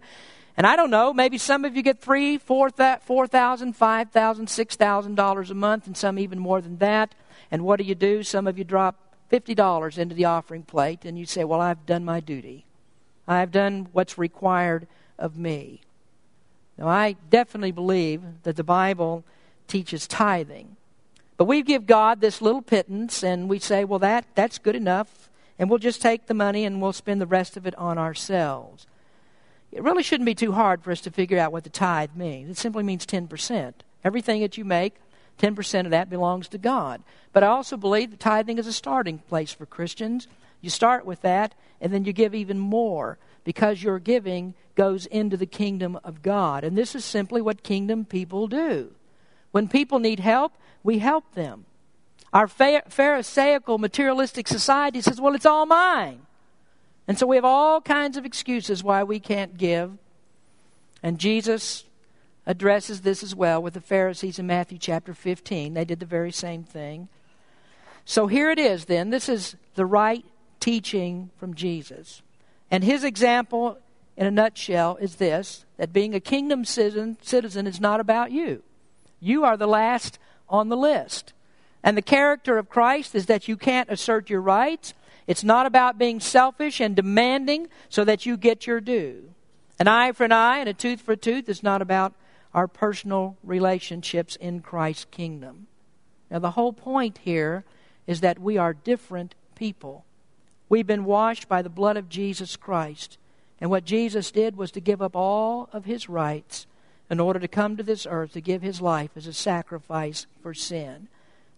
And 0.56 0.66
I 0.66 0.78
don't 0.78 0.92
know, 0.92 1.14
maybe 1.14 1.38
some 1.38 1.66
of 1.66 1.76
you 1.76 1.82
get 1.82 2.00
three, 2.00 2.38
four, 2.38 2.70
four 3.02 3.28
thousand, 3.28 3.76
five 3.76 4.12
thousand, 4.12 4.50
six 4.50 4.76
thousand 4.78 5.16
dollars 5.16 5.52
a 5.52 5.56
month, 5.56 5.88
and 5.88 5.98
some 5.98 6.20
even 6.20 6.40
more 6.40 6.62
than 6.62 6.78
that. 6.78 7.16
And 7.50 7.64
what 7.64 7.78
do 7.80 7.84
you 7.84 7.96
do? 7.96 8.24
Some 8.24 8.48
of 8.48 8.58
you 8.58 8.64
drop 8.64 8.96
fifty 9.32 9.56
dollars 9.56 9.98
into 9.98 10.14
the 10.14 10.26
offering 10.26 10.62
plate, 10.62 11.06
and 11.06 11.18
you 11.18 11.26
say, 11.26 11.44
"Well, 11.44 11.62
I've 11.62 11.86
done 11.86 12.06
my 12.06 12.20
duty. 12.20 12.66
I've 13.28 13.52
done 13.52 13.88
what's 13.94 14.18
required 14.18 14.88
of 15.18 15.38
me." 15.38 15.82
Now, 16.78 16.88
I 16.88 17.16
definitely 17.30 17.72
believe 17.72 18.22
that 18.44 18.58
the 18.58 18.64
Bible 18.64 19.24
teaches 19.68 20.06
tithing, 20.08 20.76
but 21.38 21.46
we 21.46 21.64
give 21.64 21.86
God 21.88 22.20
this 22.20 22.42
little 22.42 22.62
pittance, 22.62 23.24
and 23.24 23.50
we 23.50 23.58
say, 23.58 23.86
"Well, 23.86 24.00
that 24.00 24.26
that's 24.36 24.60
good 24.60 24.76
enough." 24.76 25.30
And 25.58 25.70
we'll 25.70 25.80
just 25.80 26.02
take 26.02 26.26
the 26.26 26.34
money 26.34 26.66
and 26.66 26.82
we'll 26.82 26.92
spend 26.92 27.22
the 27.22 27.28
rest 27.28 27.56
of 27.56 27.68
it 27.68 27.76
on 27.76 28.00
ourselves. 28.00 28.88
It 29.72 29.84
really 29.84 30.02
shouldn't 30.02 30.26
be 30.26 30.34
too 30.34 30.54
hard 30.54 30.84
for 30.84 30.92
us 30.92 31.02
to 31.02 31.12
figure 31.12 31.38
out 31.38 31.52
what 31.52 31.64
the 31.64 31.70
tithe 31.70 32.16
means. 32.16 32.50
It 32.50 32.58
simply 32.58 32.84
means 32.84 33.06
10%. 33.06 33.84
Everything 34.04 34.42
that 34.42 34.58
you 34.58 34.66
make, 34.66 34.96
10% 35.42 35.86
of 35.86 35.92
that 35.92 36.10
belongs 36.10 36.48
to 36.50 36.58
God. 36.58 37.02
But 37.34 37.44
I 37.44 37.48
also 37.48 37.76
believe 37.76 38.12
that 38.12 38.20
tithing 38.20 38.60
is 38.60 38.68
a 38.68 38.74
starting 38.74 39.18
place 39.18 39.52
for 39.52 39.66
Christians. 39.66 40.28
You 40.62 40.70
start 40.70 41.06
with 41.06 41.22
that, 41.22 41.56
and 41.80 41.92
then 41.92 42.06
you 42.06 42.14
give 42.14 42.36
even 42.36 42.60
more 42.60 43.18
because 43.44 43.82
your 43.82 43.98
giving 43.98 44.54
goes 44.76 45.08
into 45.08 45.38
the 45.38 45.48
kingdom 45.48 46.00
of 46.04 46.22
God. 46.22 46.64
And 46.64 46.78
this 46.78 46.94
is 46.94 47.04
simply 47.04 47.42
what 47.42 47.64
kingdom 47.64 48.06
people 48.06 48.48
do. 48.48 48.92
When 49.52 49.68
people 49.68 50.00
need 50.00 50.20
help, 50.20 50.54
we 50.84 51.00
help 51.00 51.34
them. 51.34 51.66
Our 52.32 52.48
Pharisaical, 52.48 53.78
materialistic 53.78 54.48
society 54.48 55.02
says, 55.02 55.20
well, 55.20 55.36
it's 55.36 55.46
all 55.46 55.66
mine. 55.66 56.22
And 57.08 57.18
so 57.18 57.26
we 57.26 57.36
have 57.36 57.44
all 57.44 57.82
kinds 57.82 58.16
of 58.16 58.26
excuses 58.26 58.84
why 58.84 59.04
we 59.04 59.20
can't 59.20 59.58
give. 59.58 59.98
And 61.04 61.18
Jesus 61.18 61.84
addresses 62.46 63.02
this 63.02 63.24
as 63.24 63.36
well 63.36 63.62
with 63.62 63.74
the 63.74 63.82
Pharisees 63.82 64.40
in 64.40 64.48
Matthew 64.48 64.78
chapter 64.78 65.14
15. 65.14 65.74
They 65.74 65.86
did 65.86 66.00
the 66.00 66.06
very 66.06 66.32
same 66.32 66.64
thing. 66.64 67.08
So 68.06 68.28
here 68.28 68.50
it 68.50 68.60
is 68.60 68.86
then. 68.86 69.10
This 69.10 69.30
is 69.30 69.56
the 69.76 69.86
right 69.86 70.26
teaching 70.60 71.30
from 71.38 71.54
Jesus. 71.54 72.22
And 72.70 72.84
his 72.84 73.04
example, 73.04 73.78
in 74.18 74.26
a 74.26 74.32
nutshell, 74.32 74.98
is 74.98 75.16
this 75.16 75.66
that 75.78 75.94
being 75.94 76.16
a 76.16 76.20
kingdom 76.20 76.66
citizen, 76.66 77.18
citizen 77.22 77.68
is 77.68 77.80
not 77.80 78.00
about 78.00 78.32
you. 78.32 78.64
You 79.20 79.44
are 79.44 79.58
the 79.58 79.68
last 79.68 80.18
on 80.50 80.70
the 80.70 80.78
list. 80.78 81.34
And 81.84 81.98
the 81.98 82.02
character 82.02 82.58
of 82.58 82.70
Christ 82.70 83.16
is 83.16 83.26
that 83.28 83.48
you 83.48 83.58
can't 83.58 83.90
assert 83.90 84.30
your 84.30 84.42
rights. 84.42 84.94
It's 85.28 85.44
not 85.44 85.66
about 85.66 85.98
being 85.98 86.20
selfish 86.20 86.80
and 86.80 86.96
demanding 86.96 87.68
so 87.90 88.04
that 88.04 88.26
you 88.26 88.38
get 88.38 88.68
your 88.68 88.82
due. 88.82 89.32
An 89.80 89.88
eye 89.88 90.12
for 90.12 90.24
an 90.26 90.32
eye 90.32 90.60
and 90.60 90.70
a 90.70 90.74
tooth 90.74 91.02
for 91.02 91.14
a 91.14 91.18
tooth 91.18 91.50
is 91.50 91.64
not 91.64 91.82
about 91.82 92.14
our 92.54 92.68
personal 92.68 93.38
relationships 93.44 94.36
in 94.36 94.62
Christ's 94.62 95.06
kingdom. 95.06 95.68
Now, 96.30 96.40
the 96.40 96.52
whole 96.52 96.74
point 96.74 97.20
here 97.24 97.64
is 98.08 98.22
that 98.22 98.40
we 98.40 98.58
are 98.58 98.74
different 98.74 99.36
people. 99.56 100.06
We've 100.70 100.88
been 100.88 101.06
washed 101.06 101.48
by 101.48 101.62
the 101.62 101.70
blood 101.70 101.98
of 101.98 102.10
Jesus 102.10 102.56
Christ. 102.56 103.18
And 103.60 103.70
what 103.70 103.86
Jesus 103.86 104.32
did 104.32 104.56
was 104.56 104.72
to 104.72 104.80
give 104.80 105.02
up 105.02 105.16
all 105.16 105.70
of 105.72 105.86
his 105.86 106.10
rights 106.10 106.66
in 107.10 107.20
order 107.20 107.40
to 107.40 107.48
come 107.48 107.76
to 107.76 107.84
this 107.84 108.08
earth 108.10 108.32
to 108.34 108.42
give 108.42 108.62
his 108.62 108.82
life 108.82 109.12
as 109.16 109.28
a 109.28 109.34
sacrifice 109.34 110.26
for 110.42 110.54
sin. 110.54 111.10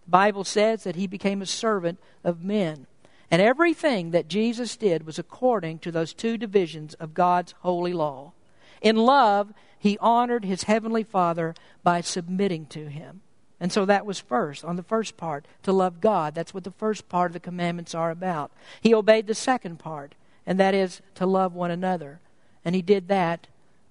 The 0.05 0.11
Bible 0.11 0.43
says 0.43 0.83
that 0.83 0.95
he 0.95 1.07
became 1.07 1.41
a 1.41 1.45
servant 1.45 1.99
of 2.23 2.43
men. 2.43 2.87
And 3.29 3.41
everything 3.41 4.11
that 4.11 4.27
Jesus 4.27 4.75
did 4.75 5.05
was 5.05 5.17
according 5.17 5.79
to 5.79 5.91
those 5.91 6.13
two 6.13 6.37
divisions 6.37 6.93
of 6.95 7.13
God's 7.13 7.53
holy 7.61 7.93
law. 7.93 8.33
In 8.81 8.95
love, 8.95 9.53
he 9.83 9.97
honored 9.97 10.45
his 10.45 10.63
heavenly 10.63 11.03
Father 11.03 11.53
by 11.83 11.99
submitting 11.99 12.67
to 12.67 12.87
him. 12.87 13.19
And 13.59 13.69
so 13.69 13.83
that 13.83 14.05
was 14.05 14.17
first, 14.17 14.63
on 14.63 14.77
the 14.77 14.81
first 14.81 15.17
part, 15.17 15.45
to 15.63 15.73
love 15.73 15.99
God. 15.99 16.33
That's 16.33 16.53
what 16.53 16.63
the 16.63 16.71
first 16.71 17.09
part 17.09 17.31
of 17.31 17.33
the 17.33 17.41
commandments 17.41 17.93
are 17.93 18.09
about. 18.09 18.53
He 18.79 18.93
obeyed 18.93 19.27
the 19.27 19.35
second 19.35 19.79
part, 19.79 20.15
and 20.47 20.57
that 20.57 20.73
is 20.73 21.01
to 21.15 21.25
love 21.25 21.53
one 21.53 21.69
another. 21.69 22.21
And 22.63 22.75
he 22.75 22.81
did 22.81 23.09
that 23.09 23.47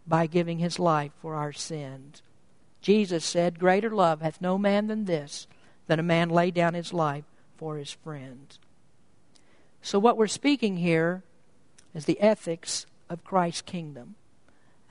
by 0.07 0.26
giving 0.26 0.61
his 0.61 0.78
life 0.78 1.12
for 1.20 1.34
our 1.34 1.53
sins. 1.53 2.22
Jesus 2.80 3.22
said, 3.22 3.59
Greater 3.59 3.90
love 3.90 4.22
hath 4.22 4.40
no 4.40 4.57
man 4.57 4.86
than 4.86 5.05
this, 5.05 5.47
that 5.88 5.99
a 5.99 6.03
man 6.03 6.30
lay 6.30 6.51
down 6.51 6.72
his 6.72 6.95
life 6.95 7.24
for 7.59 7.76
his 7.76 7.93
friends. 7.93 8.59
So, 9.82 9.99
what 9.99 10.16
we're 10.16 10.26
speaking 10.26 10.78
here 10.78 11.22
is 11.95 12.07
the 12.07 12.18
ethics 12.18 12.86
of 13.11 13.24
Christ's 13.24 13.61
kingdom. 13.61 14.14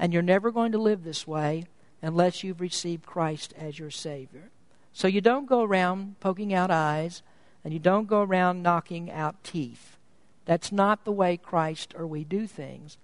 And 0.01 0.11
you're 0.11 0.21
never 0.21 0.51
going 0.51 0.73
to 0.73 0.77
live 0.77 1.05
this 1.05 1.25
way 1.25 1.63
unless 2.01 2.43
you've 2.43 2.59
received 2.59 3.05
Christ 3.05 3.53
as 3.57 3.79
your 3.79 3.89
Savior. 3.89 4.49
So, 4.91 5.07
you 5.07 5.21
don't 5.21 5.45
go 5.45 5.63
around 5.63 6.19
poking 6.19 6.53
out 6.53 6.69
eyes 6.69 7.23
and 7.63 7.71
you 7.71 7.79
don't 7.79 8.07
go 8.07 8.21
around 8.21 8.61
knocking 8.61 9.09
out 9.09 9.41
teeth. 9.41 9.95
That's 10.43 10.73
not 10.73 11.05
the 11.05 11.13
way 11.13 11.37
Christ 11.37 11.93
or 11.97 12.05
we 12.05 12.25
do 12.25 12.45
things. 12.45 12.97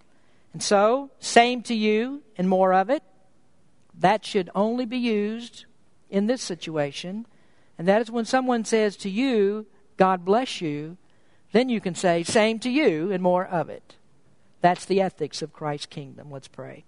And 0.51 0.61
so, 0.61 1.11
same 1.19 1.61
to 1.63 1.73
you 1.73 2.23
and 2.37 2.49
more 2.49 2.73
of 2.73 2.89
it. 2.89 3.03
That 3.97 4.25
should 4.25 4.49
only 4.53 4.85
be 4.85 4.97
used 4.97 5.63
in 6.09 6.27
this 6.27 6.41
situation 6.41 7.25
and 7.77 7.87
that 7.87 8.01
is 8.01 8.11
when 8.11 8.25
someone 8.25 8.65
says 8.65 8.97
to 8.97 9.09
you, 9.09 9.67
God 9.97 10.25
bless 10.25 10.61
you, 10.61 10.97
then 11.51 11.69
you 11.69 11.79
can 11.79 11.95
say, 11.95 12.23
same 12.23 12.59
to 12.59 12.69
you, 12.69 13.11
and 13.11 13.21
more 13.21 13.45
of 13.45 13.69
it. 13.69 13.95
That's 14.61 14.85
the 14.85 15.01
ethics 15.01 15.41
of 15.41 15.53
Christ's 15.53 15.85
kingdom. 15.87 16.31
Let's 16.31 16.47
pray. 16.47 16.83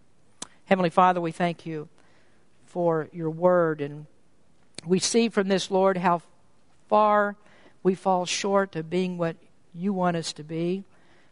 Heavenly 0.66 0.90
Father, 0.90 1.22
we 1.22 1.32
thank 1.32 1.66
you 1.66 1.88
for 2.66 3.10
your 3.12 3.30
word. 3.30 3.82
And 3.82 4.06
we 4.86 5.00
see 5.00 5.30
from 5.30 5.48
this, 5.48 5.72
Lord, 5.72 5.98
how 5.98 6.22
far 6.88 7.36
we 7.84 7.96
fall 7.96 8.26
short 8.26 8.76
of 8.76 8.90
being 8.90 9.18
what 9.18 9.36
you 9.74 9.94
want 9.94 10.18
us 10.18 10.34
to 10.34 10.44
be. 10.44 10.84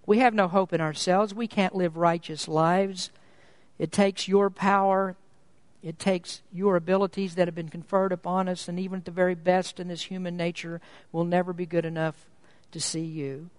We 0.06 0.20
have 0.20 0.34
no 0.34 0.48
hope 0.48 0.74
in 0.74 0.82
ourselves. 0.82 1.34
We 1.34 1.48
can't 1.48 1.76
live 1.76 1.98
righteous 1.98 2.48
lives. 2.48 3.12
It 3.78 3.92
takes 3.92 4.28
your 4.28 4.50
power, 4.50 5.16
it 5.84 6.00
takes 6.00 6.42
your 6.52 6.76
abilities 6.76 7.36
that 7.36 7.48
have 7.48 7.54
been 7.54 7.70
conferred 7.70 8.12
upon 8.12 8.48
us, 8.48 8.68
and 8.68 8.80
even 8.80 9.00
at 9.00 9.06
the 9.06 9.12
very 9.12 9.36
best 9.36 9.80
in 9.80 9.88
this 9.88 10.04
human 10.04 10.36
nature 10.36 10.82
will 11.12 11.26
never 11.26 11.54
be 11.54 11.66
good 11.66 11.86
enough 11.86 12.26
to 12.72 12.80
see 12.80 13.04
you. 13.06 13.50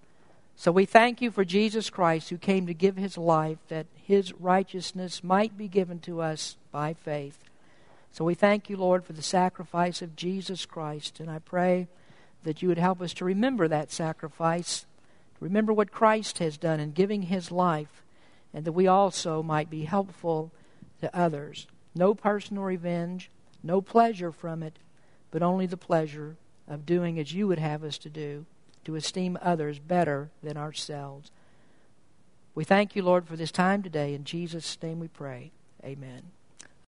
So 0.61 0.73
we 0.73 0.87
thank 0.87 1.23
you 1.23 1.31
for 1.31 1.45
Jesus 1.45 1.89
Christ 1.89 2.31
who 2.31 2.37
came 2.37 2.67
to 2.67 2.75
give 2.75 2.97
his 2.97 3.17
life 3.17 3.59
that 3.69 3.87
his 3.95 4.33
righteousness 4.33 5.23
might 5.23 5.57
be 5.57 5.69
given 5.69 6.01
to 6.01 6.21
us 6.21 6.57
by 6.73 6.95
faith. 6.95 7.39
So 8.11 8.25
we 8.25 8.35
thank 8.35 8.69
you, 8.69 8.77
Lord, 8.77 9.05
for 9.05 9.13
the 9.13 9.23
sacrifice 9.23 10.03
of 10.03 10.17
Jesus 10.17 10.67
Christ. 10.67 11.21
And 11.21 11.31
I 11.31 11.39
pray 11.39 11.87
that 12.43 12.61
you 12.61 12.67
would 12.67 12.79
help 12.79 13.01
us 13.01 13.15
to 13.15 13.25
remember 13.25 13.69
that 13.69 13.93
sacrifice, 13.93 14.85
remember 15.39 15.73
what 15.73 15.93
Christ 15.93 16.39
has 16.41 16.59
done 16.59 16.81
in 16.81 16.91
giving 16.91 17.23
his 17.23 17.53
life, 17.53 18.03
and 18.53 18.65
that 18.65 18.73
we 18.73 18.89
also 18.89 19.45
might 19.45 19.71
be 19.71 19.85
helpful 19.85 20.51
to 21.01 21.17
others. 21.17 21.69
No 21.95 22.17
personal 22.17 22.65
revenge, 22.65 23.31
no 23.63 23.81
pleasure 23.81 24.33
from 24.33 24.65
it, 24.65 24.81
but 25.31 25.41
only 25.41 25.67
the 25.67 25.77
pleasure 25.77 26.35
of 26.67 26.85
doing 26.85 27.17
as 27.17 27.33
you 27.33 27.47
would 27.47 27.61
have 27.61 27.85
us 27.85 27.97
to 27.99 28.11
do, 28.11 28.45
to 28.85 28.95
esteem 28.95 29.39
others 29.43 29.79
better 29.79 30.31
than 30.43 30.57
ourselves. 30.57 31.31
We 32.55 32.65
thank 32.65 32.97
you, 32.97 33.03
Lord, 33.03 33.27
for 33.27 33.37
this 33.37 33.53
time 33.53 33.83
today. 33.83 34.15
In 34.15 34.25
Jesus' 34.25 34.77
name 34.83 34.99
we 34.99 35.09
pray. 35.09 35.53
Amen. 35.85 36.23